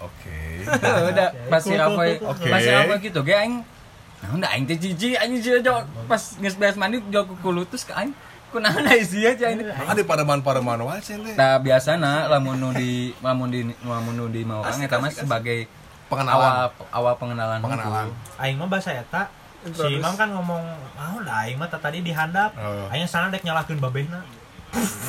oke 0.00 0.38
Udah 1.10 1.28
Rafa 1.46 1.58
cool, 1.60 1.78
cool. 2.18 2.30
Oke. 2.30 2.48
pas 2.48 2.58
si 2.58 2.68
Rafa 2.68 2.94
gitu 2.98 3.20
ge 3.20 3.32
aing. 3.32 3.62
Nah, 4.20 4.30
udah 4.32 4.48
aing 4.50 4.64
teh 4.64 4.74
jijik 4.74 5.14
anjing 5.14 5.38
sih 5.38 5.52
jauh 5.60 5.80
pas 6.04 6.18
geus 6.34 6.56
beres 6.56 6.74
mandi 6.74 6.98
jauh 7.08 7.24
ku 7.24 7.36
kulutus 7.40 7.84
ke 7.84 7.92
aing. 7.92 8.10
Kunaon 8.48 8.86
aya 8.86 9.02
sia 9.02 9.34
aja 9.34 9.50
ini. 9.50 9.66
ada 9.66 9.98
pareman-pareman 10.00 10.80
wae 10.80 10.98
teh 10.98 11.14
Nah, 11.14 11.58
biasana 11.58 12.26
lamun 12.28 12.56
nu 12.56 12.68
di 12.70 12.90
lamun 13.18 13.48
di 13.48 13.60
lamun 13.82 14.14
nu 14.14 14.26
di 14.28 14.42
mau 14.42 14.62
orang 14.62 14.80
eta 14.80 14.96
mah 14.96 15.10
sebagai 15.10 15.68
pengenalan 16.06 16.32
awal 16.34 16.52
awal 16.90 17.14
pengenalan. 17.16 17.58
pengenalan 17.60 18.06
aing 18.36 18.56
mah 18.56 18.66
bahasa 18.66 18.90
eta 18.92 19.28
si 19.66 19.96
imam 19.96 20.12
kan 20.12 20.28
ngomong 20.28 20.60
ah 20.94 21.16
udah 21.16 21.34
aing 21.42 21.56
mah 21.56 21.68
tadi 21.68 22.00
dihandap 22.00 22.52
Oh. 22.54 22.88
aing 22.88 23.04
sana 23.04 23.28
dek 23.28 23.40
nyalakeun 23.40 23.78
babehna 23.78 24.20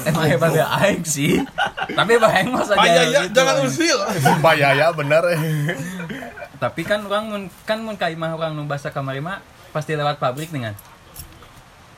emang 0.05 0.29
hebat 0.29 0.53
ya 0.53 0.69
aing 0.79 1.01
sih. 1.01 1.41
Tapi 1.89 2.15
bahaya 2.15 2.45
masa 2.45 2.77
Pak 2.77 2.85
dia 2.85 3.01
Yaya 3.01 3.19
gitu, 3.25 3.33
jangan 3.33 3.55
usil. 3.61 3.97
Mbak 4.37 4.55
Yaya 4.55 4.87
bener. 4.93 5.23
Tapi 6.55 6.81
kan 6.81 7.01
orang 7.01 7.25
mun 7.25 7.43
kan 7.63 7.81
mun 7.81 7.97
kaimah 7.97 8.31
orang 8.31 8.53
nu 8.53 8.63
bahasa 8.63 8.89
kamari 8.89 9.19
mah 9.19 9.41
pasti 9.73 9.97
lewat 9.97 10.17
pabrik 10.17 10.49
dengan 10.49 10.77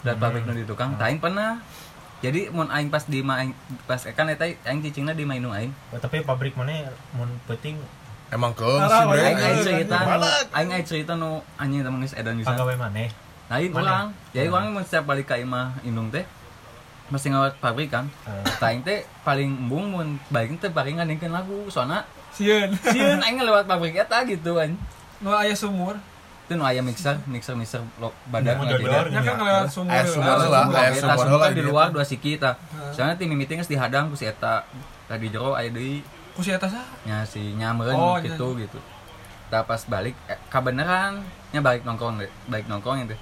lewat 0.02 0.18
pabrik 0.18 0.44
nu 0.44 0.56
di 0.56 0.64
tukang. 0.64 0.96
Tah, 0.96 1.12
aing 1.12 1.20
pernah. 1.20 1.60
Jadi 2.18 2.50
mun 2.50 2.66
aing 2.68 2.88
pas 2.88 3.04
di 3.04 3.20
ma- 3.20 3.38
aing 3.38 3.52
pas 3.84 4.00
kan 4.00 4.26
eta 4.26 4.48
aing 4.48 4.80
cicingna 4.82 5.12
di 5.12 5.28
mainung 5.28 5.52
aing. 5.52 5.70
Oh, 5.92 6.00
tapi 6.00 6.24
pabrik 6.24 6.56
mana 6.56 6.88
mun 7.14 7.30
penting 7.46 7.78
emang 8.30 8.52
ke 8.52 8.64
Bre 8.64 9.22
aing 9.24 9.40
aing 9.40 9.62
cerita 9.62 9.96
nu 9.98 10.08
aing 10.52 10.72
aing 10.72 10.88
cerita 10.88 11.12
nu 11.14 11.30
anjing 11.56 11.82
temen 11.82 12.00
geus 12.02 12.14
edan 12.14 12.36
bisa 12.36 12.52
pagawe 12.52 12.76
mana 12.76 13.06
lain 13.48 13.70
orang 13.72 14.06
jadi 14.32 14.48
orang 14.48 14.72
mun 14.72 14.84
setiap 14.84 15.08
balik 15.08 15.26
ka 15.26 15.36
imah 15.36 15.80
indung 15.82 16.12
teh 16.12 16.28
mesti 17.08 17.32
ngawat 17.32 17.56
pabrik 17.58 17.88
kan 17.88 18.12
Tah, 18.60 18.68
aing 18.68 18.84
teh 18.84 19.08
paling 19.24 19.48
embung 19.48 19.88
mun 19.90 20.08
balik 20.28 20.60
teh 20.60 20.68
paling 20.68 21.00
ngadengkeun 21.00 21.32
lagu 21.32 21.72
soalnya 21.72 22.04
Sieun. 22.36 22.76
sieun 22.94 23.18
aing 23.18 23.40
lewat 23.40 23.64
pabrik 23.64 23.96
eta 23.96 24.22
gitu 24.24 24.56
kan 24.56 24.76
Nu 25.18 25.34
aya 25.34 25.56
sumur. 25.56 25.98
itu 26.46 26.54
nu 26.54 26.64
aya 26.64 26.80
mixer 26.80 27.18
mixer 27.26 27.52
mixer 27.52 27.82
lo 27.98 28.14
ngadinya. 28.30 28.70
dodor. 28.70 29.06
Ya 29.10 29.20
kan 29.20 29.36
ngelewat 29.36 29.68
sumur. 29.68 29.92
Aya 29.92 30.06
sumur 30.06 30.30
lah, 30.30 30.46
Sumur 30.64 30.76
aya 30.78 30.92
eta, 30.94 31.14
sumur 31.18 31.40
lah 31.42 31.50
di 31.50 31.60
gitu. 31.60 31.68
luar 31.68 31.88
dua 31.90 32.06
siki 32.06 32.38
eta. 32.38 32.56
Soalnya 32.94 33.18
tim 33.18 33.34
meeting 33.34 33.60
geus 33.60 33.68
dihadang 33.68 34.08
ku 34.08 34.16
si 34.16 34.24
eta. 34.24 34.64
Tadi 35.10 35.28
jero 35.28 35.58
aya 35.58 35.68
deui 35.68 36.06
Ku 36.38 36.46
si 36.46 36.54
eta 36.54 36.70
sah. 36.70 36.86
nya 37.02 37.26
si 37.26 37.58
nyameun 37.58 37.98
Oh, 37.98 38.22
gitu 38.22 38.54
gitu. 38.62 38.78
Tah 39.50 39.66
pas 39.66 39.82
balik 39.90 40.14
eh, 40.30 40.38
kabeneran 40.54 41.26
nya 41.50 41.66
balik 41.66 41.82
nongkrong 41.82 42.22
deh, 42.22 42.30
balik 42.46 42.70
nongkrong 42.70 43.10
itu. 43.10 43.18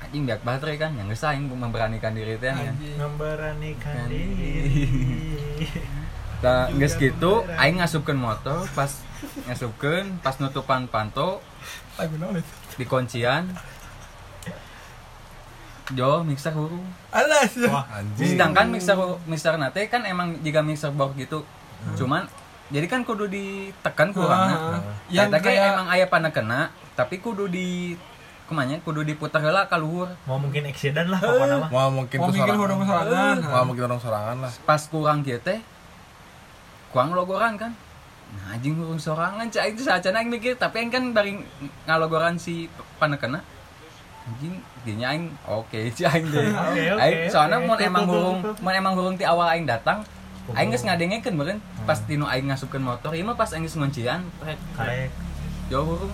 Anjing 0.00 0.24
biak 0.24 0.40
baterai 0.40 0.80
kan 0.80 0.96
yang 0.96 1.12
geus 1.12 1.20
aing 1.20 1.44
memberanikan 1.44 2.16
diri 2.16 2.40
teh 2.40 2.48
nya. 2.48 2.72
Anjing. 2.72 2.96
memberanikan 2.96 3.92
Kan 4.00 4.08
diri 4.08 4.88
Tah 6.40 6.72
geus 6.72 6.96
gitu 6.96 7.44
aing 7.52 7.84
ngasupkeun 7.84 8.16
motor 8.16 8.64
pas 8.72 8.88
ngasupkeun 9.44 10.24
pas 10.24 10.40
nutupan 10.40 10.88
panto 10.88 11.44
di 12.80 12.84
kuncian 12.88 13.52
Jo 15.92 16.24
mixer 16.24 16.48
hurung. 16.56 16.80
Alas. 17.12 17.60
wah 17.68 17.84
anjing 17.92 18.40
sedangkan 18.40 18.72
mixer 18.72 18.96
mixer 19.28 19.60
nate 19.60 19.84
kan 19.92 20.00
emang 20.08 20.40
jika 20.40 20.64
mixer 20.64 20.88
box 20.88 21.12
gitu 21.20 21.44
cuman 21.92 22.24
jadi 22.72 22.86
kan 22.88 23.04
kudu 23.04 23.28
ditekan 23.28 24.16
kurangnya 24.16 24.80
yang 25.12 25.28
yang 25.28 25.42
kayak 25.42 25.76
emang 25.76 25.86
ayah 25.92 26.08
panah 26.08 26.32
kena 26.32 26.72
tapi 26.96 27.20
kudu 27.20 27.50
di 27.50 27.98
ke 28.44 28.52
mana 28.52 28.76
kudu 28.84 29.08
diputar 29.08 29.40
heula 29.40 29.64
ka 29.64 29.80
luhur. 29.80 30.12
Mau 30.28 30.36
mungkin 30.36 30.68
accident 30.68 31.08
lah 31.08 31.16
pokoknya 31.16 31.56
mah. 31.64 31.70
mau 31.72 31.88
mungkin 31.88 32.16
mau 32.20 32.28
tuh 32.28 32.36
mikir 32.36 32.52
sorangan. 32.52 32.84
sorangan. 32.84 33.36
mau 33.40 33.64
mungkin 33.64 33.82
orang 33.88 34.00
sorangan 34.04 34.36
lah. 34.44 34.52
Pas 34.68 34.82
kurang 34.84 35.24
kieu 35.24 35.40
teh 35.40 35.60
kurang 36.92 37.16
logoran 37.16 37.56
kan. 37.56 37.72
Nah 38.36 38.44
anjing 38.52 38.76
hurung 38.76 39.00
sorangan 39.00 39.48
cai 39.48 39.72
itu 39.72 39.88
saacana 39.88 40.20
aing 40.20 40.28
mikir. 40.28 40.60
Tapi 40.60 40.76
aing 40.84 40.92
kan 40.92 41.04
bari 41.16 41.40
ngalogoran 41.88 42.36
si 42.36 42.68
panah 43.00 43.16
kena 43.16 43.40
anjing 44.28 44.60
dinya 44.84 45.16
aing 45.16 45.32
oke 45.48 45.80
si 45.96 46.04
aing 46.04 46.28
deh. 46.28 46.44
Aing 47.00 47.32
soalnya 47.32 47.64
mun 47.64 47.80
emang 47.80 48.04
hurung 48.04 48.44
mun 48.44 48.74
emang 48.76 48.92
hurung 48.92 49.16
ti 49.16 49.24
awal 49.24 49.48
aing 49.56 49.64
datang 49.64 50.04
aing 50.52 50.68
geus 50.68 50.84
ngadengekeun 50.84 51.34
meureun 51.34 51.58
pas 51.82 51.96
tinu 51.98 52.24
aing 52.24 52.46
ngasupkeun 52.46 52.84
motor 52.84 53.12
ieu 53.12 53.24
mah 53.24 53.32
pas 53.32 53.48
aing 53.48 53.64
geus 53.64 53.74
nguncian 53.74 54.20
rek 54.38 54.60
karek 54.72 55.08
jauh 55.66 55.96
hurung 55.96 56.12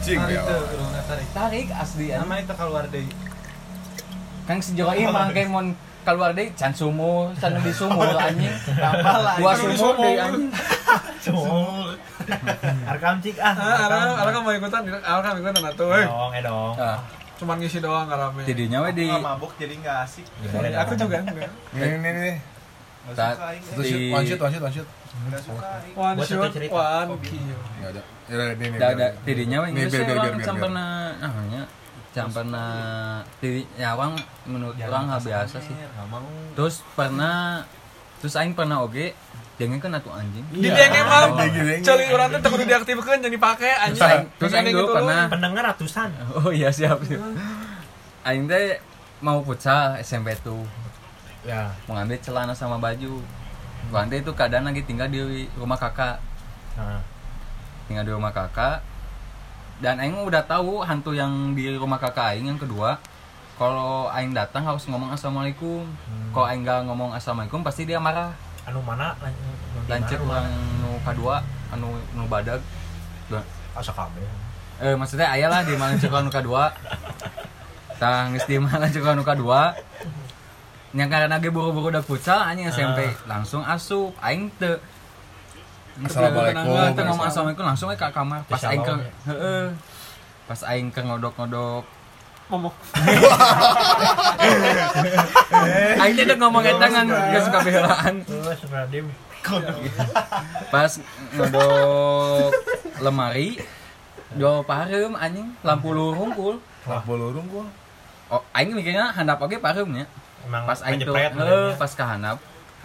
cing 0.00 0.16
Tarik 0.16 0.36
ya 0.36 0.42
tarik. 1.02 1.26
tarik 1.32 1.68
asli. 1.70 2.06
Nama 2.10 2.34
itu 2.38 2.52
keluar 2.52 2.84
deui. 2.88 3.08
Kang 4.44 4.60
sejauh 4.60 4.92
ini 4.92 5.04
mah 5.06 5.28
kayak 5.30 5.48
mon 5.48 5.72
keluar 6.04 6.32
deh 6.32 6.52
can 6.52 6.68
sumur, 6.70 7.32
can 7.34 7.56
di 7.56 7.72
sumur 7.72 8.04
anjing. 8.20 8.52
Dua 9.36 9.52
sumur 9.54 9.96
deh 9.98 10.12
anjing. 10.18 10.48
semua 11.24 11.96
arkam 12.84 13.16
cik 13.20 13.36
ah 13.36 13.56
Ah, 13.56 13.88
ara 14.18 14.28
kan 14.28 14.40
mau 14.40 14.52
ikutan, 14.52 14.80
ara 14.84 15.20
kan 15.20 15.32
ikutan 15.34 15.60
atuh 15.62 15.88
dong 15.88 16.32
eh 16.32 16.42
dong 16.44 16.76
Ah, 16.76 17.00
Cuman 17.34 17.56
ngisi 17.56 17.80
doang 17.80 18.04
ngarame. 18.06 18.44
tidinya 18.44 18.80
we 18.80 18.88
Aku 18.88 18.96
di 18.96 19.08
mabuk 19.08 19.52
jadi 19.56 19.74
nggak 19.74 19.96
asik. 20.04 20.24
Aku 20.78 20.92
juga 20.94 21.16
enggak. 21.18 21.48
ini 21.72 21.96
Nggak 21.96 22.36
Ta- 23.12 23.36
Di- 23.76 24.08
one 24.08 24.24
shoot 24.24 24.40
one 24.40 24.48
shoot 24.48 24.62
one 24.62 24.72
shoot. 24.72 24.88
One 25.94 26.16
shot, 26.18 26.52
one 26.66 27.20
kill. 27.20 27.56
nggak 27.78 27.90
ada 27.92 28.02
ya 28.24 28.34
udah, 28.34 28.46
ini 28.50 28.64
ini 28.64 28.76
da 28.76 28.88
biar- 28.88 29.12
da 29.12 29.22
tidinya 29.22 29.56
we 29.60 29.68
geus 29.70 29.92
biar 29.92 30.02
biar 30.02 30.16
biar 30.16 30.56
orang 30.56 30.74
namanya 31.20 31.62
can 32.10 32.28
pernah 32.30 32.70
tidi 33.36 33.68
nyawang 33.76 34.16
menurut 34.46 34.74
orang 34.78 35.04
hal 35.06 35.20
biasa 35.20 35.56
sih. 35.60 35.76
Terus 36.56 36.74
pernah 36.94 37.66
terus 38.18 38.34
aing 38.34 38.54
pernah 38.54 38.80
oge 38.80 39.12
jangan 39.54 39.78
kan 39.78 39.90
atuh 39.92 40.14
anjing. 40.14 40.46
Di 40.48 40.66
Oh, 40.66 41.36
gini. 41.44 41.74
cari 41.80 42.04
urang 42.08 42.32
teh 42.32 42.40
kudu 42.40 42.64
diaktifkeun 42.64 43.18
jadi 43.20 43.30
dipake 43.30 43.68
anjing. 43.68 44.24
terus 44.34 44.50
aing 44.50 44.66
dulu 44.66 44.78
gitu 44.80 44.94
pernah 44.96 45.28
pendengar 45.28 45.62
ratusan 45.68 46.08
Oh 46.38 46.48
iya 46.48 46.70
siap. 46.70 47.04
siap. 47.04 47.20
Aing 48.24 48.48
teh 48.48 48.80
mau 49.20 49.44
futsal 49.44 50.00
SMP 50.00 50.32
tuh. 50.40 50.64
Ya. 51.44 51.70
Mau 51.86 51.94
ngambil 51.96 52.18
celana 52.24 52.54
sama 52.56 52.80
baju. 52.80 53.20
Wanda 53.92 54.16
itu 54.16 54.32
keadaan 54.32 54.64
lagi 54.64 54.80
tinggal 54.82 55.08
di 55.12 55.46
rumah 55.54 55.76
kakak. 55.76 56.18
Nah 56.74 57.14
tinggal 57.86 58.04
di 58.04 58.12
rumah 58.12 58.32
kakak. 58.32 58.80
Dan 59.82 59.98
Aing 60.00 60.22
udah 60.22 60.46
tahu 60.46 60.80
hantu 60.86 61.12
yang 61.12 61.52
di 61.52 61.68
rumah 61.76 62.00
kakak 62.00 62.34
Aing 62.34 62.48
yang 62.48 62.60
kedua. 62.60 62.96
Kalau 63.54 64.10
Aing 64.10 64.34
datang 64.34 64.66
harus 64.66 64.86
ngomong 64.88 65.12
assalamualaikum. 65.12 65.84
Kalau 66.32 66.46
Aing 66.46 66.64
nggak 66.64 66.88
ngomong 66.88 67.12
assalamualaikum 67.12 67.60
pasti 67.60 67.84
dia 67.84 68.00
marah. 68.00 68.32
Anu 68.64 68.80
mana? 68.80 69.12
Lancet 69.84 70.16
orang 70.24 70.48
nu 70.80 70.96
kedua 71.04 71.44
anu 71.68 71.92
nu 72.16 72.24
badag. 72.24 72.62
Asa 73.76 73.92
kabeh. 73.92 74.24
Eh 74.80 74.94
maksudnya 74.96 75.30
ayah 75.36 75.52
lah 75.52 75.60
di 75.66 75.76
mana 75.76 75.98
anu 75.98 76.30
kedua. 76.32 76.72
Tah 78.00 78.26
geus 78.32 78.46
di 78.48 78.58
mana 78.58 78.88
anu 78.88 79.22
kedua 79.22 79.76
yang 80.94 81.10
karena 81.10 81.42
ge 81.42 81.50
buru-buru 81.50 81.90
udah 81.90 82.06
futsal 82.06 82.38
anjing 82.38 82.70
SMP 82.70 83.10
langsung 83.26 83.66
asup 83.66 84.14
aing 84.22 84.46
teu. 84.62 84.78
Assalamualaikum. 86.06 86.70
Teu 86.70 86.94
teu 86.94 87.02
ngomong 87.10 87.26
assalamualaikum 87.26 87.66
langsung 87.66 87.90
ka 87.98 88.14
kamar. 88.14 88.46
Pas 88.46 88.62
aing 88.62 88.78
ke 88.78 88.94
ya. 88.94 89.10
heeh. 89.34 89.74
Pas 90.46 90.60
aing 90.70 90.94
ke 90.94 91.02
ngodok-ngodok. 91.02 91.82
Ngomong. 92.46 92.70
aing 95.98 96.14
teh 96.14 96.30
teu 96.30 96.38
ngomong 96.38 96.62
eta 96.62 96.86
ngan 96.86 97.06
geus 97.10 97.46
kabelaan 97.50 98.14
pas 100.72 100.88
ngodok 101.36 102.48
lemari 103.02 103.58
jual 104.38 104.62
pareum 104.62 105.18
anjing. 105.18 105.50
Lampu 105.66 105.90
lurung 105.90 106.30
kul 106.38 106.62
lampu 106.86 107.12
lurung 107.16 107.46
gua 107.48 107.64
oh 108.32 108.42
aing 108.52 108.76
mikirnya 108.76 109.12
handap 109.12 109.40
oge 109.40 109.56
pareum 109.56 109.88
nya 109.88 110.04
emang 110.44 110.62
pas 110.68 110.78
aing 110.84 111.00
tuh 111.00 111.16
eh, 111.16 111.74
pas 111.76 111.92
ke 111.92 112.04
handap 112.04 112.36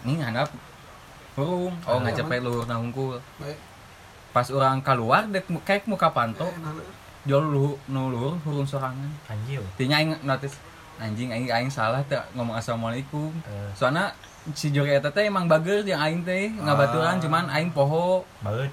ini 0.08 0.20
handap 0.24 0.50
hurung 1.36 1.76
oh 1.88 1.98
ngacepet 2.04 2.40
luhur 2.44 2.66
na 2.68 2.80
hungkul 2.80 3.20
pas 4.30 4.48
orang 4.54 4.78
keluar 4.86 5.26
dek 5.26 5.50
kayak 5.66 5.90
muka 5.90 6.14
panto. 6.14 6.46
Jual 7.28 7.44
lu 7.44 7.76
nu 7.90 8.14
luhur 8.14 8.38
hurung 8.46 8.68
sorangan. 8.68 9.10
Anjir 9.28 9.62
tinya 9.76 10.00
aing 10.00 10.14
notice 10.24 10.56
anjing 11.02 11.34
aing 11.34 11.50
aing 11.50 11.72
salah 11.72 12.04
teh 12.06 12.20
ngomong 12.38 12.56
assalamualaikum. 12.60 13.34
Eh. 13.50 13.72
soalnya 13.74 14.14
si 14.56 14.70
Jori 14.72 14.94
eta 14.96 15.10
teh 15.10 15.28
emang 15.28 15.50
bager 15.50 15.82
yang 15.84 16.00
aing 16.00 16.22
teh 16.22 16.54
ngabaturan 16.54 17.18
cuman 17.20 17.50
aing 17.50 17.74
poho. 17.74 18.24
Banget 18.46 18.70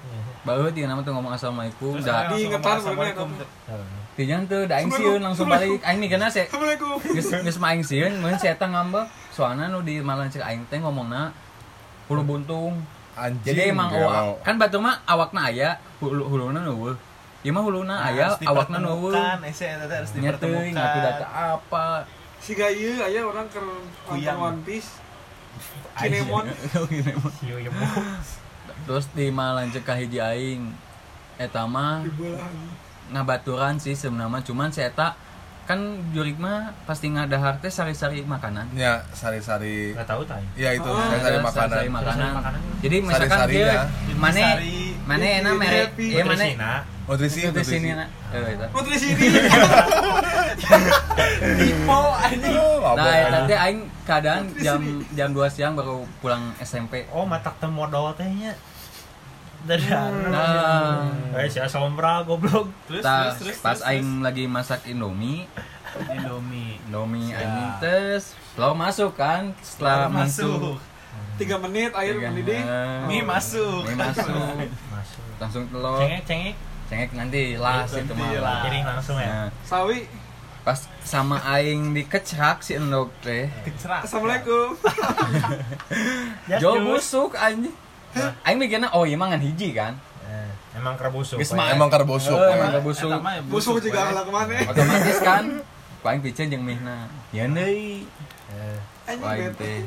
baheut 0.47 0.71
dia 0.71 0.87
nama 0.87 1.03
tuh 1.03 1.11
ngomong 1.11 1.33
assalamualaikum 1.35 1.99
Terus 1.99 2.07
da 2.07 2.13
aing 2.15 2.23
langsung 2.23 2.39
Diingetan 2.39 2.63
ngomong 2.63 2.79
assalamualaikum. 2.79 3.27
tinya 4.15 4.37
tuh 4.47 4.61
da 4.65 4.73
aing 4.79 4.91
sieun 4.95 5.19
langsung 5.21 5.45
balik 5.45 5.79
aing 5.83 5.99
mikirna 5.99 6.27
se 6.31 6.47
Assalamualaikum. 6.47 6.95
geus 7.03 7.27
geus 7.27 7.57
mah 7.59 7.69
aing 7.75 7.83
sieun 7.83 8.13
mun 8.17 8.33
si 8.39 8.47
eta 8.47 8.65
ngambek 8.65 9.05
soalnya 9.29 9.67
nu 9.67 9.83
di 9.83 9.99
malan 9.99 10.31
cek 10.31 10.41
aing 10.41 10.63
teh 10.71 10.79
ngomongna 10.79 11.35
hulu 12.07 12.23
buntung 12.23 12.79
anjing 13.13 13.43
jadi 13.43 13.75
emang 13.75 13.91
oh, 13.91 14.39
kan 14.41 14.55
batu 14.55 14.79
mah 14.79 15.03
awakna 15.03 15.51
aya 15.51 15.75
hulu 15.99 16.23
huluna 16.25 16.63
nu 16.63 16.95
Ieu 17.45 17.53
mah 17.53 17.61
huluna 17.61 17.95
Nah, 18.01 18.09
aya 18.09 18.33
awakna 18.49 18.81
nu 18.81 19.13
ese 19.45 19.69
eta 19.69 19.85
harus 19.85 20.09
dipertemukan. 20.09 20.73
ngatu 20.73 20.97
data 21.05 21.25
apa. 21.29 22.03
Si 22.41 22.57
Gayu 22.57 22.97
aya 22.97 23.21
orang 23.23 23.45
ke. 23.47 23.61
One 24.33 24.59
Piece. 24.65 24.97
Kinemon. 26.01 26.49
siu 27.37 27.55
ieu 27.61 27.71
Terus 28.85 29.09
di 29.15 29.31
malanceuk 29.31 29.83
ka 29.87 29.97
hiji 29.97 30.19
aing 30.21 30.75
eta 31.37 31.65
mah 31.65 32.03
Dibelah. 32.03 32.49
ngabaturan 33.13 33.79
sih 33.79 33.95
sebenarnya 33.95 34.43
cuman 34.43 34.69
si 34.73 34.83
eta 34.83 35.15
kan 35.67 35.79
jurik 36.09 36.39
mah 36.39 36.71
pasti 36.87 37.11
ngadahar 37.11 37.59
teh 37.59 37.67
sari-sari 37.67 38.23
makanan. 38.23 38.71
ya 38.71 39.03
sari-sari 39.11 39.91
nggak 39.91 40.07
tahu 40.07 40.23
tay 40.23 40.39
ya 40.55 40.71
itu 40.71 40.87
Oh, 40.87 40.95
sari-sari 40.95 41.35
Ada 41.35 41.43
makanan 41.43 41.67
sari-sari 41.67 41.89
makanan. 41.91 42.29
makanan. 42.33 42.61
Jadi 42.79 42.95
misalkan 43.03 43.27
Sari-sarinya. 43.27 43.67
dia 43.67 44.15
mana 44.15 44.39
Intisari 44.39 44.79
mana 45.03 45.25
enak 45.25 45.53
merek 45.53 45.89
ya 45.99 46.23
mana 46.23 46.45
nutrisi 47.03 47.39
itu 47.41 47.61
sini 47.61 47.89
nak 47.93 48.07
eh 48.31 48.43
itu 48.49 48.65
Nutrisi 48.69 49.07
ini. 49.11 49.27
Tipe 51.57 51.99
anjing. 52.17 52.55
Oh, 52.57 52.95
nah 52.95 53.13
ya 53.13 53.27
tadi 53.29 53.53
aing 53.55 53.79
keadaan 54.03 54.43
jam 54.57 54.79
jam 55.13 55.29
2 55.31 55.47
siang 55.47 55.73
baru 55.75 56.03
pulang 56.17 56.55
SMP 56.59 57.03
Oh, 57.09 57.23
mata 57.23 57.51
temu 57.55 57.83
modal 57.83 58.15
teh 58.15 58.25
nya. 58.25 58.55
Dadah. 59.67 60.07
nah 60.31 61.11
Eh, 61.35 61.45
sia 61.45 61.67
sombra 61.67 62.23
goblok. 62.23 62.71
Terus, 62.87 63.03
ta- 63.03 63.35
terus, 63.35 63.51
terus, 63.51 63.57
pas 63.59 63.77
aing 63.83 64.21
lagi 64.21 64.47
masak 64.47 64.87
Indomie. 64.87 65.43
Indomie. 66.07 66.79
Indomie 66.83 67.29
anjing 67.31 67.71
tes 67.77 68.23
lo 68.55 68.71
masuk 68.73 69.13
kan 69.13 69.51
setelah 69.59 70.07
masuk. 70.07 70.47
masuk 70.47 70.77
Tiga 71.37 71.59
menit 71.59 71.93
air 71.93 72.15
mendidih. 72.15 72.63
Mie 73.05 73.21
masuk. 73.21 73.85
mie 73.85 73.93
masuk 73.93 74.25
Masuk. 74.89 75.21
langsung 75.37 75.63
telur 75.67 75.99
Cengek 75.99 76.23
cengek. 76.23 76.55
cengek 76.87 77.09
nanti 77.13 77.41
las 77.55 77.91
itu 77.91 78.01
Nanti 78.01 78.13
mah 78.15 78.29
lah. 78.39 78.59
Piring 78.65 78.85
langsung 78.87 79.17
ya. 79.19 79.45
Nah, 79.45 79.49
Sawi. 79.61 80.07
pas 80.63 80.79
sama 80.99 81.39
aing 81.45 81.93
dikecrak 81.93 82.59
si 82.59 82.75
endok 82.75 83.07
teh 83.21 83.47
Kecerak. 83.63 84.03
Assalamualaikum. 84.03 84.75
It. 86.49 86.59
busuk 86.83 87.35
anjing 87.35 87.71
aing 88.43 88.57
mikirnya 88.57 88.89
oh 88.91 89.03
iya 89.03 89.15
mangan 89.15 89.39
hiji 89.39 89.71
kan? 89.71 89.93
Eh, 90.23 90.49
Emang 90.77 90.93
kerbusuk. 90.93 91.37
Geus 91.41 91.51
mah. 91.51 91.71
emang 91.71 91.89
karbusuk 91.89 92.37
Eh, 92.37 92.53
emang 92.53 92.69
gak 92.69 92.83
busuk 92.85 93.09
Eta 93.09 93.17
mah 93.19 93.33
ya 93.33 93.41
Busuk 93.45 93.75
juga 93.79 93.99
ala 94.05 94.21
ke 94.21 94.31
mana? 94.31 94.53
otomatis 94.67 95.17
kan 95.19 95.45
ku 95.97 96.05
aing 96.05 96.21
piceun 96.21 96.47
jeung 96.47 96.63
mihna 96.63 97.09
ya 97.31 97.45
deui 97.47 98.05
Eh, 98.47 98.77
Anjing 99.07 99.51
teh. 99.55 99.81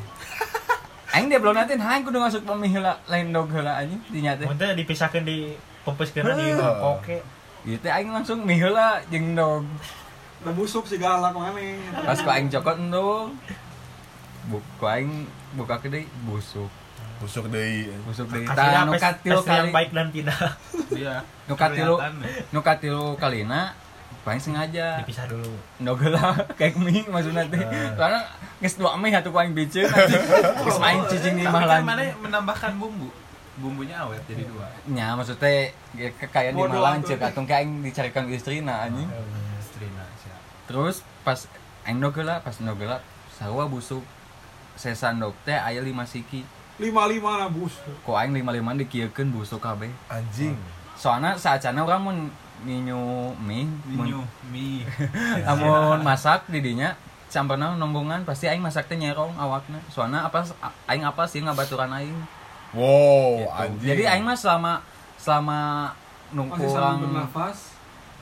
Aing 1.11 1.27
dia 1.27 1.39
belum 1.39 1.53
nanti 1.53 1.75
aing 1.75 2.03
kudu 2.03 2.19
masuk 2.19 2.43
pemih 2.45 2.71
heula 2.71 2.97
lain 3.05 3.31
dog 3.31 3.51
heula 3.51 3.77
anjing. 3.77 3.99
Dinya 4.09 4.37
teh. 4.37 4.47
Mun 4.47 4.57
dipisahkeun 4.57 5.25
di 5.25 5.55
pempeskeun 5.83 6.23
di 6.39 6.51
Heuh. 6.51 6.57
mangkok 6.57 6.99
ke. 7.05 7.19
ieu 7.67 7.77
teh 7.77 7.91
aing 7.91 8.09
langsung 8.11 8.41
mih 8.43 8.57
heula 8.57 9.03
jeung 9.09 9.35
dog. 9.35 9.65
Udah 10.41 10.55
busuk 10.57 10.89
sih 10.89 10.97
galak 10.97 11.35
ke 11.35 11.39
mana? 11.39 11.61
pas 12.01 12.17
ku 12.17 12.29
aing 12.29 12.49
cokot 12.49 12.77
endog 12.81 13.37
bu 14.49 14.57
ku 14.81 14.85
aing 14.87 15.29
buka 15.53 15.77
ke 15.79 15.93
deui 15.93 16.09
busuk 16.25 16.71
busuk 17.21 17.47
deui 17.53 17.93
busuk 18.09 18.27
deui 18.33 18.49
Kasih 18.49 18.57
tah 18.57 18.83
nu 18.89 18.93
katilu 18.97 19.41
yang 19.45 19.69
kali 19.69 19.71
baik 19.71 19.91
dan 19.93 20.09
tidak 20.09 20.41
Iya. 21.01 21.15
nu 21.47 21.55
katilu 21.55 21.95
Kelihatan 22.01 22.15
ya. 22.25 22.31
nu 22.51 22.61
katilu 22.65 23.05
kalina 23.21 23.63
paling 24.21 24.43
sengaja 24.43 25.01
dipisah 25.01 25.25
dulu. 25.33 25.49
Nogela 25.81 26.37
kayak 26.61 26.77
mie 26.77 27.01
maksudnya 27.09 27.41
teh. 27.49 27.57
Eh. 27.57 27.89
Karena 27.97 28.21
geus 28.61 28.77
dua 28.77 28.93
mie 29.01 29.17
aing 29.17 29.55
biceun 29.57 29.89
anjing. 29.89 30.23
Geus 30.67 30.77
main 30.77 31.01
cicing 31.09 31.41
di 31.41 31.45
mah 31.49 31.65
kan 31.65 31.81
mana 31.81 32.05
menambahkan 32.21 32.77
bumbu. 32.77 33.09
Bumbunya 33.61 33.97
awet 33.97 34.21
jadi 34.29 34.45
dua. 34.45 34.69
Nya 34.93 35.17
maksudnya 35.17 35.73
kayak 36.33 36.53
di 36.53 36.61
Malang 36.61 37.01
cek 37.01 37.17
atau 37.17 37.45
kayak 37.49 37.65
aing 37.65 37.81
dicarikan 37.81 38.29
istrina 38.29 38.85
anjing. 38.85 39.09
Strina 39.65 40.05
siap. 40.21 40.41
Terus 40.69 41.01
pas 41.25 41.49
aing 41.89 41.97
nogela 41.97 42.45
pas 42.45 42.57
nogela 42.61 43.01
sarua 43.33 43.65
busuk 43.73 44.05
sesan 44.77 45.17
dok 45.17 45.33
teh 45.49 45.57
aya 45.57 45.81
lima 45.81 46.05
siki. 46.05 46.45
Lima 46.81 47.05
lima 47.05 47.37
lah 47.37 47.49
busuk. 47.53 47.93
Ku 48.01 48.17
aing 48.17 48.33
lima 48.33 48.51
lima 48.57 48.73
dikieukeun 48.73 49.29
busuk 49.29 49.61
kabeh. 49.61 49.93
anjing 50.09 50.57
Soalnya 50.97 51.37
saacana 51.37 51.85
urang 51.85 52.03
mun 52.09 52.17
ninyu 52.65 53.33
mie 53.41 53.69
Minyu, 53.89 54.21
mie. 54.49 54.85
amun 55.51 56.01
masak 56.01 56.49
di 56.49 56.61
dinya 56.65 56.97
camperna 57.29 57.77
nombongan 57.77 58.25
pasti 58.25 58.49
aing 58.49 58.65
masak 58.65 58.89
teh 58.89 58.97
nyerong 58.97 59.37
awakna. 59.37 59.81
Soalnya 59.93 60.25
apa 60.25 60.45
aing 60.89 61.05
apa 61.05 61.29
sih 61.29 61.45
ngabaturan 61.45 61.93
aing. 61.93 62.17
wow 62.73 63.45
Gitu. 63.45 63.53
anjing 63.53 63.89
Jadi 63.93 64.03
aing 64.09 64.25
mah 64.25 64.37
selama 64.41 64.73
selama 65.21 65.61
bernafas. 66.33 67.77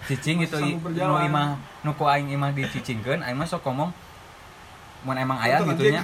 cicing 0.07 0.43
gitu 0.47 0.59
nu 0.59 1.15
imah 1.19 1.59
nuku 1.83 2.05
aing 2.07 2.31
imah 2.31 2.55
dicicingkeun 2.55 3.23
aing 3.23 3.35
mah 3.35 3.47
sok 3.51 3.67
ngomong 3.67 3.91
mun 5.07 5.17
emang 5.19 5.39
aya 5.39 5.63
Betul, 5.63 5.71
gitu 5.75 5.83
nya. 5.95 6.03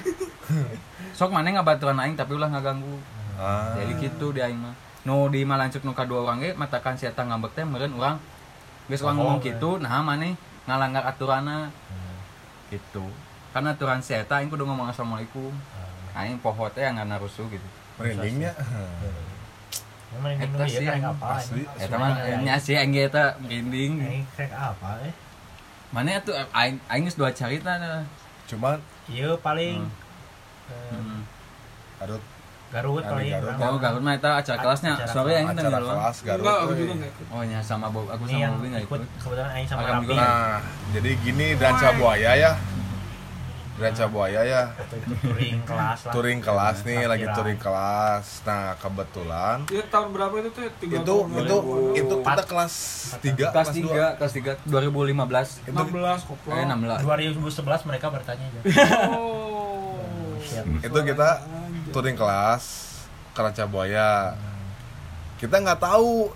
Sok 1.17 1.31
maneh 1.31 1.55
ngabaturan 1.55 1.97
aing 1.99 2.15
tapi 2.15 2.35
ulah 2.35 2.51
ngaganggu. 2.51 2.99
Ah. 3.35 3.75
Jadi 3.79 3.93
gitu 3.99 4.31
di 4.35 4.39
aing 4.43 4.59
mah. 4.59 4.75
Nu 5.05 5.29
di 5.29 5.45
malancuk 5.45 5.85
nu 5.85 5.93
kadua 5.95 6.25
urang 6.25 6.41
ge 6.41 6.55
matakan 6.57 6.97
si 6.97 7.05
eta 7.05 7.23
ngambek 7.23 7.53
teh 7.53 7.63
meureun 7.63 7.93
urang 7.93 8.17
geus 8.89 9.01
urang 9.01 9.17
Oh, 9.17 9.25
ngomong 9.25 9.39
iya. 9.41 9.57
kitu 9.57 9.69
nah 9.81 10.01
maneh 10.05 10.33
ngalanggar 10.65 11.03
aturanna 11.05 11.69
gitu. 12.69 13.05
Karena 13.53 13.77
aturan 13.77 14.01
si 14.01 14.17
eta 14.17 14.41
aing 14.41 14.49
kudu 14.49 14.65
ngomong 14.65 14.89
assalamualaikum. 14.89 15.53
Aing 16.15 16.39
poho 16.39 16.69
teh 16.71 16.83
yang 16.83 16.97
rusuh 17.19 17.45
gitu. 17.51 17.67
merindingnya 17.95 18.51
ini 20.15 20.43
Eta 20.43 20.65
sih 20.67 20.85
ya 20.85 20.95
ini? 20.95 21.63
Eta 21.79 21.95
mah 21.99 22.09
nya 22.43 22.55
sih 22.59 22.75
aing 22.75 22.95
eta 22.95 23.35
merinding. 23.43 24.23
Krek 24.35 24.51
apa 24.51 25.03
eh? 25.03 25.13
Mana 25.91 26.19
tuh 26.23 26.35
aing 26.55 26.79
aing 26.87 27.05
dua 27.15 27.31
carita 27.35 27.75
nah. 27.79 28.03
Cuman 28.45 28.77
Iya 29.05 29.29
paling 29.37 29.81
Hmm. 29.81 30.71
eh, 30.71 30.91
Hmm. 30.91 31.21
Garut 31.95 32.23
Ada 32.99 33.07
paling. 33.07 33.29
Garut. 33.31 33.53
Oh, 33.63 33.77
Garut 33.77 34.01
mah 34.01 34.13
eta 34.13 34.29
acara 34.35 34.57
kelasnya. 34.57 34.93
Aing 34.97 35.47
teh 35.47 35.63
acara 35.63 35.77
dulu. 35.79 35.87
kelas 35.87 36.17
Garut 36.21 36.43
Enggak, 36.43 36.57
aku 36.59 36.73
juga 36.75 36.93
enggak 36.93 37.11
ikut. 37.11 37.25
Oh 37.29 37.41
nya 37.41 37.59
sama 37.61 37.87
Bob, 37.87 38.05
aku 38.05 38.23
Ini 38.23 38.27
sama 38.27 38.41
yang 38.41 38.53
Bobi 38.53 38.67
enggak 38.67 38.83
ikut 38.83 39.01
kebetulan 39.15 39.49
Aing 39.53 39.67
sama 39.69 39.81
Rapi. 39.85 40.13
nah 40.13 40.57
jadi 40.91 41.09
gini 41.17 41.47
danca 41.55 41.89
buaya 41.93 42.31
ya 42.35 42.51
danca 43.75 44.07
buaya 44.07 44.39
ya 44.41 44.71
touring 45.19 45.59
kelas 45.67 45.99
lah. 46.07 46.13
touring 46.15 46.39
kelas 46.39 46.77
nih 46.81 46.95
Sampiran. 46.95 47.11
lagi 47.11 47.25
touring 47.29 47.59
kelas 47.59 48.25
nah 48.41 48.71
kebetulan 48.79 49.57
Itu 49.67 49.83
tahun 49.91 50.07
berapa 50.09 50.31
itu 50.39 50.49
tuh? 50.49 50.63
Tiga 50.79 50.95
itu 50.95 51.15
tahun, 51.19 51.43
itu 51.43 51.57
2000. 51.91 51.99
itu 51.99 52.15
kita 52.23 52.43
kelas 52.45 52.73
3 53.19 53.51
Kelas 53.51 53.69
3, 53.69 54.15
kelas 54.15 54.33
3 54.33 54.63
2015. 54.63 55.67
itu 55.67 55.75
16 55.75 56.23
koplo. 56.23 56.51
Eh 56.51 56.63
16. 56.63 57.03
2011 57.03 57.89
mereka 57.89 58.07
bertanya 58.09 58.45
aja. 58.47 58.59
Oh. 59.11 59.99
Siap. 60.39 60.65
itu 60.79 60.99
kita 61.03 61.29
touring 61.89 62.15
kelas 62.15 62.63
ke 63.31 63.39
Ranca 63.41 63.65
Buaya 63.65 64.37
kita 65.35 65.59
nggak 65.59 65.81
tahu 65.81 66.31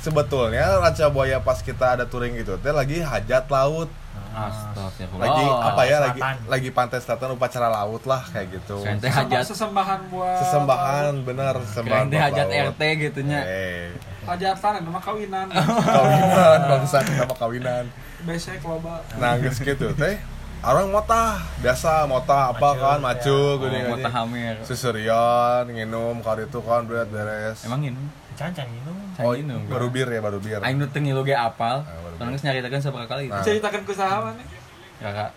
sebetulnya 0.00 0.78
Ranca 0.78 1.06
Buaya 1.08 1.36
pas 1.38 1.60
kita 1.60 1.98
ada 1.98 2.04
touring 2.06 2.32
itu 2.34 2.56
teh 2.56 2.72
lagi 2.72 3.02
hajat 3.02 3.44
laut 3.46 3.90
Astagfirullah. 4.34 5.22
lagi 5.22 5.44
apa 5.44 5.82
ya 5.82 5.96
lagi 5.98 6.18
Selatan. 6.18 6.36
lagi 6.48 6.68
pantai 6.70 6.98
selatan 6.98 7.28
upacara 7.32 7.68
laut 7.68 8.02
lah 8.04 8.22
kayak 8.26 8.48
gitu 8.54 8.76
Sesembah- 8.80 9.12
hajat. 9.14 9.44
sesembahan 9.46 10.00
buat 10.08 10.36
sesembahan 10.38 11.12
bener 11.22 11.54
sesembahan 11.62 12.04
buat 12.06 12.22
hajat 12.22 12.46
laut. 12.48 12.66
RT 12.70 12.82
gitu 13.02 13.20
nya. 13.22 13.40
eh 13.42 13.92
hajatan 14.22 14.72
nama 14.82 14.98
kawinan. 14.98 15.46
kawinan 15.50 16.58
bangsa 16.66 16.98
kenapa 17.00 17.34
kawinan 17.36 17.84
Besek 18.22 18.62
loba. 18.62 19.02
nah 19.16 19.34
geus 19.34 19.58
gitu 19.58 19.90
teh 19.92 20.14
orang 20.62 20.88
motah 20.88 21.42
biasa 21.58 22.06
motah 22.06 22.50
apa 22.50 22.62
Macul, 22.70 22.78
kan 22.78 22.96
ya. 22.96 23.02
macu 23.04 23.34
Oh, 23.34 23.58
gini 23.60 23.78
mau 23.82 23.94
gini 23.94 24.04
tahamir. 24.04 24.54
susurian 24.62 25.66
nginum 25.66 26.16
kali 26.18 26.44
itu 26.44 26.58
kan 26.58 26.82
beres 26.84 27.06
beres 27.06 27.58
Emang 27.62 27.82
ini 27.82 27.98
Cancan 28.32 28.64
gitu. 28.64 28.90
oh 29.18 29.34
ini, 29.34 29.52
baru 29.66 29.86
bir 29.88 30.08
ya 30.08 30.18
baru 30.18 30.38
bir 30.38 30.62
Aing 30.62 30.78
nu 30.78 30.88
teu 30.88 30.98
ngilu 30.98 31.20
ge 31.20 31.36
apal. 31.36 31.84
Ah, 31.84 32.00
Soalnya 32.22 32.38
geus 32.38 32.44
nyaritakeun 32.46 32.82
sabaraka 32.86 33.10
kali. 33.18 33.24
Nah. 33.26 33.42
Ceritakan 33.42 33.82
ke 33.82 33.92
sahabat 33.98 34.34
nih. 34.38 34.46
Kakak. 35.02 35.30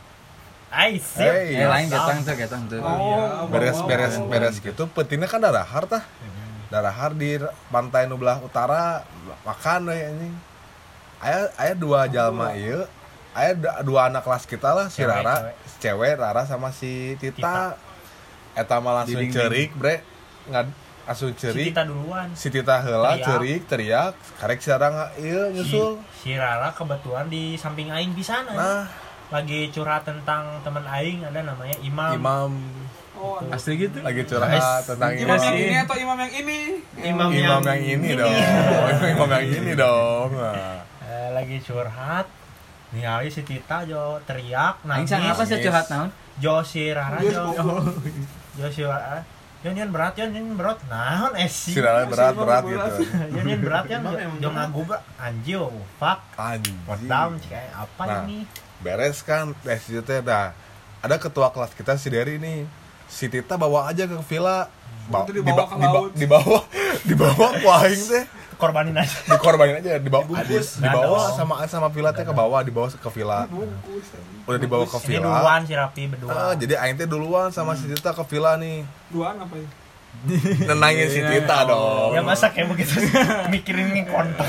Ai 0.70 0.94
sip. 1.02 1.26
Hey, 1.26 1.58
Eh 1.58 1.66
lain 1.66 1.88
getang 1.90 2.20
tuh 2.22 2.36
getang 2.38 2.64
tuh. 2.70 2.78
Oh, 2.86 2.98
iya. 3.02 3.22
beres 3.50 3.80
beres 3.90 4.16
beres 4.30 4.56
gitu 4.62 4.86
petinnya 4.94 5.26
kan 5.26 5.42
darahar 5.42 5.90
tah 5.90 6.06
darahar 6.70 7.14
di 7.18 7.42
pantai 7.74 8.06
nu 8.06 8.18
belah 8.18 8.42
utara 8.42 9.06
makan 9.46 9.90
we 9.90 9.98
anjing 10.02 10.36
aya 11.22 11.48
aya 11.56 11.74
dua 11.78 12.10
jalma 12.10 12.58
ieu 12.58 12.84
aya 13.38 13.54
dua 13.86 14.10
anak 14.10 14.26
kelas 14.26 14.44
kita 14.50 14.74
lah 14.74 14.88
si 14.90 15.06
Cewek, 15.06 15.14
Rara 15.14 15.36
cewek. 15.38 15.56
si 15.64 15.76
cewek 15.80 16.14
Rara 16.18 16.44
sama 16.44 16.70
si 16.74 17.16
Tita, 17.22 17.78
eta 18.58 18.76
mah 18.82 19.04
langsung 19.06 19.24
cerik 19.30 19.78
bre 19.78 20.02
nggak 20.50 20.66
langsung 21.06 21.30
Si 21.32 21.38
cerik 21.40 21.70
Tita 21.70 21.84
duluan. 21.84 22.28
si 22.34 22.48
Tita 22.50 22.82
heula 22.82 23.14
Teriak. 23.14 23.24
cerik 23.24 23.62
teriak 23.66 24.14
karek 24.36 24.58
si 24.58 24.70
Rara 24.70 24.90
ieu 25.16 25.50
nyusul 25.50 26.02
Si, 26.12 26.26
si 26.26 26.32
Rara 26.34 26.70
kebetulan 26.72 27.26
di 27.28 27.54
samping 27.54 27.90
Aing 27.90 28.12
bisa 28.12 28.42
nah 28.44 28.90
lagi 29.28 29.70
curhat 29.70 30.02
tentang 30.02 30.62
teman 30.62 30.82
Aing 30.84 31.22
ada 31.24 31.42
namanya 31.42 31.78
Imam. 31.80 32.12
imam 32.12 32.52
Oh. 33.16 33.40
Asli 33.48 33.80
gitu. 33.80 34.02
lagi 34.02 34.22
curhat 34.22 34.60
tentang 34.84 35.16
Imam 35.16 35.34
imam 35.34 35.40
yang 35.40 35.56
ini 35.56 35.76
atau 35.80 35.96
imam 35.96 36.18
yang 36.20 36.34
ini? 36.36 36.58
Imam 37.00 37.30
imam 37.32 37.62
yang 37.64 37.64
yang 37.64 37.80
ini 37.80 38.08
ini. 38.08 38.20
dong 38.20 38.36
imam 39.16 39.30
yang 39.32 39.46
ini 39.48 39.72
dong 39.74 40.30
Nah. 40.36 40.84
Eh, 41.02 41.30
lagi 41.32 41.58
curhat. 41.60 42.28
Ningali 42.92 43.28
si 43.28 43.42
Tita 43.42 43.82
jo 43.84 44.20
teriak 44.22 44.84
Aing 44.84 45.06
nangis. 45.06 45.08
sang 45.08 45.24
apa 45.24 45.42
sih 45.42 45.58
curhat 45.60 45.88
naon? 45.88 46.10
Jo 46.36 46.60
si 46.60 46.90
Rara 46.90 47.22
jo. 47.22 47.56
Jo 48.54 48.68
si 48.68 48.84
Rara. 48.84 49.24
Yon 49.66 49.74
yon 49.76 49.90
berat 49.90 50.14
yon 50.14 50.30
yon 50.30 50.54
berat. 50.54 50.78
Naon 50.86 51.34
eh 51.34 51.50
si 51.50 51.74
si. 51.74 51.80
Rara 51.80 52.06
berat 52.06 52.38
berat 52.38 52.62
berat. 52.64 52.94
gitu 52.94 53.02
Yon 53.34 53.46
yon 53.48 53.60
berat 53.60 53.86
yon 53.88 54.02
berat. 54.06 54.30
ngagu 54.40 54.82
berat. 54.86 55.02
Anjir, 55.18 55.66
fuck. 55.98 56.20
anjing 56.38 56.78
What 56.86 57.02
down 57.04 57.42
kayak 57.42 57.74
apa 57.74 58.04
Nah. 58.04 58.22
ini? 58.24 58.46
beres 58.78 59.20
kan 59.20 59.58
dari 59.60 59.82
situ 59.82 59.98
teh 60.00 60.22
dah 60.22 60.54
ada 61.00 61.16
ketua 61.18 61.50
kelas 61.50 61.74
kita 61.74 61.96
si 61.96 62.08
Dery 62.08 62.38
nih 62.38 62.70
si 63.08 63.26
Tita 63.26 63.56
bawa 63.56 63.90
aja 63.90 64.06
ke 64.06 64.14
villa 64.22 64.70
Ba- 65.06 65.22
Itu 65.24 65.34
dibawa 65.34 65.64
ke 65.64 65.76
laut. 65.76 66.12
dibawa 66.14 66.60
dibawa 67.08 67.46
ku 67.56 67.68
aing 67.72 68.04
teh 68.04 68.24
korbanin 68.56 68.96
aja. 68.96 69.12
Dikorbanin 69.32 69.80
aja 69.80 70.00
dibawa. 70.00 70.24
Di, 70.24 70.34
Dibungkus. 70.34 70.80
dibawa 70.80 71.20
sama 71.32 71.54
sama 71.68 71.88
villa 71.92 72.12
teh 72.12 72.24
ke 72.24 72.32
bawah 72.32 72.60
dibawa 72.62 72.88
ke 72.90 73.10
villa. 73.12 73.46
Udah 74.46 74.60
dibawa 74.60 74.84
ke 74.84 74.98
ini 74.98 75.08
villa. 75.16 75.28
duluan 75.30 75.62
si 75.64 75.74
Rapi 75.74 76.02
Ah, 76.02 76.10
berdua 76.12 76.34
jadi 76.56 76.74
aing 76.80 76.96
teh 76.96 77.08
duluan 77.08 77.48
sama 77.50 77.74
si 77.74 77.86
Tita 77.86 78.12
ke 78.12 78.24
villa 78.26 78.56
nih. 78.56 78.84
Duaan 79.10 79.38
apa 79.40 79.56
ya? 79.56 79.68
Nenangin 80.72 81.08
si 81.12 81.20
Tita 81.20 81.68
dong. 81.68 82.16
Ya 82.16 82.24
masa 82.24 82.48
kayak 82.50 82.72
begitu 82.72 82.96
mikirin 83.54 83.92
nih 83.92 84.08
kontak 84.08 84.48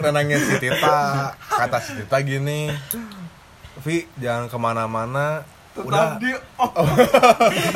nenangin 0.00 0.40
si 0.40 0.56
Tita. 0.56 1.32
Kata 1.36 1.78
si 1.78 2.00
Tita 2.00 2.16
gini 2.20 2.72
Vi 3.84 4.08
jangan 4.16 4.48
ke 4.48 4.56
mana-mana. 4.56 5.44
Udah. 5.76 6.16
tetap 6.16 6.24
di 6.24 6.32
oh. 6.56 6.72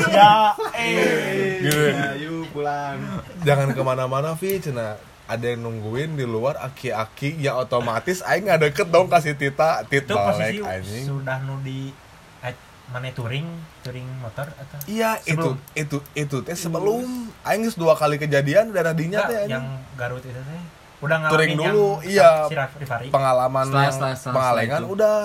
Ya 0.08 0.56
eh. 0.72 1.61
Gitu 1.61 1.84
Ayo 1.92 2.32
pulang. 2.48 2.96
jangan 3.44 3.76
ke 3.76 3.82
mana-mana 3.84 4.32
Vi 4.32 4.56
cina 4.56 4.96
ada 5.31 5.47
yang 5.47 5.62
nungguin 5.62 6.18
di 6.18 6.26
luar 6.26 6.59
aki-aki 6.59 7.39
ya 7.39 7.55
otomatis 7.55 8.18
aing 8.26 8.51
nggak 8.51 8.61
deket 8.66 8.87
dong 8.91 9.07
kasih 9.07 9.39
Tita. 9.39 9.87
Tit 9.87 10.11
itu 10.11 10.14
balik 10.14 10.59
posisi 10.59 10.59
anjing. 10.66 11.05
sudah 11.07 11.37
nu 11.47 11.62
di 11.62 11.95
eh, 12.43 12.55
mana 12.91 13.07
touring 13.14 13.47
touring 13.87 14.09
motor 14.18 14.51
atau? 14.51 14.78
Iya 14.91 15.22
itu 15.22 15.39
Sebelum. 15.55 15.78
itu 15.78 15.97
itu 16.18 16.37
teh 16.43 16.57
sebelum. 16.59 17.31
Aing 17.47 17.62
dua 17.78 17.95
kali 17.95 18.18
kejadian 18.18 18.74
daerah 18.74 18.91
dinya 18.91 19.31
teh 19.31 19.47
yang 19.47 19.78
Garut 19.95 20.26
itu 20.26 20.35
teh. 20.35 20.62
Udah 21.01 21.16
ngalamin 21.16 21.33
Touring 21.33 21.53
dulu, 21.57 21.89
iya. 22.05 22.45
si 22.45 22.55
pengalaman 23.09 23.64
Setelah- 23.64 23.85
yang 23.89 23.95
setelah- 23.95 24.16
setelah- 24.18 24.35
pengalengan 24.37 24.83
udah. 24.85 25.18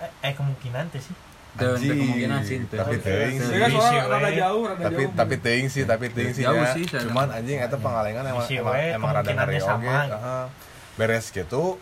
Eh, 0.00 0.10
eh 0.26 0.32
kemungkinan 0.34 0.90
teh 0.90 0.98
sih 0.98 1.14
Dan 1.50 1.76
Anjing, 1.76 1.98
kemungkinan 1.98 2.40
sih 2.46 2.56
itu. 2.62 2.74
tapi 2.74 2.96
teuing 2.98 3.36
Itu. 3.36 3.46
sih. 3.50 3.98
Rada 4.06 4.30
jauh 4.30 4.62
rada 4.64 4.82
tapi 4.86 5.02
jauh. 5.02 5.16
tapi 5.18 5.34
teuing 5.36 5.66
sih 5.66 5.82
tapi 5.82 6.06
teuing 6.08 6.32
sih 6.32 6.44
Jauh 6.46 6.56
ya. 6.56 6.72
sih, 6.72 6.84
cuman 6.86 7.26
anjing 7.28 7.58
eta 7.58 7.74
pengalengan 7.74 8.22
emang 8.24 8.46
emang, 8.46 8.74
emang 8.94 9.10
rada 9.10 9.30
ngeri 9.30 9.58
oge. 9.58 9.96
beres 10.94 11.26
gitu. 11.28 11.76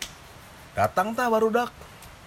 Datang 0.73 1.13
tah 1.13 1.29
baru 1.29 1.53
dak. 1.53 1.69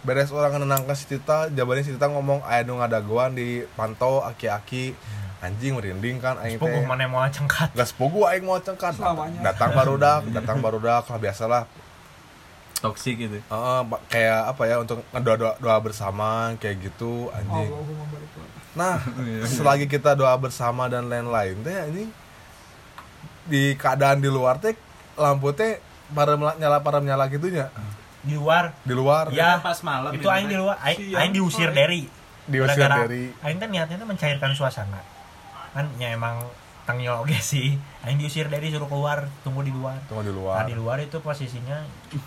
Beres 0.02 0.30
orang 0.30 0.58
nenangkan 0.58 0.94
si 0.94 1.06
Tita 1.06 1.46
jawabannya 1.48 1.82
si 1.82 1.94
Tita 1.94 2.10
ngomong 2.10 2.42
aya 2.42 2.62
nu 2.62 2.78
ngadaguan 2.78 3.34
di 3.34 3.62
pantau 3.74 4.22
aki-aki. 4.22 4.94
Anjing 5.42 5.74
merinding 5.74 6.22
kan 6.22 6.38
aing 6.38 6.54
teh. 6.54 6.86
mana 6.86 7.10
mau 7.10 7.26
cengkat. 7.26 7.74
Gas 7.74 7.90
pogo 7.90 8.26
aing 8.26 8.46
mau 8.46 8.62
cengkat. 8.62 8.94
Datang 9.42 9.74
baru 9.74 9.98
dak 9.98 10.30
datang 10.30 10.62
baru 10.62 10.78
dak. 10.78 11.10
Lah 11.10 11.18
biasalah 11.18 11.62
toksik 12.82 13.14
gitu. 13.16 13.38
Heeh, 13.38 13.80
ba- 13.86 14.02
kayak 14.10 14.40
apa 14.50 14.62
ya 14.66 14.76
untuk 14.82 15.06
ngedoa 15.14 15.36
doa, 15.38 15.52
doa 15.56 15.78
bersama 15.78 16.50
kayak 16.58 16.90
gitu 16.90 17.30
anjing. 17.30 17.70
Allahumma 17.70 18.04
barik 18.10 18.30
wa. 18.34 18.44
Nah, 18.74 18.94
selagi 19.54 19.86
kita 19.86 20.18
doa 20.18 20.34
bersama 20.34 20.90
dan 20.90 21.06
lain-lain 21.06 21.62
teh 21.62 21.76
ini 21.94 22.04
di 23.46 23.78
keadaan 23.78 24.18
di 24.18 24.26
luar 24.26 24.58
teh 24.58 24.74
lampu 25.14 25.54
teh 25.54 25.78
para 26.10 26.34
nyala 26.34 26.82
para 26.82 26.98
nyala 26.98 27.30
gitunya. 27.30 27.70
Di 28.22 28.34
luar? 28.34 28.74
Di 28.82 28.94
luar. 28.94 29.30
Ya, 29.30 29.62
pas 29.62 29.78
malam 29.82 30.10
itu 30.14 30.26
aing 30.26 30.50
di 30.50 30.58
luar 30.58 30.78
aing, 30.82 31.14
aing 31.14 31.32
diusir 31.34 31.70
sore. 31.70 31.78
dari 31.78 32.00
diusir 32.50 32.86
dari 32.90 33.30
aing 33.46 33.58
kan 33.62 33.70
niatnya 33.70 33.96
tuh 33.98 34.08
mencairkan 34.10 34.50
suasana. 34.58 34.98
Kan 35.70 35.86
ya 35.98 36.14
emang 36.14 36.42
tangil 36.92 37.08
oge 37.16 37.40
sih. 37.42 37.72
Aing 38.04 38.20
diusir 38.20 38.46
dari 38.46 38.68
suruh 38.68 38.84
keluar 38.84 39.24
tunggu 39.40 39.64
di 39.64 39.72
luar. 39.72 39.96
Tunggu 40.04 40.20
di 40.20 40.28
nah 40.28 40.36
luar. 40.36 40.62
di 40.68 40.76
luar 40.76 41.00
itu 41.00 41.16
posisinya 41.18 41.80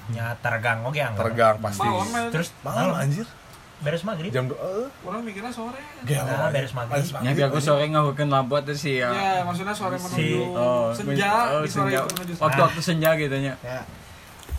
nya 0.09 0.33
tergang 0.41 0.81
oge 0.81 0.99
anggar. 0.99 1.29
tergang 1.29 1.61
pasti. 1.61 1.85
Malam, 1.85 2.33
terus 2.33 2.49
malam 2.65 2.89
malam. 2.89 3.05
anjir. 3.05 3.27
Beres 3.75 4.01
maghrib. 4.01 4.31
Jam 4.31 4.47
dua 4.47 4.57
eh. 4.57 4.87
Orang 5.03 5.21
mikirnya 5.21 5.51
sore. 5.51 5.77
Gelo, 6.01 6.25
Nah, 6.25 6.47
anjir. 6.47 6.53
beres 6.57 6.73
maghrib. 6.73 7.03
Beres 7.05 7.35
Nya 7.37 7.45
aku 7.45 7.59
sore 7.59 7.85
ngahukeun 7.85 8.29
lampu 8.31 8.55
teh 8.63 8.73
sih 8.73 9.03
ya. 9.03 9.11
ya 9.11 9.43
maksudnya 9.43 9.75
sore 9.75 9.99
menuju 9.99 10.17
Si- 10.17 10.41
Oh, 10.49 10.89
senja 10.89 11.29
oh, 11.53 11.61
di 11.61 11.69
sore 11.69 11.91
senja. 11.91 11.99
itu 12.01 12.11
menuju 12.17 12.33
Waktu-waktu 12.41 12.81
senja 12.81 13.09
gitu 13.13 13.35
nya. 13.37 13.53
ya. 13.61 13.83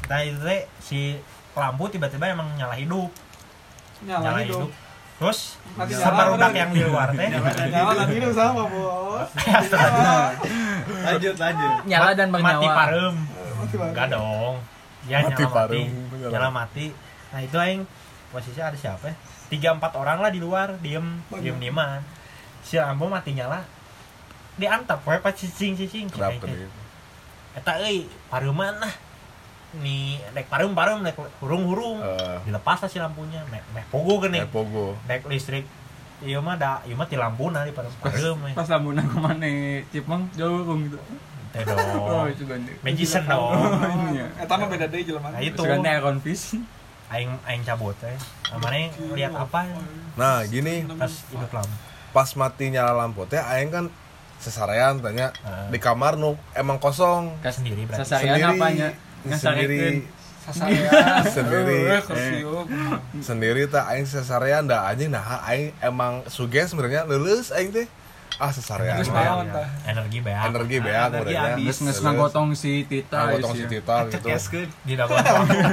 Nah 0.07 0.21
itu 0.23 0.39
si 0.79 1.01
lampu 1.53 1.89
tiba-tiba 1.89 2.29
emang 2.29 2.47
nyala 2.55 2.77
hidup. 2.77 3.11
Nyala 4.05 4.39
hidup 4.41 4.71
terus 5.17 5.57
Mati 5.73 5.93
sama 5.93 6.13
nyala, 6.15 6.31
rudak 6.31 6.41
bener. 6.47 6.59
yang 6.59 6.71
di 6.71 6.83
luar 6.83 7.09
teh 7.11 7.29
nyala 7.67 7.93
dan 7.95 8.09
hidup 8.11 8.33
sama 8.33 8.63
bos 8.67 9.29
Lanjut 11.07 11.35
lanjut. 11.37 11.71
Nyala 11.85 12.11
dan 12.13 12.29
bernyawa. 12.31 12.53
mati 12.55 12.67
parem 12.69 13.15
enggak 13.67 14.07
dong 14.09 14.55
ya 15.05 15.17
Mati 15.21 15.33
nyala 15.33 15.41
mati 15.41 15.45
parem, 15.47 15.87
nyala. 16.23 16.49
mati 16.51 16.87
nah 17.27 17.41
itu 17.41 17.57
aing 17.57 17.83
posisi 18.29 18.59
ada 18.59 18.75
siapa 18.75 19.07
ya? 19.07 19.15
tiga 19.47 19.69
empat 19.73 19.93
orang 19.95 20.19
lah 20.19 20.29
di 20.29 20.39
luar 20.39 20.75
diem 20.77 21.23
Banyak. 21.25 21.43
diem 21.43 21.57
dieman 21.61 22.01
si 22.61 22.77
lampu 22.77 23.07
mati 23.07 23.31
nyala 23.33 23.63
diantap 24.55 25.01
we 25.03 25.17
pas 25.17 25.33
cicing 25.33 25.75
cicing 25.75 26.07
kenapa 26.07 26.49
eta 27.53 27.73
euy 27.81 28.05
pareuman 28.27 28.75
lah 28.77 28.93
nih 29.75 30.23
dek 30.31 30.47
pareum 30.47 30.73
pareum 30.73 31.01
dek 31.01 31.15
hurung 31.39 31.67
hurung 31.67 31.99
Eh, 31.99 32.39
dilepas 32.45 32.79
lah 32.79 32.89
si 32.89 32.97
lampunya. 32.97 33.43
Meh 33.47 33.61
meh 33.71 33.85
pogo 33.87 34.19
geuning 34.19 34.43
eh, 34.43 34.49
pogo. 34.49 34.95
Dek 35.05 35.27
listrik. 35.27 35.67
Iya 36.19 36.41
mah 36.41 36.55
da 36.55 36.81
iya 36.83 36.95
mah 36.95 37.05
ti 37.05 37.15
lampuna 37.15 37.61
di 37.61 37.71
pareum 37.71 37.93
pareum 37.99 38.39
meh 38.41 38.53
Pas 38.53 38.65
lambuna 38.67 39.03
ke 39.03 39.17
mana? 39.17 39.47
Cipeng 39.91 40.23
jauh 40.33 40.65
gitu. 40.81 40.97
teh 41.53 41.63
Oh, 41.69 42.25
dong 42.25 42.29
itu 42.29 42.45
ganti. 42.45 42.73
magician 42.81 43.25
dong. 43.25 43.53
Iya. 44.11 44.27
Eta 44.39 44.55
mah 44.55 44.67
beda 44.67 44.87
deui 44.87 45.03
jelema. 45.03 45.29
Nah, 45.29 45.41
itu. 45.41 45.61
Ganti 45.61 45.89
Iron 45.91 46.19
Fist. 46.21 46.57
aing 47.07 47.31
aing 47.47 47.63
cabut 47.63 47.95
teh 47.97 48.11
namanya 48.51 48.91
lihat 49.13 49.31
apa? 49.31 49.63
Nah 50.15 50.43
gini. 50.43 50.83
Pas 50.91 51.07
hidup 51.31 51.53
lampu. 51.53 51.75
Pas 52.11 52.29
mati 52.35 52.67
nyala 52.67 52.97
lampu 52.97 53.23
teh 53.25 53.39
aing 53.39 53.71
kan 53.71 53.87
sesarean 54.37 54.99
tanya. 54.99 55.31
Heeh. 55.39 55.71
di 55.71 55.79
kamar 55.79 56.17
nu 56.17 56.35
emang 56.53 56.77
kosong. 56.77 57.39
Kas 57.41 57.61
sendiri 57.61 57.85
berarti. 57.85 58.05
Sasarian 58.05 58.53
apanya? 58.53 58.91
Sendiri. 59.35 60.07
Sendiri. 61.35 61.91
Eh, 61.91 62.03
kursium. 62.07 62.67
sendiri 63.19 63.67
tak 63.67 63.91
aing 63.91 64.07
sesarean 64.07 64.71
dah 64.71 64.87
anjing 64.87 65.11
nah 65.11 65.43
aing 65.43 65.75
emang 65.83 66.23
suges 66.31 66.71
sebenarnya 66.71 67.03
lulus 67.03 67.51
aing 67.51 67.75
teh 67.75 67.91
ah 68.37 68.53
tah? 68.53 69.01
energi 69.89 70.19
beak 70.21 70.39
energi 70.53 70.77
beak 70.79 71.09
Energi. 71.09 71.35
Terus 71.67 71.79
nges 71.89 71.99
ngagotong 72.05 72.53
si 72.53 72.85
Tita. 72.85 73.33
ngagotong 73.33 73.55
si 73.57 73.65
isi. 73.65 73.71
Tita 73.73 73.97
gitu 74.07 74.29
Cekeskeun. 74.29 74.69
di 74.85 74.95
daguan 74.95 75.25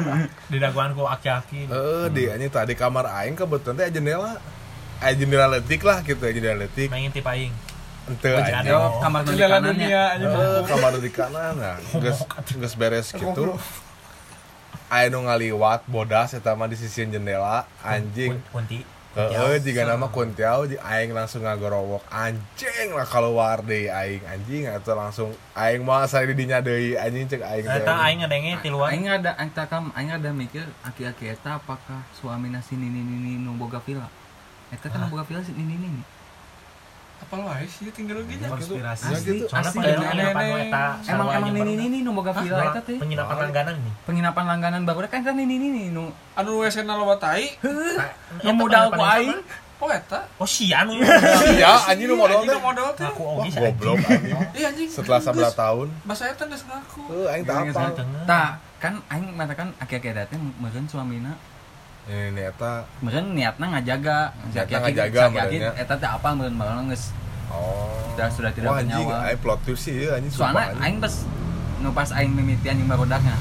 di 0.51 0.57
daguan 0.57 0.89
ku 0.95 1.03
aki-aki 1.03 1.67
eh 1.67 2.05
di 2.09 2.31
anjing 2.31 2.49
tadi 2.49 2.73
kamar 2.73 3.05
aing 3.13 3.35
kebetulan 3.35 3.77
teh 3.77 3.99
jendela 3.99 4.39
jendela 5.03 5.47
letik 5.53 5.83
lah 5.83 5.99
gitu 6.01 6.23
jendela 6.23 6.63
letik 6.63 6.87
main 6.87 7.11
tip 7.11 7.27
aing 7.27 7.51
ente. 8.09 8.29
Yo, 8.67 8.79
kamar 8.99 9.21
di 9.23 9.33
aja. 9.39 9.59
Eh, 9.63 10.61
kamar 10.67 10.93
di 10.99 11.11
kanan 11.11 11.53
nah 11.55 11.77
geus 12.03 12.19
geus 12.59 12.75
beres 12.75 13.07
gitu 13.15 13.55
nu 15.09 15.19
ngaliwat 15.25 15.89
bodas 15.89 16.37
eta 16.37 16.53
mah 16.53 16.69
di 16.69 16.77
sisi 16.77 17.01
jendela 17.09 17.65
anjing 17.81 18.37
Kun- 18.37 18.67
kunti 18.67 18.79
Heeh, 19.13 19.61
jika 19.61 19.85
nama 19.85 20.09
kuntiau 20.09 20.65
di 20.65 20.73
aing 20.73 21.13
langsung 21.13 21.45
ngagorowok 21.45 22.01
anjing 22.09 22.97
lah 22.97 23.05
keluar 23.05 23.61
deh 23.61 23.85
aing 23.85 24.25
anjing 24.25 24.65
atau 24.65 24.97
langsung 24.97 25.29
aing 25.53 25.85
mau 25.85 26.01
saya 26.09 26.25
di 26.25 26.33
dinya 26.33 26.65
deui 26.65 26.97
anjing 26.97 27.29
cek 27.29 27.45
aing. 27.45 27.61
Eta 27.61 27.93
aing 27.93 28.25
ngadenge 28.25 28.65
ti 28.65 28.73
luar 28.73 28.89
Aing 28.89 29.05
ada 29.05 29.37
aing 29.37 29.53
takam 29.53 29.93
aing 29.93 30.09
ada 30.09 30.33
mikir 30.33 30.65
aki-aki 30.81 31.29
eta 31.29 31.61
apakah 31.61 32.01
suamina 32.17 32.57
si 32.65 32.73
nini 32.73 33.05
nini 33.05 33.37
nu 33.37 33.53
boga 33.53 33.77
villa. 33.85 34.09
Eta 34.73 34.89
kan 34.89 35.05
boga 35.13 35.21
villa 35.29 35.45
si 35.45 35.53
nini 35.53 35.77
nini. 35.77 36.01
Apa 37.23 37.35
wae 37.39 37.63
sih 37.65 37.87
tinggal 37.89 38.19
gitu. 38.23 38.43
Konspirasi. 38.43 39.03
Ya 39.05 39.15
Asli, 39.15 39.27
gitu. 39.31 39.45
soalnya 39.47 39.63
asli. 39.65 39.79
pada 39.79 39.91
penginapan 39.95 40.43
nu 40.43 40.55
eta 40.59 40.85
Emang 41.05 41.27
emang 41.29 41.49
nini 41.49 41.61
barudak. 41.63 41.79
nini 41.79 41.97
nu 41.99 42.11
boga 42.11 42.31
villa 42.35 42.63
eta 42.65 42.81
teh. 42.83 42.97
penginapan 42.99 43.35
langganan 43.39 43.75
nih 43.79 43.93
Penginapan 44.03 44.43
langganan 44.45 44.81
baru 44.83 45.07
kan 45.07 45.21
kan 45.21 45.33
nini 45.33 45.55
nini 45.57 45.83
nu 45.89 46.05
Anu 46.33 46.51
WC 46.59 46.83
na 46.83 46.93
loba 46.93 47.15
tai. 47.15 47.55
Nu 48.41 48.51
modal 48.53 48.89
ku 48.89 48.99
aing. 48.99 49.39
Oh 49.79 49.87
eta. 49.87 50.19
oh 50.37 50.45
si 50.45 50.71
anu 50.71 50.95
Ya 51.53 51.75
anjing 51.89 52.07
nu 52.07 52.15
modal 52.15 52.39
Anjing 52.39 52.51
nu 52.51 52.61
modal 52.61 52.87
teh. 52.93 53.03
aku 53.05 53.23
oge 53.23 53.47
sih 53.47 53.59
goblok 53.59 53.97
anjing. 54.01 54.35
Iya 54.57 54.67
anjing. 54.69 54.89
Setelah 54.89 55.19
sebelah 55.19 55.53
tahun, 55.53 55.87
Bahasa 56.03 56.23
eta 56.27 56.43
geus 56.45 56.63
ngaku. 56.63 57.01
eh 57.09 57.27
aing 57.31 57.43
tak 57.43 57.55
apa. 57.69 57.83
Tah, 58.23 58.49
kan 58.77 58.93
aing 59.07 59.31
matakan 59.31 59.71
aki-aki 59.77 60.11
teh 60.11 60.39
meureun 60.57 60.87
suamina 60.87 61.35
Ini 62.03 62.35
ini 62.35 62.41
eta 62.43 62.83
meureun 62.99 63.31
niatna 63.31 63.65
ngajaga. 63.69 64.17
Ngajaga 64.45 64.75
aki-aki 64.83 65.17
meureunnya. 65.31 65.71
Eta 65.73 65.93
teh 65.95 66.09
apa 66.09 66.27
meureun 66.31 66.55
meureun 66.55 66.85
geus 66.89 67.15
Oh. 67.53 67.85
Sudah- 68.09 68.33
sudah 68.33 68.49
tidak 68.49 68.69
Wah, 68.71 68.81
anjing, 68.81 69.05
bernyawa. 69.05 69.29
aing 69.29 69.39
plot 69.39 69.59
twist 69.61 69.85
sih 69.85 69.93
ya 69.99 70.17
anjing. 70.17 70.33
soalnya 70.33 70.73
aing 70.81 70.97
pas 70.97 71.13
nu 71.79 71.89
pas 71.91 72.09
aing 72.09 72.33
mimitian 72.33 72.73
jeung 72.75 72.89
barodakna. 72.89 73.35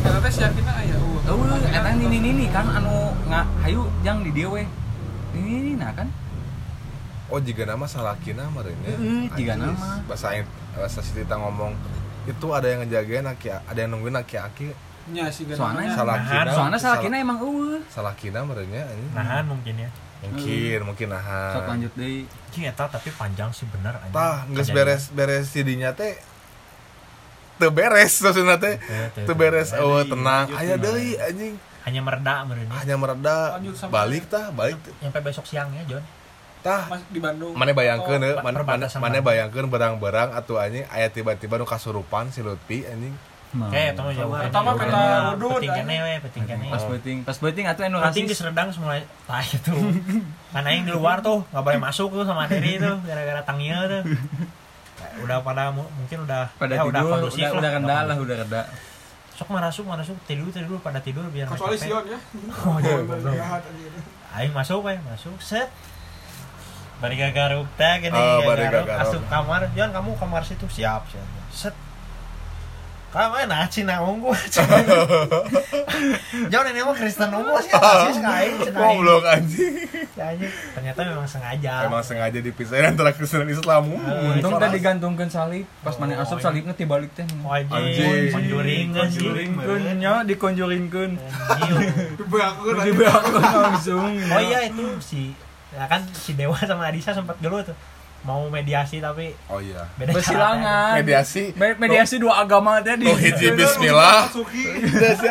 Eta 0.00 0.16
teh 0.16 0.32
siapina 0.32 0.72
aya. 0.72 0.96
Eueuh, 0.96 1.60
eta 1.60 1.90
nini 1.92 2.18
nini 2.18 2.44
kan 2.48 2.64
anu 2.64 3.12
nga 3.28 3.44
hayu 3.60 3.84
jang 4.00 4.24
di 4.24 4.32
dieu 4.32 4.48
we. 4.50 4.64
Nini 5.30 5.50
nini 5.52 5.72
nah 5.76 5.92
kan. 5.92 6.08
Oh, 7.28 7.36
jika 7.38 7.62
nama 7.62 7.84
salakina 7.84 8.48
merenya. 8.48 8.90
Heeh, 8.90 9.28
jiga 9.36 9.54
Anjing, 9.54 9.76
nama. 9.76 10.02
Bahasa 10.08 10.26
bahasa 10.72 10.98
si 10.98 11.12
Tita 11.12 11.36
ngomong 11.36 11.76
itu 12.24 12.46
ada 12.50 12.66
yang 12.66 12.80
ngejagain 12.80 13.22
aki 13.24 13.48
ada 13.50 13.76
yang 13.76 13.92
nungguin 13.92 14.16
aki-aki 14.16 14.72
Nya 15.10 15.26
sih 15.26 15.42
Soalnya 15.48 15.86
gananya. 15.86 15.96
salakina 15.96 16.50
Soalnya 16.50 16.78
sal- 16.78 16.94
salakina 16.94 17.16
emang 17.18 17.38
eueuh. 17.40 17.80
salakina 17.86 18.40
merenya 18.42 18.82
anjing. 18.84 19.10
nahan 19.12 19.44
mungkin 19.44 19.74
ya 19.76 19.90
mungkin 20.22 20.78
mungkin 20.84 21.06
nah 21.08 21.24
Sok 21.50 21.64
lanjut 21.66 21.92
deui. 21.94 22.28
Cing 22.50 22.64
eta 22.64 22.84
tapi 22.86 23.08
panjang 23.10 23.50
sih 23.50 23.64
bener 23.66 23.96
anjing. 23.96 24.12
tah 24.12 24.44
geus 24.46 24.68
Kejadian. 24.68 24.76
beres 24.76 25.02
beres 25.10 25.44
CD-nya 25.48 25.90
teh 25.92 26.14
teu 27.56 27.68
beres 27.68 28.14
maksudna 28.18 28.56
teh 28.56 28.76
Teu- 29.18 29.34
beres 29.34 29.72
eueuh 29.72 30.04
tenang 30.04 30.48
aya 30.50 30.76
deui 30.76 31.16
anjing 31.16 31.56
hanya 31.80 32.00
mereda 32.00 32.34
meureun 32.42 32.68
hanya 32.70 32.94
mereda 32.94 33.36
sampai- 33.74 33.88
balik 33.90 34.24
tah 34.26 34.48
balik 34.50 34.76
nyampe 34.98 35.20
besok 35.20 35.44
siangnya 35.44 35.84
John 35.84 36.04
tah 36.60 36.84
Mas 36.86 37.00
di 37.06 37.16
Bandung. 37.18 37.52
mana 37.52 37.72
bayangkeun 37.72 38.20
mana 38.38 38.60
mana 39.00 39.18
bayangkeun 39.18 39.66
berang-berang 39.66 40.28
atuh 40.30 40.56
anjing 40.56 40.84
aya 40.86 41.08
tiba-tiba 41.08 41.56
nu 41.56 41.64
kasurupan 41.64 42.28
si 42.28 42.40
Lutfi 42.40 42.84
anjing. 42.84 43.16
Eh 43.50 43.90
itu 43.90 44.00
mah 44.00 44.12
jauh 44.12 44.30
Pertama 44.30 44.70
peta 44.72 45.02
udut, 45.34 45.58
penting 45.58 45.70
anjing. 45.70 45.74
kene 45.82 45.96
we 46.00 46.12
penting 46.22 46.44
kene 46.46 46.66
pas 46.70 46.82
beuting 46.84 47.18
pas 47.22 47.36
beuting 47.36 47.66
atuh 47.66 47.82
anu 47.82 47.98
penting 48.00 48.24
rasis 48.24 48.30
geus 48.32 48.46
redang 48.46 48.68
semua 48.70 48.94
tah 49.26 49.42
itu 49.42 49.74
kan 50.48 50.62
aing 50.64 50.84
di 50.84 50.92
luar 50.92 51.18
tuh 51.18 51.42
nggak 51.48 51.58
boleh 51.60 51.80
masuk 51.80 52.08
tuh 52.12 52.22
sama 52.22 52.46
Derry 52.46 52.78
tuh 52.78 53.02
gara-gara 53.02 53.42
tangnya 53.42 53.76
tuh 53.86 54.02
udah 55.20 55.38
pada 55.40 55.68
mu- 55.68 55.90
mungkin 55.92 56.22
udah 56.22 56.46
pada 56.54 56.72
ya, 56.72 56.80
tidur 56.80 56.90
udah 56.92 57.02
kondusif 57.10 57.44
udah, 57.50 57.70
reda 57.72 57.98
lah 58.04 58.16
udah 58.16 58.36
reda 58.38 58.62
sok 59.34 59.48
masuk 59.48 59.84
masuk 59.84 60.16
tidur 60.24 60.46
tidur 60.48 60.78
pada 60.78 61.00
tidur 61.00 61.24
biar 61.26 61.48
Kecuali. 61.48 61.74
Sion 61.74 62.04
ya. 62.04 62.20
Oh, 62.68 62.76
iya. 62.76 63.56
Aing 64.30 64.52
masuk 64.52 64.84
we, 64.84 65.00
masuk 65.02 65.32
set. 65.40 65.72
Bari 67.00 67.16
gagaruk 67.16 67.64
teh 67.74 67.94
gini 67.98 68.12
Oh, 68.12 68.44
gagaruk. 68.44 68.84
asup 68.92 69.24
kamar. 69.26 69.64
Jangan 69.72 69.96
kamu 69.96 70.10
kamar 70.14 70.44
situ 70.44 70.68
siap 70.68 71.08
siap. 71.08 71.24
Set. 71.48 71.72
Kamu 73.14 73.42
nah 73.44 73.66
cina 73.66 73.98
unggul. 74.00 74.30
Jangan 76.46 76.70
ini 76.70 76.80
mah 76.80 76.94
Kristen 76.94 77.26
unggul 77.28 77.58
sih 77.58 77.74
cenah 78.14 78.34
aing. 78.38 78.70
goblok 78.70 79.26
anjing 79.26 79.82
Anjing. 80.14 80.52
Ternyata 80.70 81.00
memang 81.04 81.26
sengaja. 81.26 81.72
emang 81.84 82.00
sengaja 82.00 82.38
dipisahin 82.38 82.86
antara 82.88 83.10
Kristen 83.10 83.42
dan 83.42 83.50
Islam 83.50 83.82
Eh, 83.90 84.32
untung 84.32 84.54
tadi 84.56 84.78
digantungkan 84.78 85.26
salib 85.26 85.66
pas 85.82 85.98
mana 85.98 86.22
asup 86.22 86.38
salibnya 86.38 86.70
tibalik 86.70 87.10
teh 87.12 87.26
Wajib 87.42 87.74
Anjing. 87.74 88.30
konjuringkeun 88.30 89.08
sih. 89.08 89.18
Conjuringkeun 89.20 89.82
nya 89.98 90.12
dikonjuringkeun 90.22 91.10
Anjing. 91.18 91.78
Dibeakeun 92.14 92.74
langsung 93.42 94.06
Oh 94.06 94.40
iya 94.40 94.64
itu 94.64 94.86
si 95.00 95.34
ya 95.70 95.86
kan 95.86 96.02
si 96.10 96.34
Dewa 96.34 96.54
sama 96.60 96.86
Adisa 96.86 97.10
sempat 97.10 97.38
dulu 97.38 97.62
tuh 97.62 97.74
mau 98.20 98.44
mediasi 98.46 99.00
tapi 99.00 99.32
oh 99.46 99.56
iya. 99.58 99.88
beda 99.94 100.12
bersilangan 100.12 100.92
mediasi. 100.96 101.56
Me- 101.56 101.72
mediasi 101.74 102.16
dua 102.16 102.38
agama 102.38 102.76
tadi. 102.78 103.02
Nu 103.02 103.16
hiji 103.16 103.48
bismillah. 103.50 104.28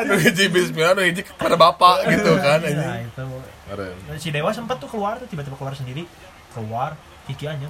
nu 0.04 0.16
hiji 0.18 0.46
bismillah 0.48 0.94
nu 0.94 1.04
hiji 1.04 1.22
kepada 1.22 1.54
bapak 1.54 2.08
gitu 2.08 2.34
kan 2.36 2.58
Nah, 2.58 2.66
anjing. 2.66 3.06
itu 3.06 3.24
Keren. 3.70 3.94
Dan 4.04 4.18
si 4.18 4.30
Dewa 4.30 4.50
sempat 4.50 4.78
tuh 4.78 4.90
keluar 4.90 5.16
tuh 5.16 5.26
tiba-tiba 5.26 5.54
keluar 5.54 5.74
sendiri. 5.74 6.10
Keluar 6.50 6.98
kiki 7.26 7.46
aja 7.46 7.70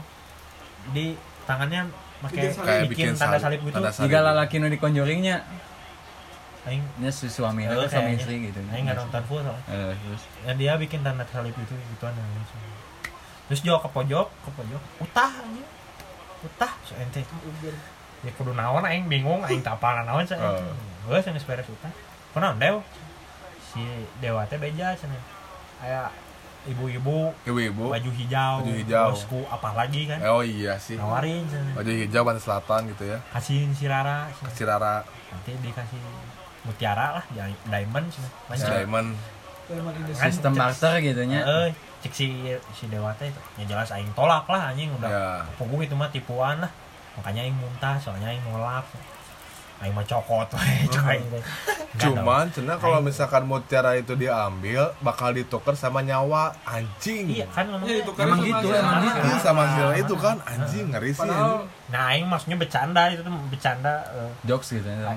di 0.89 1.13
tangannya 1.43 1.91
pakai 2.19 2.47
Bikin 2.47 2.63
kayak 2.63 2.83
bikin, 2.87 3.07
tanda 3.13 3.35
salib- 3.35 3.43
salib 3.43 3.59
gitu. 3.61 3.75
tanda 3.75 3.91
salib. 3.91 4.07
jika 4.07 4.19
lalaki 4.21 4.55
nu 4.55 4.67
dikonjuringnya 4.69 5.35
aing. 6.65 6.83
Nya 6.95 7.11
si 7.11 7.27
suami 7.27 7.63
atau 7.65 7.83
suami 7.85 8.15
istri 8.15 8.39
gitu. 8.45 8.59
Aing 8.69 8.87
nggak 8.87 8.95
nonton 8.97 9.19
full 9.25 9.43
soalnya. 9.43 9.63
Eh, 9.67 9.91
terus? 9.97 10.23
Dan 10.41 10.55
dia 10.55 10.73
bikin 10.75 10.99
tanda 11.01 11.23
salib 11.25 11.51
itu 11.53 11.75
gituan 11.75 12.11
yang 12.13 12.29
langsung 12.29 12.59
terus 13.49 13.59
jauh 13.59 13.77
ke 13.77 13.89
pojok 13.89 14.27
ke 14.29 14.49
pojok. 14.53 14.81
Utah 14.99 15.31
aja 15.33 15.63
utah 16.39 16.71
so 16.81 16.93
ente. 16.95 17.25
Ya 18.19 18.31
kudu 18.35 18.53
naon 18.53 18.79
aing 18.81 19.07
bingung 19.07 19.41
aing 19.41 19.59
tapal 19.59 19.99
naon 19.99 20.23
saya 20.23 20.39
Oh. 20.39 20.71
gue 21.07 21.17
sih 21.17 21.33
beres 21.43 21.65
utah. 21.65 21.89
Kunaon 22.29 22.55
dew? 22.55 22.77
Si 23.65 23.81
dewa 24.17 24.45
teh 24.45 24.55
beja 24.55 24.93
cenah 24.93 25.17
kayak 25.77 26.13
ibu-ibu 26.65 27.31
ibu-ibu. 27.47 27.87
baju 27.87 28.11
hijau, 28.11 28.53
Baju 28.61 28.73
hijau. 28.75 29.07
bosku 29.09 29.39
apa 29.47 29.73
lagi 29.73 30.05
kan? 30.05 30.19
Oh 30.27 30.39
iya 30.39 30.75
sih. 30.75 30.99
Nawarin 30.99 31.47
cenah. 31.47 31.73
baju 31.73 31.91
hijau 31.91 32.21
pantai 32.21 32.43
selatan 32.43 32.81
gitu 32.87 33.03
ya. 33.07 33.17
Kasihin 33.31 33.71
si 33.71 33.85
Rara 33.85 34.27
si 34.53 34.63
Rara. 34.63 35.01
Nanti 35.31 35.51
dikasih 35.57 35.99
mutiara 36.61 37.17
lah 37.17 37.23
diamond 37.65 38.05
Lanjut. 38.51 38.67
Diamond. 38.67 39.09
Ini 39.69 40.13
Kan 40.13 40.27
sistem 40.27 40.53
barter 40.53 40.93
gitu 40.99 41.21
nya 41.23 41.39
Eh, 41.41 41.69
cek 41.99 42.13
si 42.15 42.25
si 42.71 42.87
dewa 42.87 43.11
teh 43.19 43.27
itu. 43.27 43.41
ya 43.59 43.75
jelas 43.75 43.91
aing 43.91 44.11
tolak 44.15 44.47
lah 44.47 44.71
anjing 44.71 44.87
udah 44.95 45.09
ya. 45.11 45.27
punggung 45.59 45.83
itu 45.83 45.91
mah 45.95 46.07
tipuan 46.07 46.63
lah. 46.63 46.71
Makanya 47.19 47.43
aing 47.43 47.57
muntah 47.59 47.99
soalnya 47.99 48.31
aing 48.31 48.43
nolak. 48.47 48.87
Aing 49.83 49.91
mah 49.95 50.03
cokot 50.07 50.47
we 50.55 50.87
cok 50.87 51.05
aing 51.11 51.27
teh. 51.27 51.43
Enggak 51.89 52.15
cuman 52.15 52.45
cina 52.53 52.73
kalau 52.79 52.99
misalkan 53.03 53.43
mutiara 53.49 53.97
itu 53.99 54.15
diambil 54.15 54.95
bakal 55.03 55.35
ditukar 55.35 55.75
sama 55.75 55.99
nyawa 55.99 56.55
anjing. 56.63 57.27
Iya 57.27 57.47
kan 57.51 57.67
Ya, 57.67 57.75
ngomongnya 57.75 57.97
itu 57.99 58.11
kan 58.15 58.23
Emang 58.23 58.39
sama 58.39 58.47
gitu, 58.47 58.67
emang 58.71 58.99
gitu. 59.03 59.29
Sama 59.43 59.63
sila 59.75 59.93
itu 59.99 60.15
kan 60.15 60.35
anjing 60.47 60.85
ngeri 60.95 61.11
sih 61.11 61.31
nah 61.89 62.13
aing 62.13 62.29
maksudnya 62.29 62.55
bercanda 62.61 63.09
itu 63.09 63.25
tuh 63.25 63.33
bercanda 63.49 64.05
eh, 64.13 64.31
jokes 64.47 64.77
gitu 64.77 64.87
ya. 64.87 65.09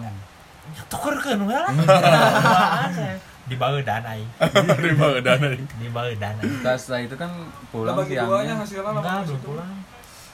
Tukerkeun 0.89 1.47
we 1.47 1.55
lah 1.55 1.69
di 3.43 3.57
baeudan 3.59 4.03
aing 4.07 4.31
di 4.79 4.95
bawah 4.95 5.19
dana 5.19 5.47
di 5.83 5.89
baeudan 5.91 6.35
aing 6.39 6.63
Nah, 6.63 6.75
setelah 6.79 7.01
itu 7.03 7.15
kan 7.19 7.31
pulang 7.75 7.99
duanya 7.99 8.07
siangnya 8.07 8.55
hasilnya 8.63 8.91
enggak 8.95 9.19
belum 9.27 9.43
pulang. 9.43 9.71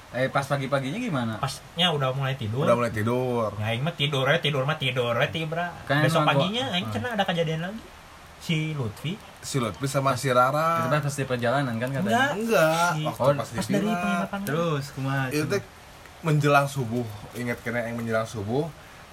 Eh 0.08 0.28
pas 0.32 0.44
pagi-paginya 0.44 0.96
gimana? 0.96 1.32
Pasnya 1.36 1.92
udah 1.92 2.16
mulai 2.16 2.32
tidur. 2.36 2.64
Udah 2.64 2.76
mulai 2.76 2.92
tidur. 2.92 3.52
Ya 3.60 3.72
aing 3.72 3.84
mah 3.84 3.92
tidur 3.92 4.24
ya, 4.24 4.40
tidur 4.40 4.64
mah 4.64 4.80
tidur 4.80 5.12
ya, 5.12 5.28
tibra. 5.28 5.68
Kan 5.84 6.04
Besok 6.04 6.24
paginya 6.24 6.72
aing 6.72 6.88
cenah 6.88 7.12
ada 7.16 7.24
kejadian 7.28 7.60
lagi. 7.68 7.80
Si 8.40 8.72
Lutfi. 8.72 9.16
Si 9.44 9.56
Lutfi 9.60 9.84
sama 9.88 10.16
si 10.16 10.32
Rara. 10.32 10.88
Pas 10.88 11.00
pas 11.00 11.12
di 11.12 11.24
perjalanan 11.28 11.76
kan 11.76 11.88
katanya. 11.92 12.32
Enggak. 12.32 12.32
enggak. 12.40 12.90
Si- 12.96 13.04
waktu 13.04 13.20
Oh, 13.20 13.34
pas 13.36 13.48
pas 13.52 13.66
dari 13.68 13.88
penginapan. 13.88 14.40
Terus 14.48 14.84
kumaha? 14.96 15.24
itu 15.28 15.56
menjelang 16.24 16.66
subuh. 16.68 17.08
Ingat 17.36 17.58
kena 17.60 17.84
yang 17.84 17.96
menjelang 18.00 18.24
subuh 18.28 18.68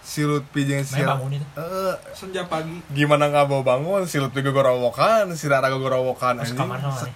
si 0.06 0.22
Lutfi 0.22 0.62
jeung 0.64 0.86
si 0.86 1.02
bangun 1.02 1.34
itu. 1.34 1.46
Eh, 1.58 1.96
senja 2.14 2.46
pagi. 2.46 2.78
gimana 2.94 3.26
nggak 3.26 3.46
mau 3.50 3.66
bangun 3.66 4.06
si 4.06 4.22
Lutfi 4.22 4.46
gogorowokan 4.46 5.34
si 5.34 5.50
Rara 5.50 5.74
gogorowokan 5.74 6.46
Terus 6.46 6.54
anjing 6.54 7.14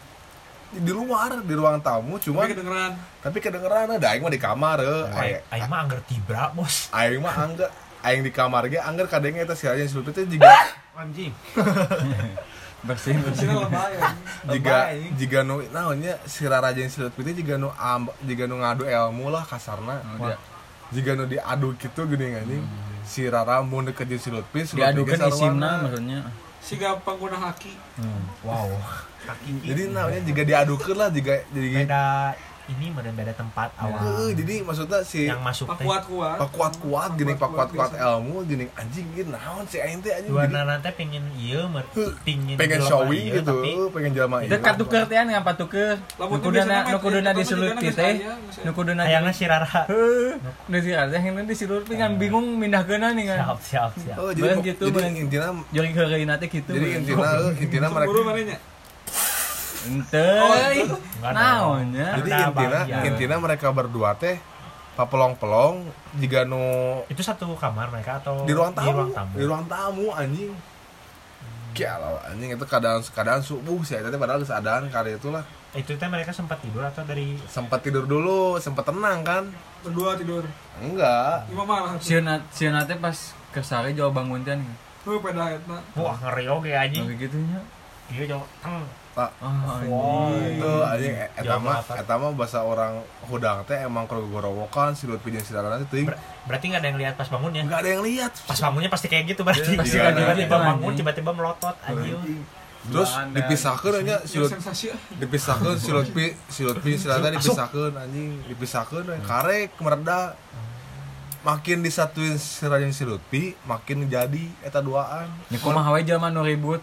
di 0.69 0.93
luar 0.93 1.41
di 1.41 1.53
ruang 1.53 1.81
tamu 1.81 2.17
Tapi 2.17 2.29
cuman 2.29 2.45
kedengeran. 2.45 2.91
tapi 3.21 3.37
kedengeran 3.41 3.89
ada 3.89 4.07
aing 4.09 4.21
mah 4.21 4.29
di 4.29 4.37
kamar 4.37 4.77
eh. 4.81 5.41
Aing 5.49 5.65
mah 5.65 5.81
angger 5.81 6.01
tibra, 6.05 6.53
Bos. 6.53 6.89
aing 6.93 7.21
mah 7.21 7.33
angger 7.33 7.69
aing 8.05 8.21
di 8.21 8.29
kamar 8.29 8.65
ge 8.65 8.77
angger 8.77 9.05
kadenge 9.05 9.41
eta 9.41 9.53
si 9.53 9.65
Raja 9.65 9.85
si 9.85 9.93
Lutfi 9.97 10.13
teh 10.13 10.25
jiga 10.25 10.49
Anjing. 10.99 11.31
ya. 12.89 14.09
jiga 14.47 14.87
Lebay. 14.87 15.11
jiga 15.19 15.39
nu 15.43 15.59
naonnya 15.67 16.15
si 16.23 16.47
Rara 16.47 16.71
jeung 16.71 16.87
si 16.87 17.01
Lutfi 17.03 17.21
teh 17.27 17.35
jiga 17.35 17.59
nu 17.59 17.73
amb, 17.75 18.13
jiga 18.23 18.47
nu 18.47 18.61
ngadu 18.61 18.87
ilmu 18.87 19.27
lah 19.27 19.43
kasarna 19.43 19.99
Oh, 20.15 20.31
jiga 20.93 21.13
nu 21.15 21.25
diadu 21.25 21.75
gitu 21.77 22.01
gini 22.09 22.35
anjing. 22.37 22.65
Si 23.05 23.25
Rara 23.25 23.61
mun 23.65 23.89
deket 23.89 24.05
jeung 24.09 24.21
si 24.21 24.29
Lutfi 24.29 24.65
si 24.65 24.73
diadukan 24.77 25.17
isimna 25.29 25.85
maksudnya. 25.85 26.19
Siga 26.59 26.99
pengguna 27.01 27.37
haki. 27.39 27.73
Wow. 28.43 28.69
jadi 29.67 29.93
namanya 29.93 30.21
jika 30.25 30.41
diadukeun 30.41 30.97
lah 30.97 31.09
jika 31.13 31.45
jadi 31.53 31.85
Beda 31.85 32.33
ini 32.69 32.93
meren 32.93 33.13
beda 33.17 33.33
tempat 33.33 33.73
awal. 33.81 34.29
Jadi 34.33 34.61
maksudnya 34.61 35.01
si 35.01 35.25
Yang 35.25 35.41
masuk 35.41 35.65
Pak 35.69 35.77
teh. 35.81 35.85
kuat-kuat. 35.89 36.37
pak 36.37 36.49
kuat 36.53 36.73
kuat 36.77 37.09
gini 37.17 37.33
pak 37.33 37.49
kuat 37.49 37.69
kuat 37.73 37.91
ilmu 37.97 38.45
gini 38.45 38.65
anjing 38.77 39.07
gini 39.17 39.29
naon 39.33 39.65
si 39.65 39.81
aing 39.81 39.99
teh 40.05 40.13
anjing 40.13 40.29
Dua 40.29 40.45
nana 40.45 40.77
pengen 40.93 41.25
pingin 42.23 42.55
pengen 42.59 42.79
jelema 42.79 42.89
showing 42.89 43.25
gitu 43.33 43.49
tapi 43.49 43.71
pengen 43.93 44.11
jelma 44.13 44.35
itu 44.45 44.57
katuker 44.59 45.03
teh 45.09 45.17
ngapa 45.17 45.51
tuker 45.57 45.93
Lamun 46.19 46.37
nu 46.37 46.43
teu 46.43 46.51
kuduna 46.51 46.59
biasana 46.59 46.79
nu 46.79 46.93
mah 46.93 47.01
kuduna 47.01 47.29
eta 47.29 47.39
disulut 47.39 47.69
mah 47.73 47.81
teh 47.81 47.89
juga 47.89 47.89
geus 47.89 47.97
aya, 47.99 48.33
geus 48.37 48.57
aya. 48.59 48.65
nu 48.65 48.71
kuduna 48.75 49.01
hayangna 49.05 49.31
si 49.33 49.43
Rara. 49.49 49.81
nu 50.69 50.77
si 50.81 50.89
ada 50.93 51.17
yang 51.17 51.35
nanti 51.35 51.53
Lutfi 51.69 51.93
kan 51.97 52.11
bingung 52.17 52.45
mindahkeun 52.57 53.03
nih 53.13 53.23
kan 53.29 53.37
Siap, 53.39 53.59
siap, 53.61 53.91
siap. 54.01 54.17
oh 54.17 54.31
jadi 54.33 54.57
gitu, 54.61 54.83
jadi 54.89 55.09
intinya 55.13 55.49
jadi 55.73 55.87
heureuy 55.93 56.23
teh 56.25 56.47
gitu 56.49 56.71
jadi 56.73 56.87
intinya 57.01 57.29
intinya 57.57 57.87
mereka. 57.93 58.57
Ente. 59.87 60.27
Naonnya 61.23 62.07
jadi 62.19 62.29
Anda 62.31 62.47
intinya 62.49 62.49
bahagia. 62.51 62.99
intinya 63.07 63.37
mereka 63.39 63.67
berdua 63.71 64.11
teh 64.19 64.35
papelong-pelong 64.99 65.87
jika 66.19 66.43
nu 66.43 66.59
Itu 67.07 67.23
satu 67.23 67.55
kamar 67.55 67.87
mereka 67.87 68.19
atau 68.19 68.43
di 68.43 68.51
ruang 68.51 68.75
tamu. 68.75 68.91
Di 68.91 68.95
ruang 68.99 69.11
tamu. 69.15 69.33
di 69.39 69.45
ruang 69.47 69.65
tamu 69.71 70.07
anjing. 70.11 70.51
Kialah 71.71 72.19
anjing. 72.27 72.59
Itu 72.59 72.65
keadaan 72.67 72.99
keadaan 72.99 73.39
subuh 73.39 73.79
sih 73.87 73.95
tadi 73.95 74.17
padahal 74.19 74.43
keadaan 74.43 74.91
kali 74.91 75.15
itulah. 75.15 75.43
Itu 75.71 75.95
teh 75.95 76.09
mereka 76.11 76.35
sempat 76.35 76.59
tidur 76.59 76.83
atau 76.83 77.05
dari 77.07 77.39
sempat 77.47 77.79
tidur 77.79 78.03
dulu 78.03 78.59
sempat 78.59 78.83
tenang 78.91 79.23
kan? 79.23 79.43
Berdua 79.87 80.19
tidur. 80.19 80.43
enggak. 80.83 81.47
Lima 81.47 81.63
malah. 81.63 81.95
Siona 82.03 82.83
teh 82.83 82.99
pas 82.99 83.15
kesare 83.55 83.95
jauh 83.95 84.11
bangun 84.11 84.43
etna. 84.43 85.79
wah 85.95 86.17
ngeri 86.19 86.45
oge 86.51 86.75
anjing. 86.75 87.07
Kayak 87.07 87.31
gitu 87.31 87.37
nya 87.39 87.63
Iya 88.09 88.23
jauh. 88.27 88.45
Teng. 88.59 88.85
pak 89.09 89.35
oh 89.37 89.51
Wow. 89.83 90.31
anjing 90.31 90.55
itu 90.55 90.73
anjing 90.85 91.13
eta 91.33 91.43
Jam 91.43 91.59
mah 91.59 91.81
delapan. 91.81 91.95
eta 91.97 92.13
mah 92.15 92.29
bahasa 92.31 92.59
orang 92.61 92.93
hudang 93.25 93.57
teh 93.63 93.79
emang 93.79 94.05
kalau 94.05 94.23
gorowokan 94.25 94.93
si 94.93 95.05
Lutfi 95.05 95.29
jeung 95.29 95.41
si 95.41 95.51
Rara 95.51 95.75
teh 95.75 95.87
teuing 95.87 96.07
Ber- 96.07 96.15
berarti 96.45 96.65
nggak 96.67 96.79
ada 96.79 96.87
yang 96.87 96.99
lihat 96.99 97.13
pas 97.15 97.27
bangunnya. 97.27 97.61
enggak 97.61 97.79
ada 97.79 97.89
yang 97.89 98.01
lihat 98.01 98.31
Pas 98.39 98.59
bangunnya 98.59 98.87
pasti 98.87 99.07
kayak 99.07 99.23
gitu 99.27 99.41
berarti. 99.41 99.75
Pasti 99.75 99.97
Tiba-tiba 99.97 100.33
gitu, 100.37 100.53
bangun 100.53 100.93
tiba-tiba 100.93 101.31
melotot 101.31 101.75
anjing. 101.81 102.15
terus 102.81 103.11
Belanda. 103.11 103.35
dipisahkeun 103.35 103.93
nya 103.99 104.17
si 104.21 104.31
Yang 104.31 104.39
Lutfi 104.39 104.55
sensasi. 104.55 104.85
ah. 104.87 104.99
dipisahkeun 105.17 105.75
si 105.75 105.89
Lutfi 105.91 106.25
si 106.47 106.61
Lutfi 106.63 106.91
si 106.95 107.05
Rara 107.05 107.27
dipisahkeun 107.29 107.93
anjing 107.93 108.29
dipisahkeun 108.47 109.03
we. 109.05 109.17
karek 109.21 109.69
mereda 109.75 110.19
makin 111.41 111.79
disatuin 111.79 112.35
si 112.35 112.61
Raden 112.61 112.91
si 112.91 113.03
Lutfi 113.03 113.43
makin 113.63 114.05
jadi 114.05 114.45
eta 114.61 114.79
duaan 114.79 115.27
Ya 115.47 115.57
kumaha 115.57 115.91
we 115.91 116.03
jelema 116.03 116.27
nu 116.27 116.39
ribut. 116.39 116.79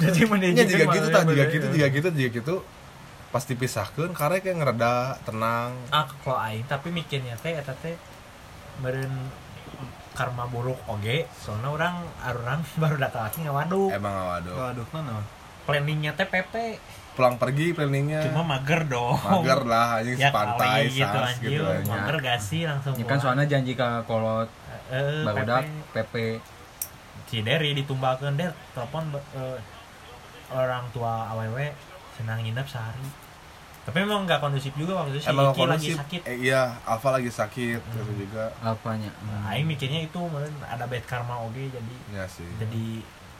Jadi 0.00 0.20
nya 0.50 0.64
jika 0.64 0.84
gitu 0.88 1.06
tak 1.08 1.22
jika 1.26 1.44
gitu 1.48 1.66
jika 1.70 1.86
gitu 1.88 2.08
jika 2.10 2.30
gitu. 2.34 2.54
Pas 3.28 3.44
dipisahkeun 3.44 4.10
karek 4.10 4.42
kayak 4.42 4.58
ngereda 4.58 4.92
tenang. 5.22 5.70
Ah 5.88 6.02
kalau 6.18 6.40
aing 6.40 6.64
tapi 6.64 6.90
mikirnya 6.90 7.36
teh 7.36 7.52
eta 7.52 7.70
teh 7.76 7.94
meureun 8.78 9.12
karma 10.10 10.44
buruk 10.44 10.76
oge 10.86 11.24
soalnya 11.32 11.70
orang 11.70 11.94
orang 12.20 12.58
baru 12.82 12.96
datang 12.98 13.22
lagi 13.24 13.38
ngawaduk. 13.40 13.88
Emang 13.90 14.14
waduh 14.26 14.54
Waduh, 14.56 14.86
mana? 14.90 15.22
planningnya 15.60 16.10
teh 16.12 16.26
PP. 16.26 16.54
Pulang 17.10 17.36
pergi 17.36 17.70
planningnya. 17.70 18.26
Cuma 18.26 18.42
mager 18.42 18.82
dong. 18.84 19.14
Mager 19.14 19.62
lah 19.62 20.00
anjing 20.00 20.16
ya 20.16 20.30
pantai 20.30 20.88
gitu 20.88 21.04
sas 21.04 21.36
anjir 21.36 21.50
gitu 21.52 21.64
mager 21.86 22.16
gak 22.18 22.40
sih 22.40 22.62
langsung 22.64 22.92
Ya 22.94 23.04
kan 23.04 23.18
soalnya 23.20 23.46
janji 23.46 23.74
ka 23.74 24.02
kolot 24.02 24.50
Eh, 24.90 25.22
barudak 25.22 25.62
PP. 25.94 26.02
PP. 26.02 26.14
si 27.30 27.46
Derry 27.46 27.78
ditumbakeun 27.78 28.34
der 28.34 28.50
telepon 28.74 29.06
eh, 29.14 29.54
orang 30.52 30.84
tua 30.90 31.28
awewe 31.28 31.72
senang 32.12 32.40
nginep 32.40 32.66
sehari. 32.66 33.08
Tapi 33.80 33.96
memang 34.00 34.22
nggak 34.22 34.38
kondusif 34.38 34.70
juga 34.74 35.00
waktu 35.00 35.14
itu. 35.14 35.24
Si 35.24 35.28
emang 35.28 35.50
Iki 35.50 35.62
lagi 35.62 35.64
kondusif. 35.88 35.96
sakit. 35.96 36.20
Eh, 36.24 36.36
iya 36.42 36.76
Alfa 36.84 37.08
lagi 37.10 37.28
sakit 37.28 37.80
gitu 37.80 38.12
juga. 38.14 38.52
Apanya? 38.60 39.08
Nah, 39.22 39.50
Aing 39.50 39.64
mikirnya 39.64 40.02
itu 40.02 40.20
ada 40.62 40.84
bad 40.84 41.04
karma 41.04 41.40
oge 41.40 41.66
jadi 41.66 41.94
ya 42.12 42.24
sih. 42.26 42.44
jadi 42.56 42.84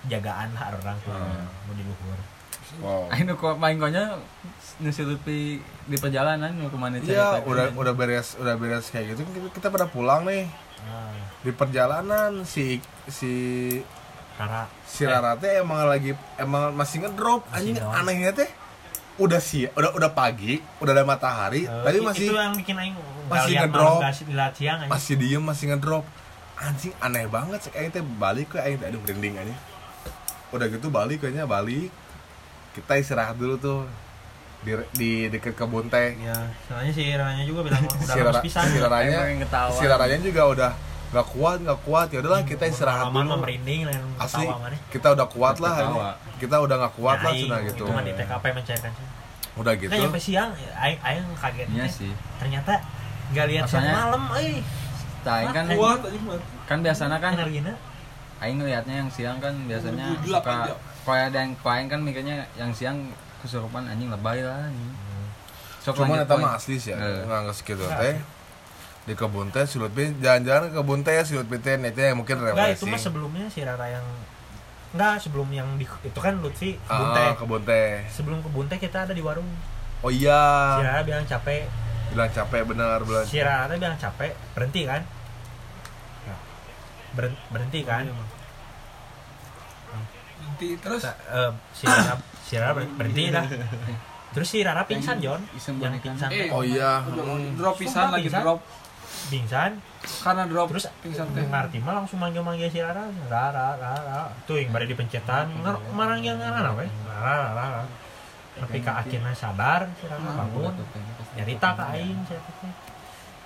jagaan 0.03 0.49
lah 0.51 0.73
orang 0.73 0.97
tua 0.99 1.13
Hmm. 1.13 1.45
mau 1.63 1.75
di 1.75 1.85
luhur 1.85 2.19
wow. 2.81 3.05
Nu 3.21 3.37
kok 3.37 3.61
main 3.61 3.77
konya 3.77 4.17
nu 4.79 4.89
si 4.89 5.05
Lutfi 5.05 5.61
di 5.61 5.97
perjalanan 5.99 6.49
nu 6.51 6.67
ke 6.67 6.79
mana 6.79 6.97
Iya, 6.97 7.45
udah 7.45 7.77
udah 7.77 7.93
beres 7.93 8.33
udah 8.35 8.57
beres 8.57 8.89
kayak 8.89 9.13
gitu. 9.13 9.29
Kita, 9.29 9.39
kita 9.53 9.67
pada 9.69 9.85
pulang 9.87 10.25
nih. 10.25 10.49
Nah, 10.81 11.13
di 11.39 11.53
perjalanan 11.53 12.41
si 12.45 12.81
si 13.05 13.33
Rara 14.41 14.63
si 14.83 15.03
Rara 15.05 15.37
teh 15.37 15.61
emang 15.61 15.85
lagi 15.85 16.11
emang 16.35 16.73
masih 16.73 17.05
ngedrop 17.05 17.45
Masih 17.47 17.77
anjing. 17.77 17.93
anehnya 17.93 18.33
teh 18.33 18.49
udah 19.17 19.37
sih 19.37 19.69
udah 19.69 19.93
udah 19.93 20.11
pagi 20.11 20.59
udah 20.81 20.93
ada 20.93 21.05
matahari 21.05 21.63
Eh, 21.63 21.85
tapi 21.85 22.01
masih 22.01 22.25
itu 22.25 22.35
yang 22.35 22.57
bikin 22.57 22.73
aing 22.75 22.97
masih 23.29 23.53
ngedrop. 23.59 24.01
siang 24.57 24.79
masih 24.87 25.15
diem 25.15 25.43
masih 25.43 25.65
ngedrop. 25.69 26.05
Anjing 26.57 26.93
aneh 26.99 27.25
banget 27.27 27.61
sih. 27.63 27.73
Aing 27.73 27.89
teh 27.89 28.01
balik 28.01 28.49
ke 28.49 28.59
aing 28.59 28.77
teh 28.77 28.87
aduh 28.87 28.99
merinding 28.99 29.37
aja 29.37 29.55
udah 30.51 30.67
gitu 30.67 30.89
balik 30.89 31.21
kayaknya 31.21 31.45
balik. 31.45 31.93
Kita 32.73 32.97
istirahat 32.97 33.37
dulu 33.37 33.55
tuh. 33.55 33.81
Di, 34.61 34.77
di 34.93 35.11
deket 35.27 35.53
kebun 35.55 35.89
teh. 35.89 36.17
Ya 36.17 36.37
soalnya 36.65 36.93
si 36.93 37.09
Raranya 37.11 37.45
juga 37.45 37.61
bilang 37.63 37.81
udah 37.81 37.97
si 38.03 38.13
harus 38.15 38.25
Rara 38.27 38.41
pisah 38.41 38.63
si 38.63 38.77
Raranya 38.77 39.19
si 39.71 39.85
Raranya 39.85 40.19
juga 40.19 40.43
udah 40.47 40.71
nggak 41.11 41.27
kuat 41.27 41.59
nggak 41.61 41.81
kuat. 41.83 42.07
Ya 42.09 42.19
udahlah 42.23 42.43
kita 42.43 42.65
istirahat 42.65 43.11
dulu. 43.11 43.43
merinding 43.43 43.81
lain 43.85 44.03
asli 44.17 44.47
ketawa 44.47 44.63
mana 44.63 44.77
kita 44.89 45.09
udah 45.11 45.27
kuat 45.27 45.57
lah 45.59 45.75
kita 46.39 46.57
udah 46.57 46.77
nggak 46.81 46.95
kuat 46.95 47.19
lah 47.19 47.33
cina 47.33 47.57
gitu. 47.67 47.83
itu 47.83 47.93
mah 47.93 48.03
di 48.03 48.13
TKP 48.15 48.45
mencairkan 48.55 48.91
sih. 48.95 49.07
Udah 49.59 49.73
gitu. 49.75 49.91
Nah, 49.91 49.99
sampai 50.01 50.23
siang 50.23 50.51
aing 50.55 50.99
aing 51.03 51.27
kaget 51.35 51.67
Iya 51.69 51.85
teh. 51.85 51.91
sih. 51.91 52.13
ternyata 52.39 52.73
nggak 53.31 53.47
lihat 53.47 53.65
malam 53.67 54.23
Tah, 55.21 55.35
aing 55.37 55.53
kan 55.53 55.65
kuat 55.69 55.99
kan 56.65 56.79
biasanya 56.81 57.19
kan 57.19 57.35
aing 58.41 58.57
ngelihatnya 58.57 58.95
yang 59.05 59.11
siang 59.13 59.37
kan 59.37 59.53
biasanya 59.69 60.17
suka 60.23 60.73
kalau 61.03 61.19
ada 61.19 61.39
yang 61.39 61.53
aing 61.53 61.89
kan 61.89 62.01
mikirnya 62.01 62.47
yang 62.55 62.71
siang 62.71 62.97
kesurupan 63.43 63.85
anjing 63.85 64.09
lebay 64.09 64.41
lah 64.41 64.65
anjing. 64.65 64.95
Sok 65.81 65.97
cuman 65.97 66.21
lanjut, 66.21 66.25
eta 66.25 66.35
poin. 66.37 66.45
mah 66.45 66.53
asli 66.55 66.77
sih 66.77 66.93
ya 66.93 66.97
Eh. 66.97 67.25
nggak 67.25 67.41
nggak 67.43 67.57
segitu 67.57 67.85
teh 67.85 68.17
di 69.11 69.19
kebun 69.19 69.51
teh 69.51 69.67
si 69.67 69.77
Lutfi 69.77 70.15
jalan-jalan 70.17 70.71
ke 70.71 70.77
kebun 70.77 71.01
teh 71.03 71.19
si 71.21 71.35
Lutfi 71.35 71.59
teh 71.59 71.75
netnya 71.75 72.15
mungkin 72.15 72.39
enggak 72.39 72.55
itu 72.71 72.87
refreshing. 72.87 72.89
mah 72.89 73.01
sebelumnya 73.01 73.47
si 73.47 73.61
Rara 73.61 73.87
yang 73.91 74.07
enggak 74.91 75.19
sebelum 75.19 75.51
yang 75.51 75.67
di 75.75 75.83
itu 75.83 76.15
kan 76.17 76.39
Lutfi 76.39 76.79
kebun 76.81 76.95
Ah, 77.05 77.15
teh. 77.17 77.31
kebun 77.37 77.63
teh. 77.65 77.91
Sebelum 78.09 78.39
kebun 78.41 78.67
teh 78.67 78.79
kita 78.79 79.03
ada 79.03 79.11
di 79.11 79.19
warung. 79.21 79.51
Oh 80.01 80.09
si 80.09 80.23
iya 80.23 80.79
Rara 80.79 81.03
bilang 81.03 81.25
capek. 81.25 81.67
Bilang 82.09 82.31
capek 82.31 82.63
benar 82.65 83.03
bilang 83.03 83.25
si 83.25 83.39
Rara 83.39 83.71
bilang 83.73 83.95
capek 83.97 84.31
berhenti 84.53 84.83
kan? 84.85 85.03
Beren- 87.11 87.43
berhenti 87.49 87.83
kan? 87.83 88.07
Nanti 90.41 90.69
terus? 90.77 91.03
Sa- 91.03 91.19
eh, 91.19 91.51
si 91.73 91.85
Rara 91.85 92.15
si 92.41 92.55
Rara 92.55 92.73
ber- 92.73 92.95
berhenti 92.95 93.25
dah. 93.29 93.45
Terus 94.31 94.47
si 94.47 94.63
Rara 94.63 94.87
pingsan 94.87 95.19
John 95.19 95.43
Iseng 95.51 95.83
yang 95.83 95.99
pingsan. 95.99 96.31
Eh 96.31 96.47
Oh 96.49 96.63
iya. 96.63 97.03
Drop 97.53 97.75
pisan 97.75 98.15
lagi 98.15 98.31
drop 98.31 98.63
pingsan. 99.29 99.77
Karena 100.25 100.49
drop 100.49 100.73
terus 100.73 100.89
pingsan 101.05 101.29
teh 101.37 101.45
ngerti 101.45 101.85
mah 101.85 102.01
langsung 102.01 102.17
manggil 102.17 102.41
manggil 102.41 102.73
si 102.73 102.81
Rara 102.81 103.05
Rara 103.29 103.77
Rara 103.77 104.33
tuh 104.49 104.57
yang 104.57 104.73
pada 104.73 104.89
dipencetan. 104.89 105.53
Ngar 105.61 105.77
marang 105.93 106.25
yang 106.25 106.41
ngaran 106.41 106.73
apa 106.73 106.83
Rara 107.05 107.49
Rara 107.53 107.83
tapi 108.61 108.79
ke 108.85 108.93
akhirnya 108.93 109.33
sadar 109.33 109.89
si 109.97 110.05
Rara 110.05 110.31
bangun. 110.37 110.75
nyarita 111.39 111.69
ke 111.79 111.85
aing 111.97 112.19
si 112.29 112.33
Rara 112.35 112.53
teh. 112.61 112.73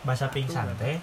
Bahasa 0.05 0.27
pingsan 0.33 0.67
teh. 0.79 0.97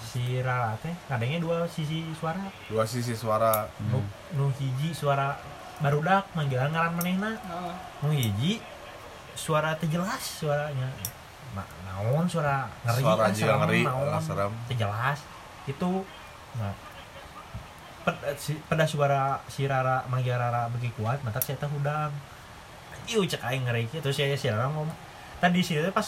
Si 0.00 0.22
Rara 0.40 0.72
teh 0.80 0.94
kadangnya 1.10 1.38
dua 1.42 1.68
sisi 1.68 2.06
suara. 2.16 2.46
Dua 2.70 2.84
sisi 2.88 3.12
suara. 3.12 3.68
Nu, 3.92 4.00
nu 4.38 4.48
hiji 4.56 4.96
suara 4.96 5.36
barudak 5.82 6.30
manggilan 6.32 6.72
ngaran 6.72 6.92
manehna. 6.96 7.36
Nah, 7.48 7.76
nu 8.00 8.16
hiji 8.16 8.62
suara 9.36 9.76
teh 9.76 9.90
jelas 9.90 10.22
suaranya. 10.22 10.88
nah, 10.88 11.15
naon 11.96 12.24
suara 12.26 12.68
ngeri 12.82 13.00
Suara 13.00 13.16
lah, 13.18 13.32
juga 13.32 13.54
ngeri, 13.58 13.80
naon, 13.82 14.20
serem. 14.20 14.52
jelas 14.70 15.18
itu 15.64 15.90
nah 16.54 16.74
ped, 18.02 18.16
si, 18.36 18.52
pada 18.62 18.84
suara 18.84 19.20
si 19.46 19.64
Rara 19.64 20.04
manggil 20.06 20.32
Rara 20.32 20.68
begi 20.68 20.92
kuat 20.92 21.18
mantap 21.20 21.40
saya 21.40 21.56
teh 21.56 21.66
hudang 21.66 22.12
iu 23.06 23.22
cek 23.22 23.42
aing 23.42 23.64
ngeri 23.64 23.88
gitu 23.88 24.08
si 24.10 24.28
si 24.34 24.46
Rara 24.46 24.68
ngomong 24.68 24.92
tadi 25.36 25.58
si 25.58 25.74
teh 25.74 25.88
pas 25.90 26.06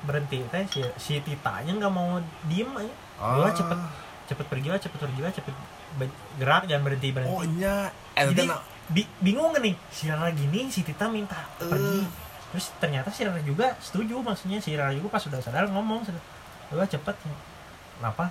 berhenti 0.00 0.44
teh 0.46 0.62
si, 0.66 0.80
si 0.96 1.18
titanya 1.18 1.72
nggak 1.74 1.90
mau 1.90 2.20
diem 2.44 2.68
aja 2.70 2.92
Ah. 3.18 3.34
Gua 3.34 3.50
cepet 3.50 3.74
cepet 4.28 4.46
pergi 4.46 4.68
lah 4.68 4.78
cepet 4.78 4.94
pergi 4.96 5.20
lah 5.20 5.32
cepet 5.32 5.50
gerak 6.38 6.70
jangan 6.70 6.84
berhenti 6.84 7.10
berhenti 7.10 7.34
oh 7.34 7.42
eta 7.42 8.30
jadi 8.30 8.46
bi- 8.86 9.10
bingung 9.18 9.50
nih 9.52 9.74
si 9.88 10.06
Rara 10.06 10.30
gini 10.30 10.68
si 10.68 10.86
Tita 10.86 11.08
minta 11.08 11.34
Eh. 11.58 11.66
pergi 11.66 11.98
terus 12.48 12.72
ternyata 12.76 13.08
si 13.08 13.22
Rara 13.22 13.40
juga 13.40 13.76
setuju 13.78 14.18
maksudnya 14.18 14.58
si 14.58 14.72
Rara 14.72 14.90
juga 14.90 15.08
pas 15.10 15.20
sudah 15.20 15.38
sadar 15.38 15.68
ngomong 15.68 16.00
sudah 16.02 16.22
udah 16.70 16.86
cepet 16.86 17.16
kenapa? 17.96 18.28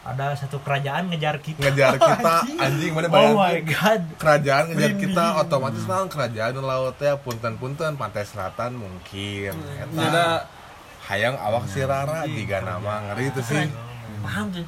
Ada 0.00 0.32
satu 0.32 0.64
kerajaan 0.64 1.12
ngejar 1.12 1.36
kita. 1.38 1.60
Ngejar 1.60 1.92
kita. 2.00 2.34
Anjing. 2.56 2.92
Mana 2.96 3.04
oh 3.04 3.12
my 3.12 3.20
bayangin 3.52 3.68
god. 3.68 4.02
Kerajaan 4.16 4.64
ngejar 4.72 4.90
Merinding. 4.90 5.12
kita 5.12 5.24
otomatis 5.36 5.84
naon 5.84 6.08
kerajaan 6.08 6.52
di 6.56 6.62
laut 6.64 6.94
teh 6.96 7.12
punten-punten 7.20 8.00
pantai 8.00 8.24
selatan 8.24 8.80
mungkin. 8.80 9.52
Eta. 9.52 10.00
ada 10.00 10.26
hayang 11.04 11.36
awak 11.36 11.68
si 11.68 11.84
Rara 11.84 12.24
jika 12.24 12.64
nama 12.64 13.12
ngeri 13.12 13.28
itu 13.28 13.42
sih. 13.44 13.68
Paham 14.20 14.48
tuh 14.48 14.64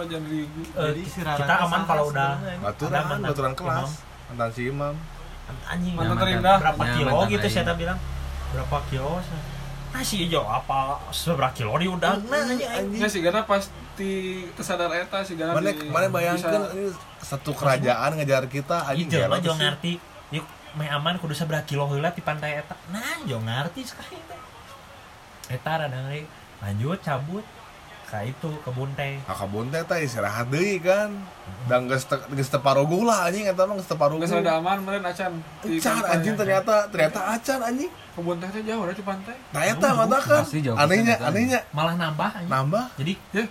ribu 0.00 0.60
Eh, 0.72 0.96
Jadi 0.96 1.02
si 1.04 1.20
Rara 1.20 1.38
kita 1.38 1.54
aman 1.60 1.80
kalau 1.84 2.04
udah 2.08 2.30
baturan 2.64 3.04
baturan 3.20 3.52
kelas. 3.52 3.90
Mantan 4.32 4.48
si 4.48 4.62
imam. 4.64 4.94
Anjing. 5.68 5.92
Mantan 5.92 6.08
mantan 6.08 6.24
terindah. 6.24 6.56
berapa 6.56 6.82
Ya, 6.82 6.92
kilo 6.96 7.10
gitu 7.28 7.46
saya 7.52 7.74
bilang 7.76 7.98
berapa 8.54 8.78
kilo 8.86 9.18
nasi 9.90 10.14
hijau 10.20 10.42
apa 10.42 10.78
seberapa 11.10 11.50
kilo 11.52 11.74
di 11.74 11.86
udang 11.86 12.18
nah 12.24 12.42
anjing 12.42 12.96
ya 12.96 13.06
sih 13.06 13.20
karena 13.20 13.42
pasti 13.44 14.10
tersadar 14.50 14.90
eta 14.92 15.22
sih 15.22 15.34
karena 15.34 15.54
mana 15.54 15.70
di- 15.70 15.86
mana 15.86 16.06
bayangkan 16.08 16.62
ini 16.72 16.90
satu 17.20 17.50
kerajaan 17.52 18.14
ngejar 18.14 18.46
kita 18.46 18.86
anjing 18.86 19.06
Iya, 19.08 19.26
mah 19.26 19.38
sih. 19.38 19.54
ngerti. 19.54 19.92
Yuk, 20.32 20.46
meh 20.74 20.88
aman 20.88 21.14
kudu 21.16 21.32
seberapa 21.32 21.62
kilo 21.62 21.86
heula 21.86 22.10
di 22.10 22.18
pantai 22.20 22.58
eta. 22.58 22.74
Nah, 22.88 23.22
jo 23.22 23.38
ngerti 23.38 23.80
sekali 23.82 24.18
teh. 24.20 24.40
Eta 25.48 25.72
rada. 25.76 25.98
Lanjut 26.60 26.98
cabut 26.98 27.44
ka 28.14 28.22
itu 28.22 28.50
kebun 28.62 28.90
teh. 28.94 29.18
Nah, 29.26 29.34
kebun 29.34 29.66
teh 29.74 29.82
teh 29.82 29.98
istirahat 30.06 30.46
deui 30.46 30.78
kan. 30.78 31.10
Dan 31.66 31.90
geus 31.90 32.06
te, 32.06 32.14
geus 32.30 32.46
teu 32.46 32.62
parogu 32.62 33.02
lah 33.02 33.26
anjing 33.26 33.50
eta 33.50 33.66
mah 33.66 33.74
geus 33.74 33.90
parogu. 33.98 34.22
Nggak 34.22 34.46
ada 34.46 34.62
aman 34.62 34.78
meren 34.86 35.02
acan 35.02 35.32
Acan 35.66 36.02
anjing 36.06 36.34
ternyata 36.38 36.86
ternyata 36.86 37.34
acan 37.34 37.60
anjing. 37.66 37.90
kebun 38.14 38.38
teh 38.38 38.46
teh 38.54 38.62
jauh 38.62 38.86
dari 38.86 39.02
pantai 39.02 39.34
Nah 39.50 39.62
eta 39.66 39.88
mata 39.90 40.18
kan. 40.22 40.46
Anehnya 40.78 41.18
pisan, 41.18 41.28
anehnya 41.34 41.58
Malah 41.74 41.94
nambah 41.98 42.30
aja. 42.30 42.46
nambah 42.46 42.84
Jadi 42.94 43.12
ya 43.34 43.42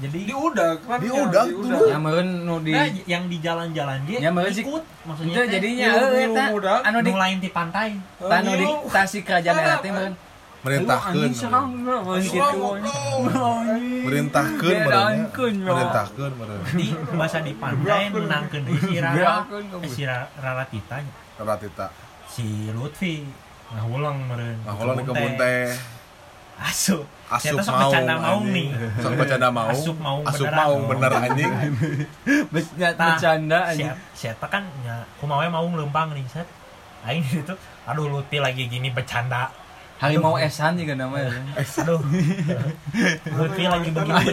jadi 0.00 0.18
di 0.22 0.32
udah 0.32 0.70
kan 0.80 0.96
Di 1.02 1.12
ya, 1.12 1.20
udah 1.28 1.44
dulu. 1.50 1.78
Ya 1.90 1.98
meureun 2.00 2.28
nu 2.48 2.56
di 2.64 2.72
nah, 2.72 2.88
yang 3.04 3.28
di 3.28 3.36
jalan-jalan 3.44 4.00
dia 4.08 4.18
Ya, 4.24 4.30
meureun 4.32 4.56
ikut 4.56 4.84
maksudnya 5.04 5.44
jadinya 5.44 5.86
ilu 5.92 6.08
eta 6.16 6.44
anu 6.88 6.98
di 7.04 7.12
nu 7.12 7.18
lain 7.20 7.36
di 7.42 7.50
pantai. 7.52 7.98
tanu 8.16 8.50
di 8.56 8.64
Ilu. 8.64 8.88
tasi 8.88 9.20
kerajaan 9.20 9.84
teh 9.84 9.90
meureun. 9.92 10.14
Anjing 10.60 11.32
meureun 11.80 12.20
gitu. 12.20 12.60
Anjing. 13.32 14.04
Merintahkeun 14.04 14.76
meureun. 16.36 16.62
Di 16.76 16.86
bahasa 17.16 17.38
di 17.40 17.52
pantai 17.56 18.12
menangkeun 18.12 18.62
deui 18.68 18.80
si 18.84 18.96
Rara. 19.00 19.16
Bedaankeun, 19.48 19.82
si 19.88 20.02
Rara, 20.04 20.26
Rara 20.36 20.64
Tita 20.68 21.86
si 22.28 22.68
Lutfi 22.76 23.24
ngahulang 23.72 24.16
meureun. 24.28 24.58
Nah, 24.62 24.74
kalau 24.76 24.92
di 24.94 25.02
kebun 25.08 25.32
teh. 25.40 25.72
asup. 26.60 27.08
Asup 27.32 27.56
mau 27.56 27.88
bercanda 27.88 28.14
mau 28.20 28.38
anjing. 28.44 28.52
nih. 28.52 28.68
Sok 29.00 29.12
bercanda 29.16 29.48
mau 29.48 29.68
Asup 29.72 29.96
mau 29.96 30.18
Asup 30.28 30.48
mau 30.52 30.74
bener 30.92 31.12
anjing. 31.16 31.52
Bercanda, 32.52 32.88
Tah, 33.00 33.06
bercanda 33.16 33.58
si, 33.72 33.80
aja. 33.80 33.92
si 34.12 34.24
Eta 34.28 34.44
kan 34.44 34.68
ya 34.84 35.08
kumaha 35.24 35.48
mau 35.48 35.64
ngelempang 35.64 36.12
nih 36.12 36.26
set. 36.28 36.44
Aing 37.00 37.24
gitu 37.24 37.56
aduh 37.88 38.12
luti 38.12 38.36
lagi 38.36 38.68
gini 38.68 38.92
bercanda 38.92 39.48
Harimau 40.00 40.40
esan 40.40 40.80
juga 40.80 40.96
namanya. 40.96 41.28
aduh. 41.60 42.00
Luti 43.36 43.64
lagi 43.68 43.88
begini 43.92 44.24